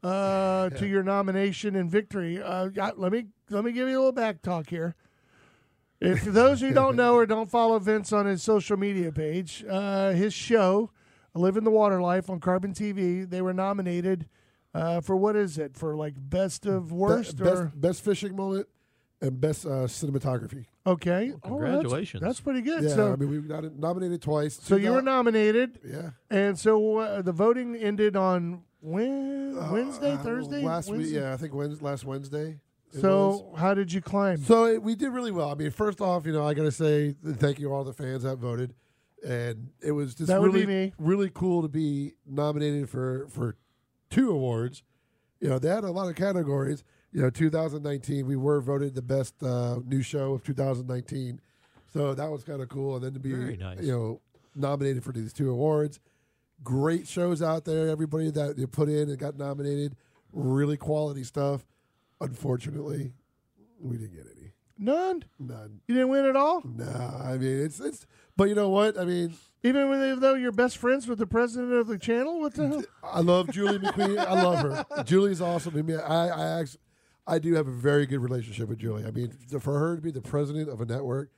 uh, 0.03 0.69
to 0.77 0.87
your 0.87 1.03
nomination 1.03 1.75
and 1.75 1.89
victory? 1.89 2.41
Uh, 2.41 2.69
let 2.95 3.11
me 3.11 3.25
let 3.49 3.63
me 3.63 3.71
give 3.71 3.87
you 3.87 3.95
a 3.95 3.99
little 3.99 4.11
back 4.11 4.41
talk 4.41 4.69
here. 4.69 4.95
If 5.99 6.23
for 6.23 6.31
those 6.31 6.59
who 6.59 6.73
don't 6.73 6.97
know 6.97 7.15
or 7.15 7.25
don't 7.25 7.49
follow 7.49 7.79
Vince 7.79 8.11
on 8.11 8.25
his 8.25 8.43
social 8.43 8.75
media 8.75 9.09
page, 9.11 9.63
uh, 9.69 10.11
his 10.11 10.33
show, 10.33 10.91
Living 11.33 11.63
the 11.63 11.71
Water 11.71 12.01
Life 12.01 12.29
on 12.29 12.41
Carbon 12.41 12.73
TV, 12.73 13.27
they 13.27 13.41
were 13.41 13.53
nominated 13.53 14.27
uh, 14.73 15.01
for 15.01 15.15
what 15.15 15.35
is 15.35 15.57
it? 15.57 15.75
For 15.77 15.95
like 15.95 16.13
best 16.17 16.65
of 16.65 16.91
worst 16.91 17.37
Be- 17.37 17.43
or 17.43 17.65
best, 17.65 17.81
best 17.81 18.01
fishing 18.03 18.35
moment 18.35 18.67
and 19.21 19.39
best 19.39 19.65
uh, 19.65 19.87
cinematography. 19.87 20.65
okay? 20.85 21.31
Oh, 21.31 21.37
that's- 21.37 21.41
congratulations. 21.49 22.21
that's, 22.21 22.39
pretty 22.41 22.61
good. 22.61 22.83
Yeah, 22.83 22.89
so, 22.95 23.13
I 23.13 23.15
mean 23.15 23.29
we 23.29 23.39
got 23.39 23.63
it 23.65 23.77
nominated 23.77 24.21
twice. 24.21 24.59
so 24.61 24.75
you 24.75 24.91
were 24.91 25.01
nominated, 25.01 25.79
Yeah. 25.85 26.09
and 26.29 26.57
so 26.59 26.97
uh, 26.97 27.21
the 27.21 27.31
voting 27.31 27.75
ended 27.75 28.15
on 28.15 28.63
when, 28.81 29.55
Wednesday, 29.71 30.11
Uh, 30.13 30.17
Thursday, 30.17 30.61
last 30.61 30.89
week. 30.91 31.07
Yeah, 31.09 31.33
I 31.33 31.37
think 31.37 31.53
Wednesday, 31.53 31.85
last 31.85 32.03
Wednesday. 32.03 32.59
it 32.91 32.95
was. 32.95 33.01
So 33.01 33.53
how 33.55 33.73
did 33.73 33.93
you 33.93 34.01
climb? 34.01 34.37
So 34.43 34.65
it, 34.65 34.83
we 34.83 34.95
did 34.95 35.09
really 35.13 35.31
well. 35.31 35.49
I 35.49 35.55
mean, 35.55 35.71
first 35.71 36.01
off, 36.01 36.25
you 36.25 36.33
know, 36.33 36.45
I 36.45 36.53
got 36.53 36.63
to 36.63 36.71
say 36.71 37.15
thank 37.25 37.59
you 37.59 37.67
to 37.69 37.73
all 37.73 37.85
the 37.85 37.93
fans 37.93 38.23
that 38.23 38.37
voted, 38.39 38.73
and 39.25 39.69
it 39.81 39.93
was 39.93 40.15
just 40.15 40.27
That 40.27 40.41
would 40.41 40.53
really, 40.53 40.65
be 40.65 40.73
me. 40.87 40.93
really 40.99 41.31
cool 41.33 41.61
to 41.61 41.69
be 41.69 42.15
nominated 42.27 42.89
for 42.89 43.27
for 43.29 43.55
two 44.13 44.31
awards. 44.31 44.83
You 45.39 45.49
know, 45.49 45.59
they 45.59 45.67
had 45.69 45.83
a 45.83 45.91
lot 45.91 46.07
of 46.09 46.15
categories, 46.15 46.83
you 47.11 47.21
know, 47.21 47.29
2019, 47.29 48.25
we 48.25 48.35
were 48.35 48.59
voted 48.61 48.95
the 48.95 49.01
best 49.01 49.41
uh, 49.43 49.79
new 49.85 50.01
show 50.01 50.33
of 50.33 50.43
2019. 50.43 51.39
So 51.93 52.13
that 52.15 52.31
was 52.31 52.43
kind 52.43 52.61
of 52.61 52.69
cool. 52.69 52.95
And 52.95 53.05
then 53.05 53.13
to 53.13 53.19
be, 53.19 53.31
Very 53.31 53.57
nice. 53.57 53.81
you 53.81 53.91
know, 53.91 54.21
nominated 54.55 55.03
for 55.03 55.11
these 55.11 55.31
two 55.31 55.51
awards. 55.51 55.99
Great 56.63 57.07
shows 57.07 57.41
out 57.41 57.65
there. 57.65 57.89
Everybody 57.89 58.31
that 58.31 58.57
you 58.57 58.65
put 58.67 58.89
in 58.89 59.09
and 59.09 59.17
got 59.17 59.37
nominated, 59.37 59.95
really 60.31 60.77
quality 60.77 61.23
stuff. 61.23 61.65
Unfortunately, 62.21 63.13
we 63.79 63.97
didn't 63.97 64.15
get 64.15 64.25
any. 64.37 64.51
None. 64.79 65.23
None. 65.39 65.81
You 65.87 65.95
didn't 65.95 66.09
win 66.09 66.25
at 66.25 66.35
all. 66.35 66.61
No, 66.63 66.85
I 67.23 67.37
mean 67.37 67.63
it's 67.65 67.79
it's. 67.79 68.05
But 68.35 68.45
you 68.45 68.55
know 68.55 68.69
what? 68.69 68.97
I 68.97 69.05
mean, 69.05 69.33
Even 69.63 69.89
when 69.89 70.03
even 70.03 70.19
though 70.19 70.33
you're 70.35 70.51
best 70.51 70.77
friends 70.77 71.07
with 71.07 71.19
the 71.19 71.25
president 71.27 71.71
of 71.73 71.87
the 71.87 71.97
channel, 71.97 72.39
what 72.41 72.53
the 72.53 72.67
hell? 72.67 72.83
I 73.03 73.21
love 73.21 73.49
Julie 73.51 73.79
McQueen. 73.79 74.17
I 74.19 74.41
love 74.43 74.59
her. 74.59 75.03
Julie's 75.05 75.41
awesome. 75.41 75.77
I 75.77 75.81
mean, 75.81 75.99
I 75.99 76.27
I 76.27 76.59
actually, 76.59 76.79
I 77.25 77.39
do 77.39 77.53
have 77.55 77.67
a 77.67 77.71
very 77.71 78.05
good 78.05 78.19
relationship 78.19 78.67
with 78.67 78.79
Julie. 78.79 79.05
I 79.05 79.11
mean, 79.11 79.31
for 79.61 79.79
her 79.79 79.95
to 79.95 80.01
be 80.01 80.11
the 80.11 80.21
president 80.21 80.67
of 80.69 80.81
a 80.81 80.85
network 80.85 81.29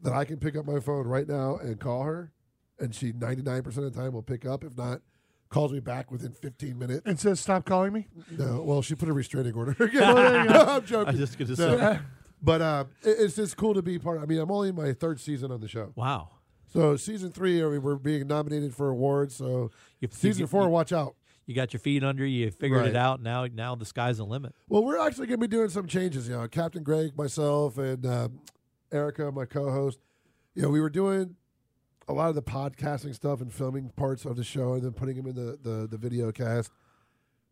that 0.00 0.12
I 0.14 0.24
can 0.24 0.38
pick 0.38 0.56
up 0.56 0.64
my 0.66 0.80
phone 0.80 1.06
right 1.06 1.28
now 1.28 1.56
and 1.56 1.78
call 1.78 2.02
her, 2.04 2.32
and 2.78 2.94
she 2.94 3.12
99% 3.12 3.66
of 3.66 3.74
the 3.74 3.90
time 3.90 4.12
will 4.12 4.22
pick 4.22 4.46
up. 4.46 4.64
If 4.64 4.76
not, 4.78 5.02
calls 5.50 5.70
me 5.72 5.80
back 5.80 6.10
within 6.10 6.32
15 6.32 6.78
minutes. 6.78 7.02
And 7.04 7.20
says, 7.20 7.38
"Stop 7.38 7.66
calling 7.66 7.92
me." 7.92 8.06
No, 8.30 8.62
well, 8.62 8.80
she 8.80 8.94
put 8.94 9.10
a 9.10 9.12
restraining 9.12 9.52
order. 9.54 9.76
Well, 9.94 10.14
there. 10.16 10.48
I'm 10.48 10.86
joking. 10.86 11.18
was 11.18 11.20
just 11.20 11.38
going 11.38 11.54
to 11.54 11.60
No. 11.62 11.78
say, 11.78 11.98
But 12.42 12.62
uh, 12.62 12.84
it- 13.02 13.16
it's 13.20 13.36
just 13.36 13.58
cool 13.58 13.74
to 13.74 13.82
be 13.82 13.98
part. 13.98 14.16
Of, 14.16 14.22
I 14.22 14.26
mean, 14.26 14.38
I'm 14.38 14.50
only 14.50 14.70
in 14.70 14.74
my 14.74 14.94
third 14.94 15.20
season 15.20 15.52
on 15.52 15.60
the 15.60 15.68
show. 15.68 15.92
wow. 15.96 16.30
So 16.74 16.96
season 16.96 17.30
three, 17.30 17.62
I 17.64 17.68
mean, 17.68 17.82
we're 17.82 17.94
being 17.96 18.26
nominated 18.26 18.74
for 18.74 18.88
awards. 18.90 19.36
So 19.36 19.70
You- 20.00 20.08
season 20.10 20.40
you- 20.42 20.46
four, 20.48 20.64
you- 20.64 20.68
watch 20.70 20.92
out. 20.92 21.14
You 21.46 21.54
got 21.54 21.72
your 21.72 21.80
feet 21.80 22.02
under 22.02 22.26
you. 22.26 22.46
You 22.46 22.50
figured 22.50 22.80
Right. 22.80 22.90
it 22.90 22.96
out. 22.96 23.22
Now, 23.22 23.46
now 23.46 23.74
the 23.74 23.84
sky's 23.84 24.16
the 24.16 24.24
limit. 24.24 24.54
Well, 24.68 24.82
we're 24.82 24.98
actually 24.98 25.26
going 25.28 25.38
to 25.40 25.46
be 25.46 25.50
doing 25.56 25.68
some 25.68 25.86
changes. 25.86 26.26
You 26.26 26.34
know, 26.36 26.48
Captain 26.48 26.82
Greg, 26.82 27.16
myself, 27.16 27.76
and 27.78 28.04
um, 28.06 28.40
Erica, 28.90 29.30
my 29.30 29.44
co-host. 29.44 29.98
You 30.54 30.62
know, 30.62 30.70
we 30.70 30.80
were 30.80 30.88
doing 30.90 31.36
a 32.08 32.12
lot 32.12 32.28
of 32.30 32.34
the 32.34 32.42
podcasting 32.42 33.14
stuff 33.14 33.40
and 33.40 33.52
filming 33.52 33.90
parts 33.90 34.24
of 34.24 34.36
the 34.36 34.44
show, 34.44 34.72
and 34.72 34.82
then 34.82 34.92
putting 34.92 35.16
them 35.16 35.26
in 35.26 35.34
the 35.34 35.58
the, 35.62 35.86
the 35.86 35.98
video 35.98 36.32
cast. 36.32 36.72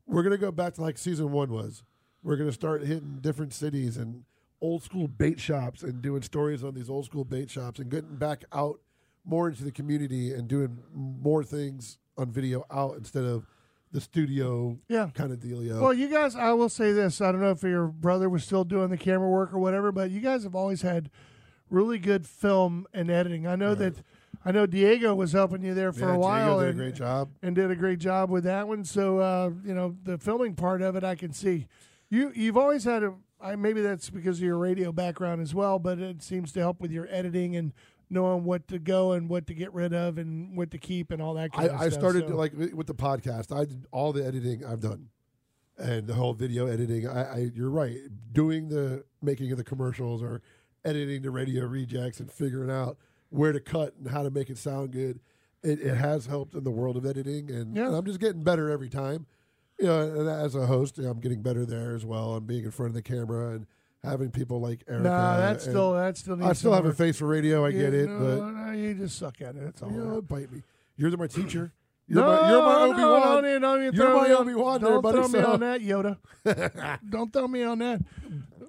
We're 0.06 0.22
going 0.22 0.32
to 0.32 0.38
go 0.38 0.50
back 0.50 0.74
to 0.74 0.80
like 0.82 0.98
season 0.98 1.30
one 1.30 1.50
was. 1.52 1.84
We're 2.22 2.36
going 2.36 2.48
to 2.48 2.54
start 2.54 2.82
hitting 2.84 3.18
different 3.20 3.52
cities 3.52 3.96
and 3.98 4.24
old 4.60 4.82
school 4.82 5.06
bait 5.06 5.38
shops 5.38 5.82
and 5.82 6.00
doing 6.02 6.22
stories 6.22 6.64
on 6.64 6.74
these 6.74 6.88
old 6.90 7.04
school 7.04 7.24
bait 7.24 7.50
shops 7.50 7.78
and 7.78 7.90
getting 7.90 8.16
back 8.16 8.44
out 8.52 8.80
more 9.24 9.48
into 9.48 9.64
the 9.64 9.72
community 9.72 10.32
and 10.32 10.48
doing 10.48 10.78
more 10.94 11.44
things 11.44 11.98
on 12.18 12.30
video 12.30 12.64
out 12.70 12.96
instead 12.96 13.24
of 13.24 13.46
the 13.92 14.00
studio 14.00 14.78
Yeah. 14.88 15.10
kind 15.14 15.32
of 15.32 15.38
dealio. 15.38 15.80
Well, 15.80 15.92
you 15.92 16.08
guys, 16.08 16.34
I 16.34 16.52
will 16.52 16.68
say 16.68 16.92
this. 16.92 17.20
I 17.20 17.30
don't 17.30 17.40
know 17.40 17.50
if 17.50 17.62
your 17.62 17.86
brother 17.88 18.28
was 18.28 18.42
still 18.44 18.64
doing 18.64 18.88
the 18.90 18.96
camera 18.96 19.28
work 19.28 19.52
or 19.52 19.58
whatever, 19.58 19.92
but 19.92 20.10
you 20.10 20.20
guys 20.20 20.44
have 20.44 20.54
always 20.54 20.82
had 20.82 21.10
really 21.70 21.98
good 21.98 22.26
film 22.26 22.86
and 22.92 23.10
editing. 23.10 23.46
I 23.46 23.56
know 23.56 23.74
that. 23.74 23.94
I 24.44 24.50
know 24.50 24.66
Diego 24.66 25.14
was 25.14 25.32
helping 25.32 25.62
you 25.62 25.72
there 25.72 25.92
for 25.92 26.00
Yeah, 26.08 26.14
a 26.14 26.18
while 26.18 26.58
Diego 26.58 26.66
did 26.72 26.74
a 26.74 26.78
great 26.84 26.94
job. 26.96 27.30
and 27.42 27.54
did 27.54 27.70
a 27.70 27.76
great 27.76 27.98
job 28.00 28.28
with 28.30 28.42
that 28.44 28.66
one. 28.66 28.82
So 28.84 29.18
uh, 29.18 29.50
you 29.64 29.72
know 29.74 29.94
the 30.02 30.18
filming 30.18 30.54
part 30.54 30.82
of 30.82 30.96
it, 30.96 31.04
I 31.04 31.14
can 31.14 31.32
see. 31.32 31.68
You 32.10 32.32
you've 32.34 32.56
always 32.56 32.84
had 32.84 33.02
a. 33.04 33.14
I, 33.40 33.56
maybe 33.56 33.82
that's 33.82 34.08
because 34.10 34.38
of 34.38 34.44
your 34.44 34.56
radio 34.58 34.90
background 34.92 35.42
as 35.42 35.54
well, 35.54 35.78
but 35.78 35.98
it 35.98 36.22
seems 36.22 36.50
to 36.52 36.60
help 36.60 36.80
with 36.80 36.90
your 36.92 37.06
editing 37.10 37.56
and 37.56 37.72
knowing 38.12 38.44
what 38.44 38.68
to 38.68 38.78
go 38.78 39.12
and 39.12 39.28
what 39.28 39.46
to 39.46 39.54
get 39.54 39.72
rid 39.72 39.94
of 39.94 40.18
and 40.18 40.56
what 40.56 40.70
to 40.70 40.78
keep 40.78 41.10
and 41.10 41.22
all 41.22 41.34
that 41.34 41.50
kind 41.52 41.70
I, 41.70 41.72
of 41.72 41.80
stuff. 41.80 41.92
I 41.94 41.98
started 41.98 42.28
So- 42.28 42.36
like 42.36 42.52
with 42.54 42.86
the 42.86 42.94
podcast. 42.94 43.56
I 43.56 43.64
did 43.64 43.86
all 43.90 44.12
the 44.12 44.24
editing 44.24 44.64
I've 44.64 44.80
done, 44.80 45.08
and 45.78 46.06
the 46.06 46.14
whole 46.14 46.34
video 46.34 46.66
editing. 46.66 47.08
I, 47.08 47.22
I 47.22 47.50
you're 47.54 47.70
right. 47.70 47.96
Doing 48.32 48.68
the 48.68 49.04
making 49.22 49.50
of 49.50 49.58
the 49.58 49.64
commercials 49.64 50.22
or 50.22 50.42
editing 50.84 51.22
the 51.22 51.30
radio 51.30 51.64
rejects 51.64 52.20
and 52.20 52.30
figuring 52.30 52.70
out 52.70 52.98
where 53.30 53.52
to 53.52 53.60
cut 53.60 53.94
and 53.96 54.08
how 54.10 54.22
to 54.22 54.30
make 54.30 54.50
it 54.50 54.58
sound 54.58 54.90
good. 54.92 55.18
It, 55.62 55.80
it 55.80 55.94
has 55.94 56.26
helped 56.26 56.54
in 56.54 56.64
the 56.64 56.70
world 56.72 56.96
of 56.96 57.06
editing, 57.06 57.50
and, 57.50 57.74
Yeah. 57.76 57.86
and 57.86 57.94
I'm 57.96 58.04
just 58.04 58.20
getting 58.20 58.42
better 58.42 58.68
every 58.68 58.88
time. 58.90 59.26
You 59.78 59.86
know, 59.86 60.00
and 60.02 60.28
as 60.28 60.54
a 60.54 60.66
host, 60.66 60.98
I'm 60.98 61.18
getting 61.20 61.40
better 61.40 61.64
there 61.64 61.94
as 61.94 62.04
well. 62.04 62.34
I'm 62.34 62.44
being 62.44 62.64
in 62.64 62.70
front 62.72 62.90
of 62.90 62.94
the 62.94 63.02
camera 63.02 63.54
and 63.54 63.66
having 64.05 64.30
people 64.30 64.61
like 64.61 64.82
Erica. 64.88 65.05
no, 65.05 65.11
that's 65.38 65.64
and 65.64 65.72
still 65.72 65.92
that 65.94 66.16
still. 66.16 66.44
I 66.44 66.53
still 66.55 66.72
have 66.72 66.84
a 66.86 66.92
face 66.92 67.18
for 67.18 67.26
radio. 67.26 67.64
I 67.64 67.72
get 67.72 67.94
it, 67.94 68.09
no, 68.11 68.18
but 68.18 68.50
no, 68.50 68.72
you 68.72 68.94
just 68.94 69.18
suck 69.18 69.40
at 69.40 69.55
it. 69.57 69.64
That's 69.64 69.82
all. 69.82 69.90
you 69.90 69.98
know, 70.05 70.22
bite 70.22 70.50
me. 70.53 70.62
You're 70.96 71.11
the, 71.11 71.16
my 71.16 71.26
teacher. 71.26 71.72
You're 72.09 72.20
no, 72.20 72.26
my, 72.42 72.50
you're 72.50 72.62
my 72.62 72.72
no, 72.72 72.92
Obi 72.92 73.03
Wan. 73.03 73.22
Don't, 73.22 73.46
even- 73.46 73.62
don't 73.62 73.82
You're 73.84 73.92
throw 73.94 74.20
my 74.20 74.26
me 74.28 74.34
on- 74.34 74.40
Obi-Wan 74.42 74.80
Don't 74.80 75.03
buddy, 75.03 75.18
throw 75.18 75.28
me 75.28 75.40
so- 75.40 75.53
on 75.53 75.61
that, 75.61 75.80
Yoda. 75.80 76.98
don't 77.11 77.32
throw 77.32 77.46
me 77.48 77.62
on 77.62 77.78
that. 77.78 78.03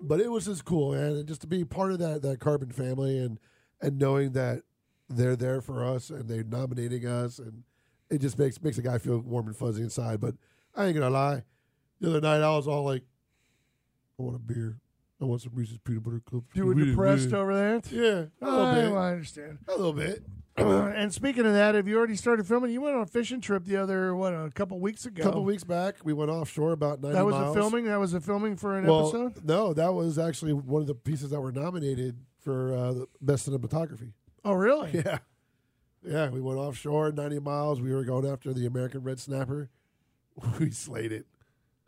but 0.02 0.22
it 0.22 0.32
was 0.32 0.46
just 0.46 0.64
cool, 0.66 0.94
man, 0.94 1.14
and 1.14 1.28
just 1.28 1.42
to 1.42 1.48
be 1.48 1.66
part 1.66 1.92
of 1.92 2.00
that 2.00 2.22
that 2.22 2.40
Carbon 2.40 2.70
family 2.72 3.18
and 3.18 3.40
and 3.82 3.98
knowing 3.98 4.34
that 4.34 4.62
they're 5.10 5.36
there 5.36 5.62
for 5.62 5.84
us 5.84 6.10
and 6.12 6.30
they're 6.30 6.44
nominating 6.44 7.06
us, 7.08 7.40
and 7.40 7.64
it 8.10 8.20
just 8.22 8.38
makes 8.38 8.62
makes 8.62 8.78
a 8.78 8.82
guy 8.84 9.00
feel 9.00 9.18
warm 9.18 9.48
and 9.48 9.58
fuzzy 9.58 9.82
inside. 9.82 10.22
But 10.22 10.36
I 10.76 10.86
ain't 10.86 10.94
gonna 10.94 11.10
lie, 11.10 11.44
the 12.00 12.10
other 12.12 12.22
night 12.22 12.42
I 12.42 12.56
was 12.56 12.68
all 12.68 12.84
like, 12.84 13.02
I 14.20 14.24
want 14.24 14.36
a 14.36 14.40
beer. 14.40 14.78
I 15.24 15.26
want 15.26 15.42
some 15.42 15.54
Reese's 15.56 15.78
peanut 15.78 16.04
butter 16.04 16.22
cups. 16.30 16.46
You 16.54 16.66
were 16.66 16.74
depressed 16.74 17.34
over 17.34 17.56
that. 17.56 17.92
Yeah, 17.92 18.26
a 18.42 18.52
little 18.52 18.66
I, 18.66 18.76
bit. 18.76 18.92
well, 18.92 19.02
I 19.02 19.12
understand. 19.12 19.60
A 19.68 19.72
little 19.72 19.94
bit. 19.94 20.24
and 20.58 21.12
speaking 21.14 21.46
of 21.46 21.54
that, 21.54 21.74
have 21.74 21.88
you 21.88 21.98
already 21.98 22.16
started 22.16 22.46
filming? 22.46 22.72
You 22.72 22.82
went 22.82 22.96
on 22.96 23.02
a 23.02 23.08
fishing 23.08 23.42
trip 23.42 23.66
the 23.66 23.78
other 23.78 24.16
what 24.16 24.34
a 24.34 24.52
couple 24.54 24.80
weeks 24.80 25.06
ago. 25.06 25.24
A 25.24 25.26
couple 25.26 25.44
weeks 25.44 25.64
back, 25.64 25.96
we 26.04 26.14
went 26.14 26.30
offshore 26.30 26.74
about 26.74 27.02
ninety 27.02 27.18
That 27.18 27.26
was 27.26 27.34
miles. 27.34 27.56
a 27.56 27.60
filming. 27.60 27.86
That 27.86 28.00
was 28.00 28.14
a 28.14 28.22
filming 28.22 28.58
for 28.58 28.78
an 28.78 28.86
well, 28.86 29.08
episode. 29.08 29.46
No, 29.46 29.74
that 29.74 29.94
was 29.94 30.20
actually 30.20 30.54
one 30.54 30.82
of 30.82 30.88
the 30.88 30.94
pieces 30.96 31.32
that 31.32 31.42
were 31.42 31.52
nominated 31.52 32.18
for 32.40 32.76
uh, 32.76 32.94
the 32.94 33.08
best 33.22 33.50
cinematography. 33.50 34.12
Oh, 34.46 34.54
really? 34.54 34.92
Yeah. 35.06 35.20
Yeah, 36.06 36.30
we 36.32 36.42
went 36.42 36.60
offshore 36.60 37.14
90 37.14 37.40
miles. 37.40 37.80
We 37.80 37.94
were 37.94 38.04
going 38.04 38.26
after 38.26 38.54
the 38.54 38.66
American 38.66 39.04
red 39.04 39.20
snapper. 39.20 39.70
We 40.60 40.72
slayed 40.72 41.14
it. 41.14 41.28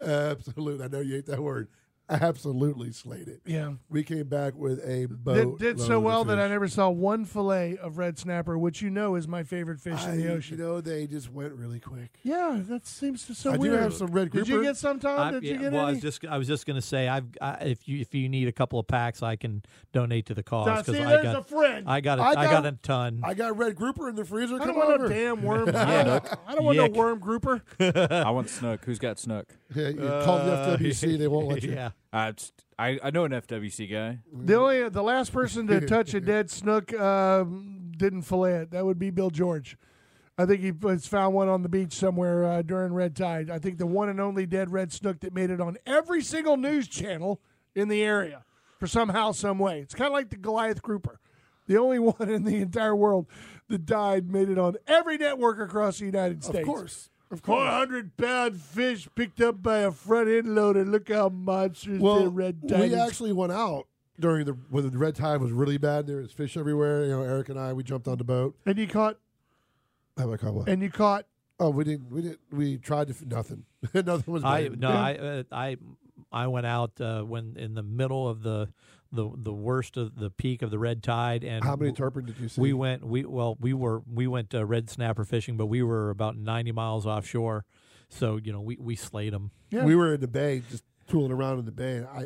Absolutely. 0.01 0.85
I 0.85 0.87
know 0.87 1.01
you 1.01 1.15
hate 1.15 1.25
that 1.25 1.41
word. 1.41 1.67
Absolutely 2.09 2.91
slayed 2.91 3.27
it. 3.27 3.41
Yeah. 3.45 3.73
We 3.89 4.03
came 4.03 4.27
back 4.27 4.53
with 4.55 4.79
a 4.83 5.07
Did, 5.07 5.23
boat. 5.23 5.59
did 5.59 5.79
so 5.79 5.99
well 5.99 6.23
that 6.25 6.39
I 6.39 6.47
never 6.47 6.67
saw 6.67 6.89
one 6.89 7.25
fillet 7.25 7.77
of 7.77 7.97
red 7.97 8.19
snapper, 8.19 8.57
which 8.57 8.81
you 8.81 8.89
know 8.91 9.15
is 9.15 9.27
my 9.27 9.43
favorite 9.43 9.79
fish 9.79 10.03
in 10.05 10.17
the 10.17 10.31
ocean. 10.31 10.57
You 10.57 10.63
know, 10.63 10.81
they 10.81 11.07
just 11.07 11.31
went 11.31 11.53
really 11.53 11.79
quick. 11.79 12.11
yeah, 12.23 12.59
that 12.69 12.85
seems 12.85 13.25
to 13.27 13.33
so 13.35 13.51
I 13.51 13.55
do 13.55 13.61
weird. 13.61 13.79
have 13.79 13.93
some 13.93 14.07
red 14.11 14.29
grouper. 14.29 14.45
Did 14.45 14.47
you 14.49 14.55
grouper. 14.57 14.69
get 14.69 14.77
some, 14.77 14.99
Tom? 14.99 15.19
I- 15.19 15.31
Did 15.31 15.43
you 15.45 15.57
get 15.57 15.71
well, 15.73 15.85
I 15.87 15.91
was 15.91 16.01
just 16.01 16.23
I 16.25 16.37
was 16.37 16.47
just 16.47 16.65
going 16.67 16.75
to 16.75 16.81
say 16.81 17.07
I've 17.07 17.25
I, 17.41 17.53
if 17.65 17.87
you 17.87 17.99
if 18.01 18.13
you 18.13 18.29
need 18.29 18.47
a 18.47 18.51
couple 18.51 18.77
of 18.79 18.87
packs, 18.87 19.23
I 19.23 19.35
can 19.35 19.63
donate 19.91 20.27
to 20.27 20.33
the 20.35 20.43
cause 20.43 20.67
Now, 20.67 20.81
see, 20.83 20.91
because 20.91 21.07
I 21.07 21.09
there's 21.09 21.23
got 21.23 21.35
a 21.37 21.43
friend. 21.43 21.89
I 21.89 22.01
got 22.01 22.19
a, 22.19 22.21
I 22.21 22.27
I 22.29 22.33
got, 22.35 22.63
got- 22.63 22.65
a 22.67 22.71
ton. 22.83 23.21
I 23.23 23.33
got 23.33 23.57
red 23.57 23.75
grouper 23.75 24.09
in 24.09 24.15
the 24.15 24.25
freezer. 24.25 24.55
I 24.55 24.59
Come 24.59 24.67
don't 24.67 24.77
want 24.77 24.91
over. 24.91 25.09
no 25.09 25.15
damn 25.15 25.41
worm. 25.43 25.69
I 25.69 26.03
don't, 26.03 26.25
I 26.47 26.55
don't 26.55 26.63
want 26.65 26.77
no 26.77 26.87
worm 26.87 27.19
grouper. 27.19 27.63
I 27.79 28.29
want 28.29 28.49
Snook. 28.49 28.85
Who's 28.85 28.99
got 28.99 29.17
Snook? 29.17 29.47
Yeah, 29.75 29.87
you 29.89 29.97
call 30.23 30.37
the 30.45 30.77
FWC. 30.79 31.17
They 31.17 31.27
won't 31.27 31.47
let 31.47 31.63
you. 31.63 31.71
yeah. 31.73 31.89
I, 32.13 32.33
I 32.79 32.99
I 33.03 33.09
know 33.11 33.25
an 33.25 33.31
FWC 33.31 33.91
guy. 33.91 34.19
The 34.31 34.55
only 34.55 34.89
the 34.89 35.03
last 35.03 35.33
person 35.33 35.67
to 35.67 35.81
touch 35.87 36.13
a 36.13 36.21
dead 36.21 36.49
snook 36.49 36.93
um, 36.93 37.91
didn't 37.97 38.23
fillet 38.23 38.53
it. 38.53 38.71
That 38.71 38.85
would 38.85 38.99
be 38.99 39.09
Bill 39.09 39.29
George. 39.29 39.77
I 40.37 40.45
think 40.45 40.61
he 40.61 40.71
was 40.71 41.07
found 41.07 41.33
one 41.33 41.47
on 41.47 41.63
the 41.63 41.69
beach 41.69 41.93
somewhere 41.93 42.43
uh, 42.43 42.61
during 42.61 42.93
red 42.93 43.15
tide. 43.15 43.49
I 43.49 43.59
think 43.59 43.77
the 43.77 43.85
one 43.85 44.09
and 44.09 44.19
only 44.19 44.45
dead 44.45 44.69
red 44.69 44.91
snook 44.91 45.21
that 45.21 45.33
made 45.33 45.49
it 45.49 45.61
on 45.61 45.77
every 45.85 46.21
single 46.21 46.57
news 46.57 46.87
channel 46.89 47.41
in 47.73 47.87
the 47.87 48.03
area 48.03 48.43
for 48.77 48.87
somehow, 48.87 49.31
some 49.31 49.59
way. 49.59 49.79
It's 49.79 49.95
kind 49.95 50.07
of 50.07 50.13
like 50.13 50.29
the 50.29 50.37
Goliath 50.37 50.81
grouper, 50.81 51.19
the 51.67 51.77
only 51.77 51.99
one 51.99 52.29
in 52.29 52.43
the 52.43 52.57
entire 52.57 52.95
world 52.95 53.27
that 53.69 53.85
died 53.85 54.29
made 54.29 54.49
it 54.49 54.57
on 54.57 54.75
every 54.87 55.17
network 55.17 55.59
across 55.59 55.99
the 55.99 56.05
United 56.05 56.43
States. 56.43 56.59
Of 56.59 56.65
course. 56.65 57.09
Of 57.31 57.41
Four 57.41 57.57
course. 57.57 57.69
hundred 57.69 58.17
pound 58.17 58.61
fish 58.61 59.07
picked 59.15 59.41
up 59.41 59.61
by 59.63 59.79
a 59.79 59.91
front 59.91 60.29
end 60.29 60.53
loader. 60.55 60.85
Look 60.85 61.09
how 61.11 61.29
monstrous 61.29 61.99
Well, 61.99 62.23
the 62.23 62.29
red 62.29 62.67
tide 62.69 62.91
we 62.91 62.95
actually 62.95 63.31
went 63.33 63.51
out 63.51 63.87
during 64.19 64.45
the 64.45 64.53
when 64.69 64.89
the 64.89 64.97
red 64.97 65.15
tide 65.15 65.41
was 65.41 65.51
really 65.51 65.77
bad. 65.77 66.05
There 66.07 66.17
was 66.17 66.31
fish 66.31 66.55
everywhere. 66.55 67.03
You 67.05 67.11
know, 67.11 67.23
Eric 67.23 67.49
and 67.49 67.59
I 67.59 67.73
we 67.73 67.83
jumped 67.83 68.07
on 68.07 68.17
the 68.17 68.23
boat. 68.23 68.55
and 68.65 68.77
you 68.77 68.87
caught 68.87 69.17
How 70.17 70.29
about 70.29 70.53
what? 70.53 70.69
and 70.69 70.81
you 70.81 70.89
caught 70.89 71.25
Oh, 71.59 71.69
we 71.69 71.85
didn't. 71.85 72.11
We 72.11 72.21
didn't. 72.21 72.39
We 72.51 72.77
tried 72.77 73.07
to. 73.07 73.13
f- 73.13 73.25
Nothing. 73.25 73.63
nothing 73.93 74.33
was. 74.33 74.43
I 74.43 74.67
bad. 74.69 74.79
no 74.79 74.89
I 74.89 75.13
uh, 75.15 75.43
I 75.53 75.77
I 76.31 76.47
went 76.47 76.65
out 76.65 76.99
uh, 76.99 77.21
when 77.23 77.55
in 77.57 77.73
the 77.75 77.81
middle 77.83 78.27
of 78.27 78.43
the 78.43 78.67
the 79.15 79.31
the 79.35 79.53
worst 79.53 79.97
of 79.97 80.17
the 80.19 80.29
peak 80.29 80.61
of 80.61 80.69
the 80.71 80.79
red 80.79 81.01
tide 81.03 81.43
and 81.43 81.63
How 81.63 81.71
many 81.75 81.91
w- 81.91 81.95
tarpon 81.95 82.25
did 82.25 82.37
you 82.39 82.49
see? 82.49 82.61
we 82.61 82.73
went 82.73 83.03
we 83.05 83.25
well 83.25 83.57
we 83.59 83.73
were 83.73 84.01
we 84.11 84.27
went 84.27 84.53
uh, 84.53 84.65
red 84.65 84.89
snapper 84.89 85.23
fishing 85.25 85.57
but 85.57 85.65
we 85.67 85.81
were 85.81 86.09
about 86.09 86.37
90 86.37 86.71
miles 86.71 87.05
offshore 87.05 87.65
so 88.09 88.37
you 88.37 88.51
know 88.53 88.61
we 88.61 88.77
we 88.79 88.95
slayed 88.95 89.33
them 89.33 89.51
Yeah. 89.71 89.85
We 89.85 89.95
were 89.95 90.13
in 90.13 90.21
the 90.21 90.27
bay, 90.27 90.61
just 90.69 90.83
tooling 91.07 91.31
around 91.31 91.59
in 91.59 91.65
the 91.65 91.71
bay. 91.71 91.97
And 91.97 92.07
I, 92.07 92.25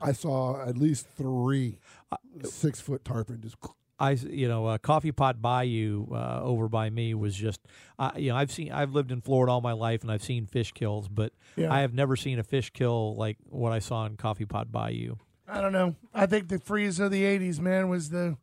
I 0.00 0.12
saw 0.12 0.62
at 0.66 0.76
least 0.78 1.06
three 1.16 1.78
Uh, 2.10 2.16
six 2.44 2.80
foot 2.80 3.04
tarpon 3.04 3.40
just 3.42 3.56
I, 4.02 4.12
you 4.12 4.48
know, 4.48 4.64
uh, 4.64 4.78
Coffee 4.78 5.12
Pot 5.12 5.42
Bayou 5.42 6.06
uh, 6.10 6.40
over 6.42 6.70
by 6.70 6.88
me 6.88 7.12
was 7.12 7.36
just, 7.36 7.60
uh, 7.98 8.10
you 8.16 8.30
know, 8.30 8.36
I've 8.36 8.50
seen, 8.50 8.72
I've 8.72 8.94
lived 8.94 9.12
in 9.12 9.20
Florida 9.20 9.52
all 9.52 9.60
my 9.60 9.72
life, 9.74 10.00
and 10.00 10.10
I've 10.10 10.22
seen 10.22 10.46
fish 10.46 10.72
kills, 10.72 11.06
but 11.06 11.34
Yeah. 11.54 11.70
I 11.70 11.80
have 11.82 11.92
never 11.92 12.16
seen 12.16 12.38
a 12.38 12.42
fish 12.42 12.70
kill 12.70 13.14
like 13.16 13.36
what 13.50 13.72
I 13.72 13.78
saw 13.78 14.06
in 14.06 14.16
Coffee 14.16 14.46
Pot 14.46 14.72
Bayou. 14.72 15.16
I 15.50 15.60
don't 15.60 15.72
know. 15.72 15.96
I 16.14 16.26
think 16.26 16.48
the 16.48 16.58
freeze 16.58 17.00
of 17.00 17.10
the 17.10 17.22
'80s, 17.22 17.58
man, 17.60 17.88
was 17.88 18.10
the 18.10 18.36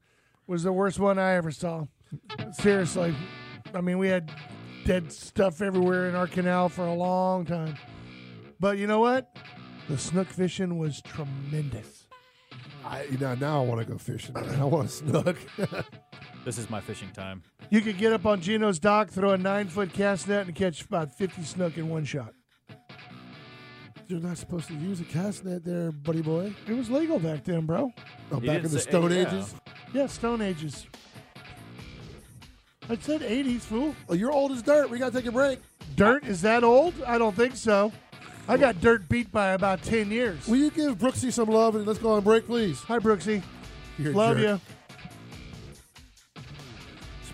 was 0.46 0.64
the 0.64 0.74
worst 0.74 1.00
one 1.00 1.18
I 1.18 1.34
ever 1.34 1.52
saw. 1.52 1.86
Seriously, 2.54 3.16
I 3.74 3.82
mean, 3.82 3.98
we 3.98 4.10
had 4.10 4.32
dead 4.86 5.12
stuff 5.12 5.62
everywhere 5.62 6.10
in 6.10 6.16
our 6.16 6.28
canal 6.28 6.70
for 6.70 6.86
a 6.86 6.94
long 6.94 7.46
time. 7.46 7.76
But 8.60 8.78
you 8.78 8.88
know 8.88 9.00
what? 9.00 9.36
The 9.90 9.98
snook 9.98 10.28
fishing 10.28 10.78
was 10.78 11.02
tremendous. 11.02 12.08
I, 12.84 13.04
you 13.04 13.18
know, 13.18 13.36
now 13.36 13.62
I 13.62 13.66
want 13.66 13.82
to 13.82 13.88
go 13.88 13.98
fishing. 13.98 14.34
Man. 14.34 14.46
I 14.62 14.66
want 14.66 14.90
to 14.90 14.96
snook. 14.96 15.38
This 16.48 16.58
is 16.58 16.70
my 16.70 16.80
fishing 16.80 17.10
time. 17.10 17.44
You 17.70 17.82
could 17.82 17.98
get 17.98 18.14
up 18.14 18.26
on 18.26 18.40
Gino's 18.40 18.80
dock, 18.80 19.10
throw 19.10 19.32
a 19.32 19.38
nine 19.38 19.68
foot 19.68 19.92
cast 19.92 20.30
net, 20.30 20.46
and 20.46 20.56
catch 20.56 20.82
about 20.82 21.12
50 21.14 21.44
snook 21.44 21.78
in 21.78 21.90
one 21.90 22.06
shot. 22.06 22.34
You're 24.08 24.22
not 24.22 24.38
supposed 24.38 24.68
to 24.70 24.74
use 24.76 25.02
a 25.02 25.04
cast 25.04 25.44
net 25.44 25.66
there, 25.66 25.92
buddy 25.92 26.22
boy. 26.22 26.54
It 26.68 26.74
was 26.74 26.90
legal 26.90 27.20
back 27.20 27.44
then, 27.44 27.66
bro. 27.66 27.92
Oh, 28.32 28.40
back 28.40 28.58
in 28.64 28.64
the 28.64 28.70
say- 28.80 28.90
Stone 28.90 29.12
yeah. 29.12 29.28
Ages. 29.28 29.56
Yeah, 29.94 30.08
Stone 30.08 30.42
Ages. 30.42 30.88
I 32.90 32.96
said 32.96 33.22
80s, 33.22 33.62
fool. 33.64 33.94
Oh, 34.08 34.14
you're 34.14 34.32
old 34.32 34.54
as 34.54 34.62
dirt. 34.62 34.90
We 34.90 34.98
got 34.98 35.12
to 35.12 35.18
take 35.18 35.26
a 35.28 35.32
break. 35.32 35.60
Dirt 35.98 36.24
is 36.26 36.42
that 36.44 36.64
old? 36.64 36.94
I 37.06 37.18
don't 37.18 37.36
think 37.36 37.58
so. 37.58 37.92
I 38.48 38.56
got 38.56 38.80
dirt 38.80 39.10
beat 39.10 39.30
by 39.30 39.50
about 39.50 39.84
10 39.84 40.10
years. 40.10 40.48
Will 40.48 40.56
you 40.56 40.72
give 40.72 40.98
Brooksy 40.98 41.34
some 41.34 41.50
love 41.50 41.76
and 41.76 41.86
let's 41.86 42.00
go 42.00 42.12
on 42.14 42.24
break, 42.24 42.46
please? 42.46 42.80
Hi, 42.84 42.98
Brooksy. 43.00 43.44
You're 44.00 44.14
a 44.14 44.16
Love 44.16 44.38
jerk. 44.38 44.62
you. 44.62 44.77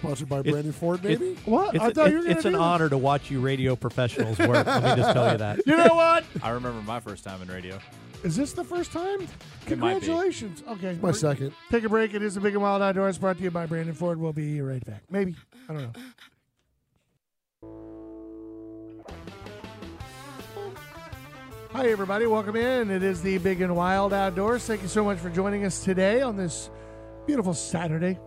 Sponsored 0.04 0.28
by 0.28 0.40
It- 0.40 0.52
Brandon 0.52 0.74
Ford, 0.74 1.02
maybe. 1.02 1.36
What? 1.46 1.76
It's, 1.76 1.84
I 1.84 1.94
thought 1.94 2.08
it- 2.08 2.12
you 2.12 2.18
were 2.18 2.24
gonna 2.24 2.36
it's 2.36 2.44
an 2.46 2.54
do 2.54 2.60
honor 2.60 2.90
to 2.90 2.98
watch 2.98 3.32
you 3.32 3.40
radio 3.40 3.74
professionals 3.78 4.38
work. 4.38 4.68
Let 4.68 4.84
me 4.84 5.02
just 5.02 5.14
tell 5.14 5.32
you 5.32 5.38
that. 5.38 5.62
You 5.66 5.78
know 5.78 5.96
what? 5.96 6.26
I 6.42 6.50
remember 6.50 6.82
my 6.82 7.00
first 7.00 7.24
time 7.24 7.42
in 7.42 7.48
radio. 7.48 7.80
Is 8.22 8.36
this 8.36 8.52
the 8.52 8.66
first 8.66 8.92
time? 8.92 9.22
It 9.22 9.78
might 9.80 10.02
be. 10.02 10.06
Congratulations. 10.08 10.62
Okay. 10.68 10.98
My 11.02 11.12
second. 11.12 11.54
Take 11.72 11.86
a 11.86 11.90
break. 11.90 12.14
It 12.14 12.22
is 12.22 12.36
the 12.36 12.42
Big 12.42 12.54
and 12.54 12.62
Wild 12.62 12.82
Outdoors 12.82 13.18
brought 13.18 13.38
to 13.38 13.44
you 13.44 13.50
by 13.52 13.66
Brandon 13.66 13.96
Ford. 13.96 14.20
We'll 14.20 14.34
be 14.34 14.60
right 14.62 14.84
back. 14.86 15.04
Maybe. 15.10 15.36
I 15.70 15.74
don't 15.74 15.82
know. 15.84 15.92
Hi, 21.72 21.88
everybody. 21.90 22.26
Welcome 22.28 22.56
in. 22.56 22.92
It 22.92 23.04
is 23.04 23.22
the 23.22 23.38
Big 23.40 23.62
and 23.62 23.76
Wild 23.76 24.14
Outdoors. 24.14 24.66
Thank 24.66 24.82
you 24.82 24.88
so 24.88 25.04
much 25.04 25.18
for 25.18 25.30
joining 25.30 25.66
us 25.66 25.84
today 25.84 26.22
on 26.22 26.36
this 26.38 26.70
beautiful 27.26 27.54
Saturday. 27.54 28.20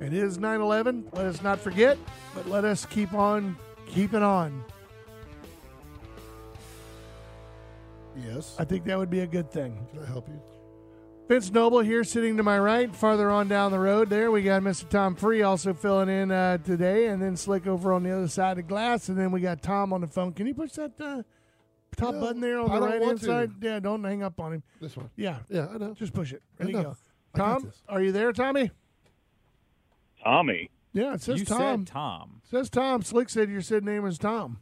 It 0.00 0.12
is 0.12 0.38
9 0.38 0.60
11. 0.60 1.08
Let 1.12 1.26
us 1.26 1.42
not 1.42 1.58
forget, 1.58 1.98
but 2.34 2.48
let 2.48 2.64
us 2.64 2.86
keep 2.86 3.12
on 3.14 3.56
keeping 3.86 4.22
on. 4.22 4.64
Yes. 8.16 8.56
I 8.58 8.64
think 8.64 8.84
that 8.84 8.98
would 8.98 9.10
be 9.10 9.20
a 9.20 9.26
good 9.26 9.50
thing. 9.50 9.86
Can 9.92 10.02
I 10.02 10.06
help 10.06 10.28
you? 10.28 10.40
Vince 11.28 11.50
Noble 11.52 11.80
here 11.80 12.04
sitting 12.04 12.36
to 12.38 12.42
my 12.42 12.58
right. 12.58 12.94
Farther 12.94 13.30
on 13.30 13.48
down 13.48 13.70
the 13.70 13.78
road 13.78 14.08
there, 14.08 14.30
we 14.30 14.42
got 14.42 14.62
Mr. 14.62 14.88
Tom 14.88 15.14
Free 15.14 15.42
also 15.42 15.74
filling 15.74 16.08
in 16.08 16.30
uh, 16.30 16.56
today, 16.58 17.08
and 17.08 17.20
then 17.20 17.36
Slick 17.36 17.66
over 17.66 17.92
on 17.92 18.02
the 18.02 18.10
other 18.10 18.28
side 18.28 18.52
of 18.52 18.56
the 18.56 18.62
glass, 18.62 19.08
and 19.10 19.18
then 19.18 19.30
we 19.30 19.40
got 19.40 19.62
Tom 19.62 19.92
on 19.92 20.00
the 20.00 20.06
phone. 20.06 20.32
Can 20.32 20.46
you 20.46 20.54
push 20.54 20.72
that 20.72 20.98
uh, 20.98 21.22
top 21.96 22.18
button 22.18 22.40
there 22.40 22.58
on 22.58 22.70
I 22.70 22.80
the 22.80 22.86
right 22.86 23.02
hand 23.02 23.20
side? 23.20 23.50
Yeah, 23.60 23.78
don't 23.78 24.02
hang 24.04 24.22
up 24.22 24.40
on 24.40 24.54
him. 24.54 24.62
This 24.80 24.96
one. 24.96 25.10
Yeah, 25.16 25.40
Yeah, 25.50 25.68
I 25.72 25.76
know. 25.76 25.92
just 25.94 26.14
push 26.14 26.32
it. 26.32 26.42
There 26.56 26.66
you 26.68 26.82
go. 26.82 26.96
Tom, 27.36 27.70
are 27.90 28.00
you 28.00 28.10
there, 28.10 28.32
Tommy? 28.32 28.70
Tommy. 30.22 30.70
Yeah, 30.92 31.14
it 31.14 31.22
says 31.22 31.38
you 31.40 31.44
Tom. 31.46 31.86
said 31.86 31.92
Tom. 31.92 32.40
says 32.50 32.70
Tom. 32.70 33.02
Slick 33.02 33.28
said 33.28 33.50
your 33.50 33.60
said 33.62 33.84
name 33.84 34.06
is 34.06 34.18
Tom. 34.18 34.58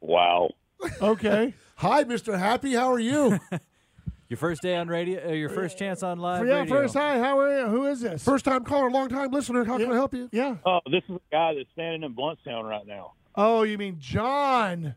Wow. 0.00 0.50
Okay. 1.00 1.54
Hi, 1.76 2.04
Mr. 2.04 2.38
Happy. 2.38 2.74
How 2.74 2.92
are 2.92 2.98
you? 2.98 3.38
Your 4.28 4.36
first 4.36 4.60
day 4.60 4.74
on 4.76 4.88
radio. 4.88 5.24
Uh, 5.28 5.32
your 5.32 5.48
first 5.48 5.78
chance 5.78 6.02
on 6.02 6.18
live 6.18 6.44
yeah, 6.46 6.54
radio. 6.56 6.74
first 6.82 6.94
hi. 6.94 7.18
How 7.20 7.38
are 7.38 7.60
you? 7.60 7.66
Who 7.68 7.86
is 7.86 8.00
this? 8.00 8.24
First 8.24 8.44
time 8.44 8.64
caller, 8.64 8.90
long 8.90 9.08
time 9.08 9.30
listener. 9.30 9.64
How 9.64 9.76
can 9.78 9.86
Yeah. 9.86 9.92
I 9.92 9.94
help 9.94 10.12
you? 10.14 10.28
Yeah. 10.32 10.56
Oh, 10.66 10.80
this 10.90 11.04
is 11.08 11.14
a 11.14 11.20
guy 11.30 11.54
that's 11.54 11.70
standing 11.72 12.02
in 12.02 12.12
Blountstown 12.14 12.64
right 12.64 12.84
now. 12.86 13.12
Oh, 13.36 13.62
you 13.62 13.78
mean 13.78 13.98
John? 14.00 14.96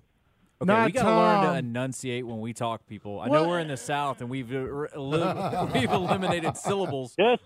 Okay, 0.62 0.66
Not 0.68 0.88
we 0.88 0.92
gotta 0.94 1.10
learn 1.16 1.44
Tom. 1.44 1.54
to 1.54 1.60
enunciate 1.60 2.26
when 2.26 2.40
we 2.42 2.54
talk, 2.54 2.88
people. 2.88 3.20
I 3.20 3.28
What? 3.28 3.40
know 3.44 3.48
we're 3.48 3.60
in 3.60 3.68
the 3.68 3.78
South 3.78 4.20
and 4.22 4.32
we've 4.32 4.52
uh, 4.52 4.58
r- 4.58 4.90
elim- 4.96 5.72
we've 5.74 5.92
eliminated 5.92 6.58
syllables. 6.58 7.14
Yes. 7.18 7.38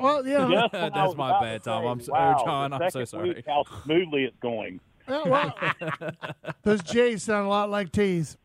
Well, 0.00 0.26
yeah. 0.26 0.48
Just 0.70 0.72
That's 0.94 1.16
my 1.16 1.40
bad, 1.40 1.62
to 1.64 1.70
Tom. 1.70 1.82
say, 1.82 1.88
I'm 1.88 2.00
so- 2.00 2.12
wow, 2.12 2.42
John, 2.44 2.72
I'm 2.72 2.90
so 2.90 3.04
sorry. 3.04 3.34
week, 3.34 3.44
How 3.46 3.64
smoothly 3.84 4.24
it's 4.24 4.36
going. 4.40 4.80
Yeah, 5.08 5.22
well, 5.24 5.54
those 6.64 6.82
J's 6.82 7.22
sound 7.22 7.46
a 7.46 7.48
lot 7.48 7.70
like 7.70 7.92
T's. 7.92 8.36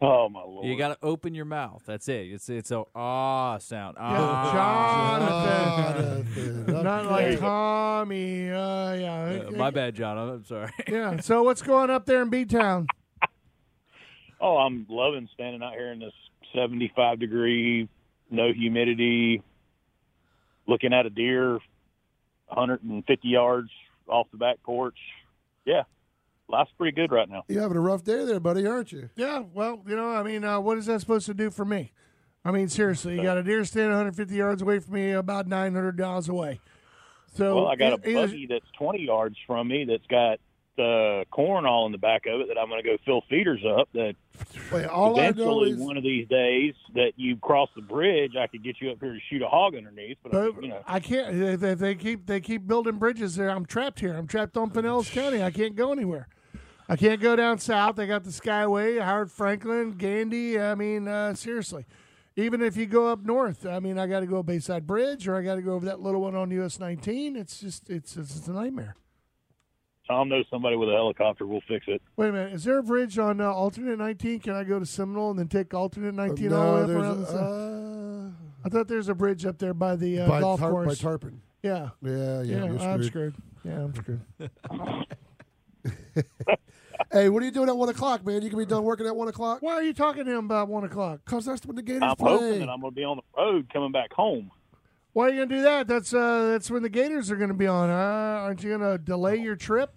Oh 0.00 0.28
my 0.28 0.40
lord. 0.42 0.64
You 0.64 0.78
got 0.78 0.88
to 0.88 0.98
open 1.04 1.34
your 1.34 1.44
mouth. 1.44 1.82
That's 1.84 2.08
it. 2.08 2.28
It's 2.32 2.48
it's 2.48 2.70
a 2.70 2.84
ah 2.94 3.58
sound. 3.58 3.96
Ah. 3.98 5.18
Jonathan. 5.18 6.64
Jonathan. 6.66 6.84
Not 6.84 7.10
like 7.10 7.38
Tommy. 7.40 8.48
Uh, 8.48 8.92
yeah. 8.94 9.42
Uh, 9.48 9.50
my 9.50 9.70
bad, 9.70 9.96
John. 9.96 10.16
I'm 10.16 10.44
sorry. 10.44 10.70
Yeah. 10.88 11.18
So 11.20 11.42
what's 11.42 11.62
going 11.62 11.90
up 11.90 12.06
there 12.06 12.22
in 12.22 12.30
B 12.30 12.44
Town? 12.44 12.86
Oh, 14.40 14.58
I'm 14.58 14.86
loving 14.88 15.28
standing 15.34 15.62
out 15.64 15.72
here 15.72 15.90
in 15.90 15.98
this 15.98 16.12
75 16.54 17.18
degree, 17.18 17.88
no 18.30 18.52
humidity, 18.52 19.42
looking 20.68 20.92
at 20.92 21.06
a 21.06 21.10
deer 21.10 21.58
150 22.48 23.26
yards 23.28 23.70
off 24.06 24.28
the 24.30 24.36
back 24.38 24.62
porch. 24.62 24.96
Yeah, 25.64 25.82
life's 26.48 26.70
pretty 26.78 26.94
good 26.94 27.10
right 27.10 27.28
now. 27.28 27.42
You're 27.48 27.62
having 27.62 27.76
a 27.76 27.80
rough 27.80 28.04
day 28.04 28.24
there, 28.24 28.38
buddy, 28.38 28.66
aren't 28.66 28.92
you? 28.92 29.10
Yeah. 29.16 29.42
Well, 29.52 29.82
you 29.86 29.96
know, 29.96 30.10
I 30.10 30.22
mean, 30.22 30.44
uh, 30.44 30.60
what 30.60 30.78
is 30.78 30.86
that 30.86 31.00
supposed 31.00 31.26
to 31.26 31.34
do 31.34 31.50
for 31.50 31.64
me? 31.64 31.92
I 32.44 32.52
mean, 32.52 32.68
seriously, 32.68 33.16
you 33.16 33.22
got 33.22 33.36
a 33.36 33.42
deer 33.42 33.64
standing 33.64 33.90
150 33.90 34.34
yards 34.34 34.62
away 34.62 34.78
from 34.78 34.94
me, 34.94 35.10
about 35.10 35.48
900 35.48 35.98
miles 35.98 36.28
away. 36.28 36.60
So 37.34 37.56
Well, 37.56 37.66
I 37.66 37.76
got 37.76 37.92
a 38.04 38.08
either- 38.08 38.26
buggy 38.28 38.46
that's 38.46 38.70
20 38.78 39.04
yards 39.04 39.36
from 39.46 39.68
me 39.68 39.84
that's 39.84 40.06
got 40.06 40.38
uh, 40.78 41.24
corn 41.30 41.66
all 41.66 41.86
in 41.86 41.92
the 41.92 41.98
back 41.98 42.26
of 42.26 42.40
it 42.40 42.48
that 42.48 42.58
I'm 42.58 42.68
going 42.68 42.82
to 42.82 42.88
go 42.88 42.96
fill 43.04 43.22
feeders 43.28 43.64
up. 43.64 43.88
That 43.94 44.14
Wait, 44.72 44.86
all 44.86 45.18
I 45.18 45.30
know 45.30 45.30
eventually, 45.30 45.70
is 45.72 45.78
one 45.78 45.96
of 45.96 46.02
these 46.02 46.28
days, 46.28 46.74
that 46.94 47.12
you 47.16 47.36
cross 47.36 47.68
the 47.74 47.82
bridge, 47.82 48.32
I 48.36 48.46
could 48.46 48.62
get 48.62 48.76
you 48.80 48.90
up 48.90 48.98
here 49.00 49.12
to 49.12 49.18
shoot 49.30 49.42
a 49.42 49.48
hog 49.48 49.74
underneath. 49.74 50.18
But, 50.22 50.34
I 50.34 50.46
you 50.60 50.68
know, 50.68 50.80
I 50.86 51.00
can't. 51.00 51.38
They, 51.38 51.56
they- 51.56 51.74
they 51.74 51.94
keep 51.94 52.26
they 52.26 52.40
keep 52.40 52.66
building 52.66 52.98
bridges 52.98 53.36
there. 53.36 53.50
I'm 53.50 53.66
trapped 53.66 54.00
here. 54.00 54.14
I'm 54.14 54.26
trapped 54.26 54.56
on 54.56 54.70
Pinellas 54.70 55.10
County. 55.12 55.42
I 55.42 55.50
can't 55.50 55.74
go 55.74 55.92
anywhere. 55.92 56.28
I 56.88 56.96
can't 56.96 57.20
go 57.20 57.36
down 57.36 57.58
south. 57.58 57.96
They 57.96 58.06
got 58.06 58.24
the 58.24 58.30
Skyway, 58.30 59.00
Howard 59.02 59.30
Franklin, 59.30 59.92
Gandy. 59.92 60.58
I 60.58 60.74
mean, 60.74 61.06
uh, 61.06 61.34
seriously. 61.34 61.84
Even 62.36 62.62
if 62.62 62.76
you 62.76 62.86
go 62.86 63.08
up 63.08 63.24
north, 63.24 63.66
I 63.66 63.80
mean, 63.80 63.98
I 63.98 64.06
got 64.06 64.20
to 64.20 64.26
go 64.26 64.42
Bayside 64.44 64.86
Bridge, 64.86 65.26
or 65.26 65.34
I 65.34 65.42
got 65.42 65.56
to 65.56 65.62
go 65.62 65.72
over 65.72 65.84
that 65.86 66.00
little 66.00 66.20
one 66.20 66.36
on 66.36 66.50
US 66.52 66.78
19. 66.78 67.34
It's 67.36 67.60
just 67.60 67.90
it's 67.90 68.16
it's 68.16 68.46
a 68.46 68.52
nightmare. 68.52 68.94
Tom 70.08 70.28
knows 70.30 70.46
somebody 70.50 70.74
with 70.76 70.88
a 70.88 70.92
helicopter. 70.92 71.46
We'll 71.46 71.60
fix 71.68 71.84
it. 71.86 72.00
Wait 72.16 72.28
a 72.30 72.32
minute. 72.32 72.54
Is 72.54 72.64
there 72.64 72.78
a 72.78 72.82
bridge 72.82 73.18
on 73.18 73.40
uh, 73.40 73.52
alternate 73.52 73.98
19? 73.98 74.40
Can 74.40 74.54
I 74.54 74.64
go 74.64 74.78
to 74.78 74.86
Seminole 74.86 75.30
and 75.30 75.38
then 75.38 75.48
take 75.48 75.74
alternate 75.74 76.14
19 76.14 76.52
all 76.52 76.62
no, 76.62 76.86
the 76.86 76.94
way 76.94 76.94
up 76.94 77.02
around 77.02 77.16
the 77.18 77.24
a, 77.24 77.26
side? 77.26 77.36
uh, 77.36 78.30
I 78.64 78.68
thought 78.70 78.88
there's 78.88 79.08
a 79.08 79.14
bridge 79.14 79.44
up 79.44 79.58
there 79.58 79.74
by 79.74 79.96
the 79.96 80.20
uh, 80.20 80.28
by, 80.28 80.40
golf 80.40 80.60
Tar- 80.60 80.72
by 80.72 80.84
course. 80.84 80.98
Tarpon. 80.98 81.42
yeah. 81.62 81.90
Yeah, 82.02 82.10
yeah, 82.10 82.42
Yeah, 82.42 82.64
you're 82.64 82.78
I'm 82.80 83.02
screwed. 83.02 83.06
screwed. 83.06 83.34
Yeah, 83.64 83.84
I'm 83.84 83.94
screwed. 83.94 84.20
Hey, 87.12 87.28
what 87.28 87.42
are 87.42 87.46
you 87.46 87.52
doing 87.52 87.68
at 87.68 87.76
one 87.76 87.88
o'clock, 87.88 88.26
man? 88.26 88.42
You 88.42 88.50
can 88.50 88.58
be 88.58 88.66
done 88.66 88.82
working 88.82 89.06
at 89.06 89.14
one 89.14 89.28
o'clock. 89.28 89.62
Why 89.62 89.74
are 89.74 89.82
you 89.82 89.94
talking 89.94 90.24
to 90.24 90.30
him 90.30 90.44
about 90.46 90.68
one 90.68 90.82
o'clock? 90.84 91.24
Cause 91.24 91.44
that's 91.46 91.64
when 91.64 91.76
the 91.76 91.82
Gators 91.82 92.02
I'm 92.02 92.16
play. 92.16 92.32
hoping 92.32 92.58
that 92.58 92.68
I'm 92.68 92.80
going 92.80 92.92
to 92.92 92.96
be 92.96 93.04
on 93.04 93.16
the 93.18 93.22
road 93.40 93.70
coming 93.72 93.92
back 93.92 94.12
home. 94.12 94.50
Why 95.14 95.26
are 95.26 95.30
you 95.30 95.46
gonna 95.46 95.56
do 95.56 95.62
that? 95.62 95.88
That's 95.88 96.12
uh, 96.12 96.48
that's 96.50 96.70
when 96.70 96.82
the 96.82 96.88
Gators 96.88 97.30
are 97.30 97.36
gonna 97.36 97.54
be 97.54 97.66
on. 97.66 97.88
Uh, 97.88 97.92
aren't 97.92 98.62
you 98.62 98.70
gonna 98.76 98.98
delay 98.98 99.36
your 99.36 99.56
trip? 99.56 99.90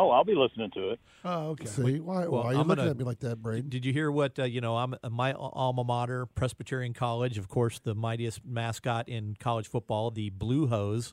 Oh, 0.00 0.10
I'll 0.10 0.24
be 0.24 0.34
listening 0.34 0.70
to 0.70 0.90
it. 0.92 1.00
Oh, 1.26 1.48
okay. 1.50 1.66
See, 1.66 2.00
why, 2.00 2.26
Well, 2.26 2.42
why 2.42 2.50
are 2.50 2.52
you 2.54 2.60
I'm 2.60 2.66
looking 2.68 2.76
gonna- 2.84 2.90
at 2.92 2.96
me 2.96 3.04
like 3.04 3.20
that, 3.20 3.42
Braden? 3.42 3.68
Did 3.68 3.84
you 3.84 3.92
hear 3.92 4.10
what 4.10 4.38
uh, 4.38 4.44
you 4.44 4.62
know? 4.62 4.78
I'm 4.78 4.94
my 5.10 5.34
alma 5.34 5.84
mater, 5.84 6.24
Presbyterian 6.24 6.94
College, 6.94 7.36
of 7.36 7.48
course, 7.48 7.78
the 7.78 7.94
mightiest 7.94 8.40
mascot 8.46 9.10
in 9.10 9.36
college 9.38 9.68
football, 9.68 10.10
the 10.10 10.30
Blue 10.30 10.68
Hose. 10.68 11.12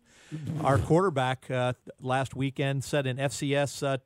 Our 0.63 0.77
quarterback 0.77 1.51
uh, 1.51 1.73
last 1.99 2.33
weekend 2.33 2.85
set 2.85 3.05
an 3.05 3.17
FCS 3.17 3.83
uh, 3.85 3.97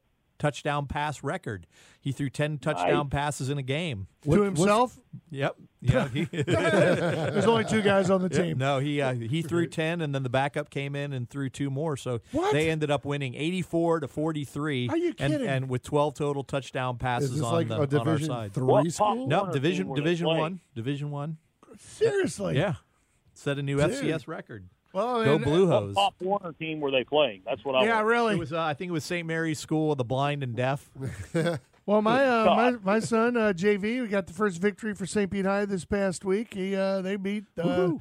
touchdown 0.41 0.87
pass 0.87 1.23
record. 1.23 1.67
He 1.99 2.11
threw 2.11 2.29
ten 2.29 2.57
touchdown 2.57 3.09
passes 3.09 3.49
in 3.49 3.59
a 3.59 3.61
game. 3.61 4.07
to 4.23 4.41
himself. 4.41 4.99
Yep. 5.29 5.55
Yeah. 5.81 6.07
he- 6.07 6.25
There's 6.31 7.45
only 7.45 7.63
two 7.63 7.83
guys 7.83 8.09
on 8.09 8.23
the 8.23 8.29
team. 8.29 8.57
no, 8.57 8.79
he 8.79 9.01
uh, 9.01 9.13
he 9.13 9.43
threw 9.43 9.67
ten, 9.67 10.01
and 10.01 10.15
then 10.15 10.23
the 10.23 10.29
backup 10.29 10.71
came 10.71 10.95
in 10.95 11.13
and 11.13 11.29
threw 11.29 11.49
two 11.49 11.69
more. 11.69 11.95
So 11.95 12.21
What? 12.31 12.53
they 12.53 12.71
ended 12.71 12.89
up 12.89 13.05
winning 13.05 13.35
eighty-four 13.35 13.99
to 13.99 14.07
forty-three. 14.07 14.89
Are 14.89 14.97
you 14.97 15.13
and, 15.19 15.31
kidding? 15.31 15.47
And 15.47 15.69
with 15.69 15.83
twelve 15.83 16.15
total 16.15 16.43
touchdown 16.43 16.97
passes 16.97 17.39
on 17.39 17.53
like 17.53 17.67
the, 17.67 17.97
a 17.97 17.99
on 17.99 18.07
our 18.07 18.19
side. 18.19 18.53
Three 18.53 18.63
What 18.65 18.91
school? 18.91 19.27
No, 19.27 19.51
division 19.51 19.85
two 19.85 19.91
were 19.91 19.97
they 19.97 20.01
division 20.01 20.27
one, 20.27 20.59
division 20.73 21.11
one. 21.11 21.37
Seriously. 21.77 22.57
Yeah, 22.57 22.75
Set 23.33 23.57
a 23.59 23.63
new 23.63 23.77
FCS 23.77 24.27
record. 24.27 24.67
Well, 24.93 25.23
Go 25.23 25.35
and- 25.35 25.43
Blue 25.43 25.67
What 25.67 25.81
Hose. 25.83 25.95
Pop 25.95 26.15
Warner 26.19 26.53
team 26.53 26.79
were 26.79 26.91
they 26.91 27.03
playing? 27.03 27.41
That's 27.45 27.63
what 27.63 27.75
I 27.75 27.85
Yeah, 27.85 27.95
want. 27.95 28.07
really. 28.07 28.33
It 28.35 28.39
was, 28.39 28.53
uh, 28.53 28.61
I 28.61 28.73
think 28.73 28.89
it 28.89 28.93
was 28.93 29.05
St. 29.05 29.25
Mary's 29.27 29.59
School 29.59 29.91
of 29.91 29.97
the 29.97 30.03
Blind 30.03 30.43
and 30.43 30.55
Deaf. 30.55 30.89
Well, 31.87 32.03
my 32.03 32.23
uh, 32.23 32.45
my 32.45 32.71
my 32.93 32.99
son 32.99 33.35
uh, 33.35 33.53
JV, 33.57 34.01
we 34.03 34.07
got 34.07 34.27
the 34.27 34.33
first 34.33 34.61
victory 34.61 34.93
for 34.93 35.07
St. 35.07 35.29
Pete 35.31 35.45
High 35.45 35.65
this 35.65 35.83
past 35.83 36.23
week. 36.23 36.53
He 36.53 36.75
uh, 36.75 37.01
they 37.01 37.15
beat 37.15 37.45
uh, 37.57 37.93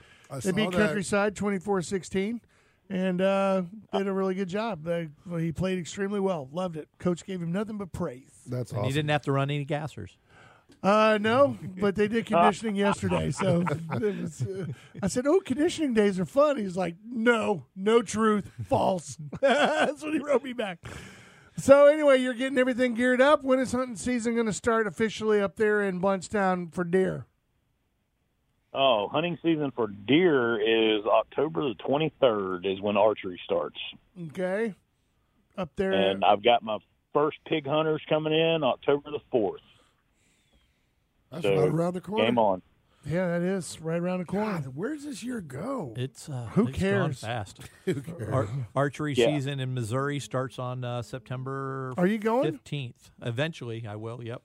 they 0.45 0.53
beat 0.53 0.71
that. 0.71 0.77
Countryside 0.87 1.35
24-16 1.35 2.41
and 2.91 3.21
uh, 3.23 3.63
did 3.97 4.07
a 4.07 4.13
really 4.13 4.35
good 4.35 4.49
job. 4.49 4.85
They, 4.85 5.09
well, 5.27 5.39
he 5.39 5.51
played 5.51 5.79
extremely 5.79 6.21
well. 6.21 6.49
Loved 6.53 6.77
it. 6.77 6.89
Coach 6.99 7.25
gave 7.25 7.41
him 7.41 7.53
nothing 7.53 7.79
but 7.79 7.91
praise. 7.91 8.31
That's 8.47 8.71
And 8.71 8.81
awesome. 8.81 8.91
he 8.91 8.95
didn't 8.95 9.11
have 9.11 9.23
to 9.23 9.33
run 9.33 9.51
any 9.51 9.65
gassers. 9.65 10.11
Uh, 10.83 11.19
no, 11.21 11.57
but 11.81 11.95
they 11.95 12.09
did 12.09 12.27
conditioning 12.27 12.75
yesterday. 12.77 13.31
So 13.31 13.65
it 13.93 14.21
was, 14.21 14.43
uh, 14.43 14.67
I 15.03 15.09
said, 15.09 15.27
"Oh, 15.27 15.41
conditioning 15.41 15.95
days 15.95 16.19
are 16.19 16.25
fun." 16.25 16.57
He's 16.57 16.77
like, 16.77 16.97
"No, 17.05 17.67
no 17.77 18.03
truth, 18.03 18.51
false." 18.69 19.19
That's 19.41 20.03
what 20.03 20.13
he 20.13 20.21
wrote 20.21 20.43
me 20.43 20.53
back. 20.53 20.79
So 21.57 21.87
anyway, 21.87 22.19
you're 22.19 22.35
getting 22.35 22.59
everything 22.59 22.95
geared 22.95 23.21
up. 23.21 23.43
When 23.43 23.59
is 23.59 23.73
hunting 23.73 23.97
season 23.97 24.35
going 24.35 24.47
to 24.47 24.53
start 24.53 24.87
officially 24.87 25.41
up 25.41 25.57
there 25.57 25.83
in 25.83 26.01
Blountstown 26.01 26.73
for 26.73 26.85
deer? 26.85 27.27
Oh, 28.73 29.09
hunting 29.09 29.37
season 29.43 29.73
for 29.75 29.89
deer 29.89 30.61
is 30.61 31.05
October 31.05 31.63
the 31.63 31.75
23rd 31.75 32.73
is 32.73 32.81
when 32.81 32.97
archery 32.97 33.39
starts. 33.45 33.77
Okay, 34.29 34.75
up 35.59 35.71
there. 35.77 35.93
And 35.93 36.25
I've 36.25 36.43
got 36.43 36.63
my 36.63 36.79
first 37.13 37.39
pig 37.47 37.67
hunters 37.67 38.01
coming 38.09 38.33
in 38.33 38.63
October 38.63 39.11
the 39.11 39.21
4th. 39.37 39.57
That's 41.31 41.43
So, 41.45 41.59
right 41.61 41.69
around 41.69 41.95
the 41.95 42.01
corner. 42.01 42.25
Game 42.25 42.39
on. 42.39 42.63
yeah, 43.07 43.39
that 43.39 43.43
is 43.43 43.81
right 43.81 44.01
around 44.01 44.19
the 44.19 44.25
corner. 44.25 44.53
God, 44.63 44.77
where 44.77 44.95
does 44.95 45.05
this 45.05 45.23
year 45.23 45.41
go? 45.41 45.95
It's 45.97 46.29
uh, 46.29 46.49
Who 46.55 46.69
it's 46.69 46.79
gone 46.79 46.81
cares? 46.81 47.21
fast. 47.21 47.61
Who 47.85 47.95
cares? 48.03 48.33
Ar- 48.33 48.49
archery 48.75 49.15
Yeah. 49.15 49.27
season 49.27 49.61
in 49.61 49.73
Missouri 49.75 50.19
starts 50.19 50.59
on 50.59 50.85
uh, 50.85 51.03
September 51.03 51.93
Are 51.97 52.07
you 52.07 52.19
going? 52.19 52.59
15th. 52.59 53.11
Eventually, 53.23 53.87
I 53.87 53.97
will. 53.97 54.23
Yep. 54.23 54.43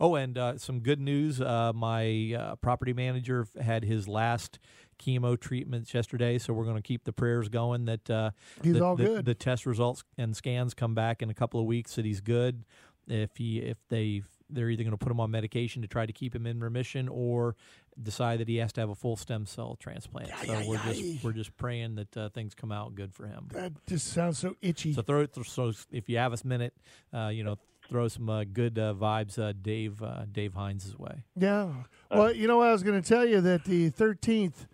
Oh, 0.00 0.14
and 0.16 0.36
uh, 0.36 0.58
some 0.58 0.80
good 0.80 1.00
news. 1.00 1.40
Uh, 1.40 1.72
my 1.74 2.34
uh, 2.38 2.56
property 2.56 2.92
manager 2.92 3.46
had 3.60 3.84
his 3.84 4.06
last 4.06 4.58
chemo 5.00 5.38
treatments 5.38 5.94
yesterday, 5.94 6.38
so 6.38 6.52
we're 6.52 6.64
going 6.64 6.76
to 6.76 6.82
keep 6.82 7.04
the 7.04 7.12
prayers 7.12 7.48
going 7.48 7.84
that 7.86 8.10
uh, 8.10 8.30
He's 8.62 8.74
the, 8.74 8.84
all 8.84 8.96
the- 8.96 9.04
good. 9.04 9.24
The 9.24 9.34
test 9.34 9.66
results 9.66 10.04
and 10.16 10.36
scans 10.36 10.74
come 10.74 10.94
back 10.94 11.22
in 11.22 11.30
a 11.30 11.34
couple 11.34 11.58
of 11.60 11.66
weeks 11.66 11.94
that 11.96 12.04
he's 12.04 12.20
good. 12.20 12.64
If 13.08 13.36
he 13.36 13.58
if 13.60 13.78
they 13.88 14.22
they're 14.50 14.70
either 14.70 14.82
going 14.82 14.92
to 14.92 14.98
put 14.98 15.10
him 15.10 15.20
on 15.20 15.30
medication 15.30 15.82
to 15.82 15.88
try 15.88 16.06
to 16.06 16.12
keep 16.12 16.34
him 16.34 16.46
in 16.46 16.60
remission 16.60 17.08
or 17.08 17.56
decide 18.02 18.40
that 18.40 18.48
he 18.48 18.56
has 18.56 18.72
to 18.72 18.80
have 18.80 18.90
a 18.90 18.94
full 18.94 19.16
stem 19.16 19.46
cell 19.46 19.76
transplant. 19.78 20.30
so 20.46 20.62
we're 20.66 20.78
just 20.78 21.24
we're 21.24 21.32
just 21.32 21.56
praying 21.56 21.96
that 21.96 22.16
uh, 22.16 22.28
things 22.30 22.54
come 22.54 22.72
out 22.72 22.94
good 22.94 23.12
for 23.12 23.26
him. 23.26 23.48
That 23.52 23.72
just 23.86 24.08
sounds 24.08 24.38
so 24.38 24.56
itchy. 24.62 24.92
So 24.92 25.02
throw 25.02 25.26
th- 25.26 25.48
so 25.48 25.72
if 25.90 26.08
you 26.08 26.18
have 26.18 26.32
a 26.32 26.46
minute, 26.46 26.74
uh, 27.12 27.28
you 27.28 27.44
know, 27.44 27.56
throw 27.88 28.08
some 28.08 28.28
uh, 28.28 28.44
good 28.44 28.78
uh, 28.78 28.94
vibes, 28.94 29.38
uh, 29.38 29.52
Dave 29.60 30.02
uh, 30.02 30.24
Dave 30.30 30.54
Hines' 30.54 30.96
way. 30.98 31.24
Yeah. 31.36 31.72
Well, 32.10 32.32
you 32.32 32.46
know 32.46 32.58
what 32.58 32.68
I 32.68 32.72
was 32.72 32.82
going 32.82 33.00
to 33.00 33.06
tell 33.06 33.26
you 33.26 33.40
that 33.40 33.64
the 33.64 33.90
13th 33.90 34.66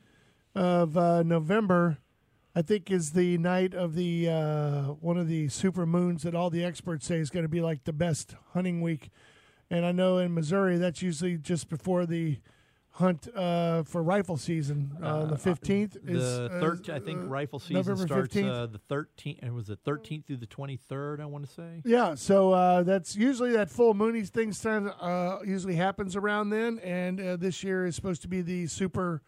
of 0.55 0.97
uh, 0.97 1.23
November, 1.23 1.99
I 2.55 2.63
think, 2.63 2.91
is 2.91 3.13
the 3.13 3.39
night 3.39 3.75
of 3.75 3.95
the 3.95 4.29
uh, 4.29 4.83
one 5.01 5.17
of 5.17 5.29
the 5.29 5.49
super 5.49 5.87
moons 5.87 6.23
that 6.23 6.35
all 6.35 6.51
the 6.51 6.65
experts 6.65 7.07
say 7.07 7.19
is 7.19 7.31
going 7.31 7.45
to 7.45 7.49
be 7.49 7.61
like 7.61 7.85
the 7.85 7.93
best 7.93 8.35
hunting 8.53 8.81
week. 8.81 9.11
And 9.75 9.85
I 9.85 9.93
know 9.93 10.19
in 10.19 10.33
Missouri 10.35 10.77
that's 10.79 11.03
usually 11.03 11.37
just 11.37 11.69
before 11.69 12.07
the 12.07 12.39
hunt 12.91 13.27
uh, 13.35 13.83
for 13.83 14.05
rifle 14.05 14.37
season. 14.37 14.97
Uh, 15.03 15.25
the 15.25 15.35
15th 15.37 15.97
is 16.09 16.23
The 16.23 16.45
uh, 16.45 16.61
third, 16.61 16.89
I 16.91 17.01
think, 17.01 17.23
uh, 17.23 17.25
rifle 17.25 17.59
season 17.59 17.75
November 17.77 18.07
starts 18.07 18.35
15th. 18.37 18.51
uh, 18.51 18.67
the 18.67 18.79
thirteenth. 18.79 19.43
It 19.43 19.53
was 19.53 19.67
the 19.67 19.75
thirteenth 19.77 20.27
through 20.29 20.37
the 20.37 20.47
twenty 20.47 20.77
third. 20.77 21.21
I 21.21 21.27
want 21.27 21.45
to 21.45 21.53
say. 21.53 21.83
Yeah, 21.85 22.15
so 22.15 22.53
uh, 22.53 22.83
that's 22.85 23.17
usually 23.17 23.51
that 23.53 23.69
full 23.69 23.95
moonies 23.95 24.29
thing 24.29 24.53
stand- 24.53 24.93
uh, 25.01 25.39
usually 25.45 25.75
happens 25.75 26.15
around 26.15 26.51
then, 26.51 26.79
and 26.79 27.21
uh, 27.21 27.37
this 27.37 27.65
year 27.65 27.85
is 27.85 27.97
supposed 27.97 28.23
to 28.23 28.29
be 28.29 28.43
the 28.43 28.69
super 28.69 29.23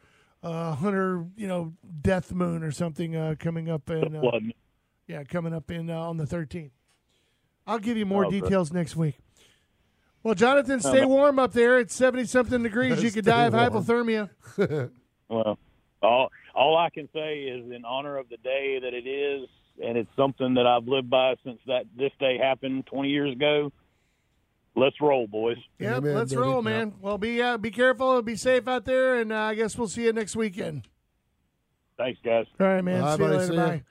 uh, 0.44 0.76
hunter, 0.76 1.26
you 1.36 1.48
know, 1.48 1.72
death 2.02 2.32
moon 2.32 2.62
or 2.62 2.70
something 2.70 3.16
uh, 3.16 3.34
coming 3.38 3.68
up 3.68 3.90
in 3.90 4.14
uh, 4.14 4.30
yeah, 5.08 5.24
coming 5.24 5.52
up 5.52 5.72
in 5.72 5.90
uh, 5.90 5.98
on 5.98 6.18
the 6.18 6.26
thirteenth. 6.26 6.70
I'll 7.66 7.80
give 7.80 7.96
you 7.96 8.06
more 8.06 8.26
Oh, 8.26 8.30
good. 8.30 8.44
details 8.44 8.72
next 8.72 8.94
week. 8.94 9.18
Well, 10.22 10.34
Jonathan, 10.34 10.80
stay 10.80 11.02
no. 11.02 11.08
warm 11.08 11.38
up 11.38 11.52
there. 11.52 11.78
It's 11.78 11.94
seventy 11.94 12.24
something 12.24 12.62
degrees. 12.62 13.02
You 13.02 13.12
could 13.12 13.24
die 13.24 13.44
of 13.46 13.52
warm. 13.54 13.70
hypothermia. 13.72 14.30
Well, 15.28 15.58
all 16.02 16.28
all 16.54 16.76
I 16.76 16.88
can 16.90 17.08
say 17.12 17.40
is 17.40 17.70
in 17.72 17.84
honor 17.84 18.16
of 18.16 18.28
the 18.28 18.36
day 18.36 18.78
that 18.80 18.94
it 18.94 19.08
is, 19.08 19.48
and 19.84 19.98
it's 19.98 20.08
something 20.14 20.54
that 20.54 20.66
I've 20.68 20.86
lived 20.86 21.10
by 21.10 21.34
since 21.44 21.58
that 21.66 21.86
this 21.98 22.12
day 22.20 22.38
happened 22.38 22.86
20 22.86 23.08
years 23.08 23.32
ago. 23.32 23.72
Let's 24.76 24.94
roll, 25.00 25.26
boys. 25.26 25.56
Yep, 25.80 25.96
Amen, 25.96 26.14
let's 26.14 26.30
baby. 26.30 26.42
roll, 26.42 26.62
man. 26.62 26.92
Well, 27.00 27.18
be 27.18 27.42
uh, 27.42 27.56
be 27.56 27.72
careful, 27.72 28.22
be 28.22 28.36
safe 28.36 28.68
out 28.68 28.84
there, 28.84 29.16
and 29.16 29.32
uh, 29.32 29.36
I 29.36 29.54
guess 29.56 29.76
we'll 29.76 29.88
see 29.88 30.04
you 30.04 30.12
next 30.12 30.36
weekend. 30.36 30.86
Thanks, 31.98 32.20
guys. 32.24 32.46
All 32.60 32.66
right, 32.68 32.82
man. 32.84 33.00
Bye, 33.00 33.16
See 33.16 33.22
you 33.22 33.28
later. 33.28 33.46
See 33.48 33.54
ya. 33.54 33.66
Bye. 33.66 33.82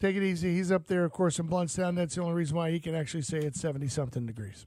Take 0.00 0.16
it 0.16 0.24
easy. 0.24 0.54
He's 0.56 0.70
up 0.72 0.88
there, 0.88 1.04
of 1.04 1.12
course, 1.12 1.38
in 1.38 1.48
Blountstown. 1.48 1.94
That's 1.94 2.16
the 2.16 2.22
only 2.22 2.34
reason 2.34 2.56
why 2.56 2.70
he 2.70 2.80
can 2.80 2.94
actually 2.94 3.22
say 3.22 3.38
it's 3.38 3.60
seventy 3.60 3.88
something 3.88 4.26
degrees. 4.26 4.66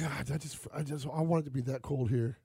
God, 0.00 0.30
I 0.32 0.38
just, 0.38 0.58
I 0.74 0.82
just, 0.82 1.06
I 1.06 1.20
want 1.22 1.42
it 1.42 1.44
to 1.46 1.50
be 1.50 1.60
that 1.62 1.82
cold 1.82 2.10
here. 2.10 2.38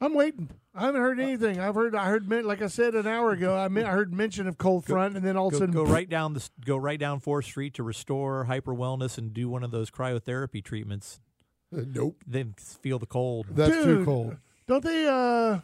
I'm 0.00 0.12
waiting. 0.12 0.50
I 0.74 0.86
haven't 0.86 1.00
heard 1.00 1.20
anything. 1.20 1.60
I've 1.60 1.76
heard. 1.76 1.94
I 1.94 2.06
heard. 2.06 2.28
Like 2.28 2.60
I 2.60 2.66
said 2.66 2.94
an 2.94 3.06
hour 3.06 3.30
ago, 3.30 3.56
I, 3.56 3.68
men- 3.68 3.86
I 3.86 3.90
heard 3.92 4.12
mention 4.12 4.48
of 4.48 4.58
cold 4.58 4.84
front, 4.84 5.16
and 5.16 5.24
then 5.24 5.36
all 5.36 5.46
of 5.48 5.54
a 5.54 5.56
Go, 5.56 5.58
sudden, 5.60 5.72
go 5.74 5.84
right 5.84 6.08
down 6.08 6.34
the 6.34 6.46
go 6.66 6.76
right 6.76 6.98
down 6.98 7.20
Fourth 7.20 7.44
Street 7.44 7.74
to 7.74 7.82
restore 7.84 8.44
hyper 8.44 8.74
wellness 8.74 9.16
and 9.18 9.32
do 9.32 9.48
one 9.48 9.62
of 9.62 9.70
those 9.70 9.90
cryotherapy 9.90 10.62
treatments. 10.64 11.20
Uh, 11.74 11.82
nope, 11.86 12.16
Then 12.26 12.54
feel 12.58 12.98
the 12.98 13.06
cold. 13.06 13.46
that's 13.50 13.72
too 13.84 13.98
Dude. 13.98 14.04
cold. 14.04 14.36
Don't 14.66 14.82
they? 14.84 15.06
uh 15.06 15.60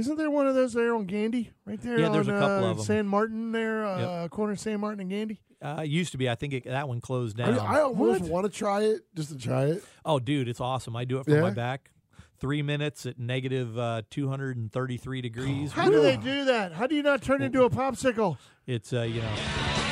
Isn't 0.00 0.16
there 0.16 0.30
one 0.30 0.46
of 0.46 0.54
those 0.54 0.72
there 0.72 0.94
on 0.94 1.04
Gandy 1.04 1.50
right 1.66 1.78
there? 1.82 1.98
Yeah, 1.98 2.06
on, 2.06 2.12
there's 2.12 2.28
a 2.28 2.32
couple 2.32 2.64
uh, 2.64 2.70
of 2.70 2.78
'em. 2.78 2.84
San 2.84 3.06
Martin 3.06 3.52
there, 3.52 3.84
uh, 3.84 4.28
corner 4.28 4.52
of 4.54 4.60
San 4.60 4.80
Martin 4.80 5.00
and 5.00 5.10
Gandy. 5.10 5.42
Uh, 5.60 5.82
it 5.84 5.90
used 5.90 6.12
to 6.12 6.18
be. 6.18 6.30
I 6.30 6.36
think 6.36 6.54
it, 6.54 6.64
that 6.64 6.88
one 6.88 7.02
closed 7.02 7.36
down. 7.36 7.50
mean, 7.50 7.58
I 7.58 7.80
almost 7.80 8.22
What? 8.22 8.30
want 8.30 8.46
to 8.46 8.58
try 8.58 8.80
it 8.80 9.02
just 9.14 9.28
to 9.28 9.36
try 9.36 9.64
it. 9.64 9.84
oh, 10.06 10.18
dude, 10.18 10.48
it's 10.48 10.60
awesome. 10.60 10.96
I 10.96 11.04
do 11.04 11.18
it 11.18 11.26
for 11.26 11.38
my 11.38 11.50
back. 11.50 11.90
Three 12.38 12.62
minutes 12.62 13.04
at 13.04 13.18
negative 13.18 13.78
uh, 13.78 14.00
233 14.08 15.20
degrees. 15.20 15.72
How 15.72 15.90
do 15.90 16.00
they 16.00 16.16
do 16.16 16.46
that? 16.46 16.72
How 16.72 16.86
do 16.86 16.94
you 16.94 17.02
not 17.02 17.20
turn 17.20 17.42
into 17.42 17.64
a 17.64 17.70
popsicle? 17.70 18.38
It's 18.66 18.94
uh, 18.94 19.02
you 19.02 19.20
know, 19.20 19.34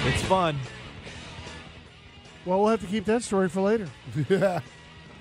it's 0.07 0.23
fun. 0.23 0.59
Well, 2.47 2.61
we'll 2.61 2.71
have 2.71 2.81
to 2.81 2.87
keep 2.87 3.05
that 3.05 3.23
story 3.23 3.51
for 3.51 3.61
later. 3.61 3.89
yeah, 4.31 4.61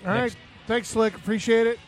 All 0.06 0.12
right. 0.12 0.22
Next. 0.22 0.38
Thanks, 0.66 0.88
Slick. 0.88 1.14
Appreciate 1.16 1.68
it. 1.68 1.80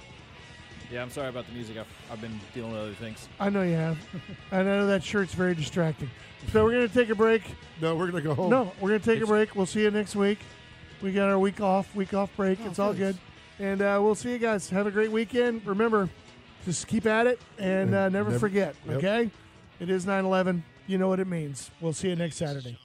Yeah, 0.91 1.03
I'm 1.03 1.11
sorry 1.11 1.29
about 1.29 1.45
the 1.45 1.53
music. 1.53 1.77
I've, 1.77 1.87
I've 2.11 2.19
been 2.21 2.39
dealing 2.53 2.71
with 2.71 2.81
other 2.81 2.93
things. 2.93 3.27
I 3.39 3.49
know 3.49 3.61
you 3.61 3.75
have. 3.75 3.97
and 4.51 4.61
I 4.61 4.63
know 4.63 4.87
that 4.87 5.03
shirt's 5.03 5.33
very 5.33 5.53
distracting. 5.53 6.09
So 6.51 6.63
we're 6.63 6.71
going 6.71 6.87
to 6.87 6.93
take 6.93 7.09
a 7.09 7.15
break. 7.15 7.43
no, 7.81 7.95
we're 7.95 8.07
gonna 8.07 8.21
go 8.21 8.33
home. 8.33 8.49
No, 8.49 8.71
we're 8.79 8.89
going 8.89 9.01
to 9.01 9.13
take 9.13 9.21
a 9.21 9.27
break. 9.27 9.55
We'll 9.55 9.65
see 9.65 9.81
you 9.81 9.91
next 9.91 10.15
week. 10.15 10.39
We 11.01 11.11
got 11.11 11.29
our 11.29 11.37
week 11.39 11.61
off, 11.61 11.93
week 11.95 12.13
off 12.13 12.35
break. 12.35 12.59
Oh, 12.63 12.67
it's 12.67 12.79
all 12.79 12.93
good. 12.93 13.17
And 13.59 13.81
uh, 13.81 13.99
we'll 14.01 14.15
see 14.15 14.31
you 14.31 14.37
guys. 14.39 14.69
Have 14.69 14.87
a 14.87 14.91
great 14.91 15.11
weekend. 15.11 15.65
Remember, 15.65 16.09
just 16.65 16.87
keep 16.87 17.05
at 17.05 17.27
it 17.27 17.39
and 17.57 17.93
uh, 17.93 18.09
never, 18.09 18.29
Never- 18.31 18.39
forget, 18.39 18.75
yep. 18.87 18.97
okay? 18.97 19.29
It 19.79 19.89
is 19.89 20.05
9 20.05 20.25
11. 20.25 20.63
You 20.87 20.97
know 20.97 21.07
what 21.07 21.19
it 21.19 21.27
means. 21.27 21.69
We'll 21.79 21.93
see 21.93 22.09
you 22.09 22.15
next 22.15 22.37
Saturday. 22.37 22.77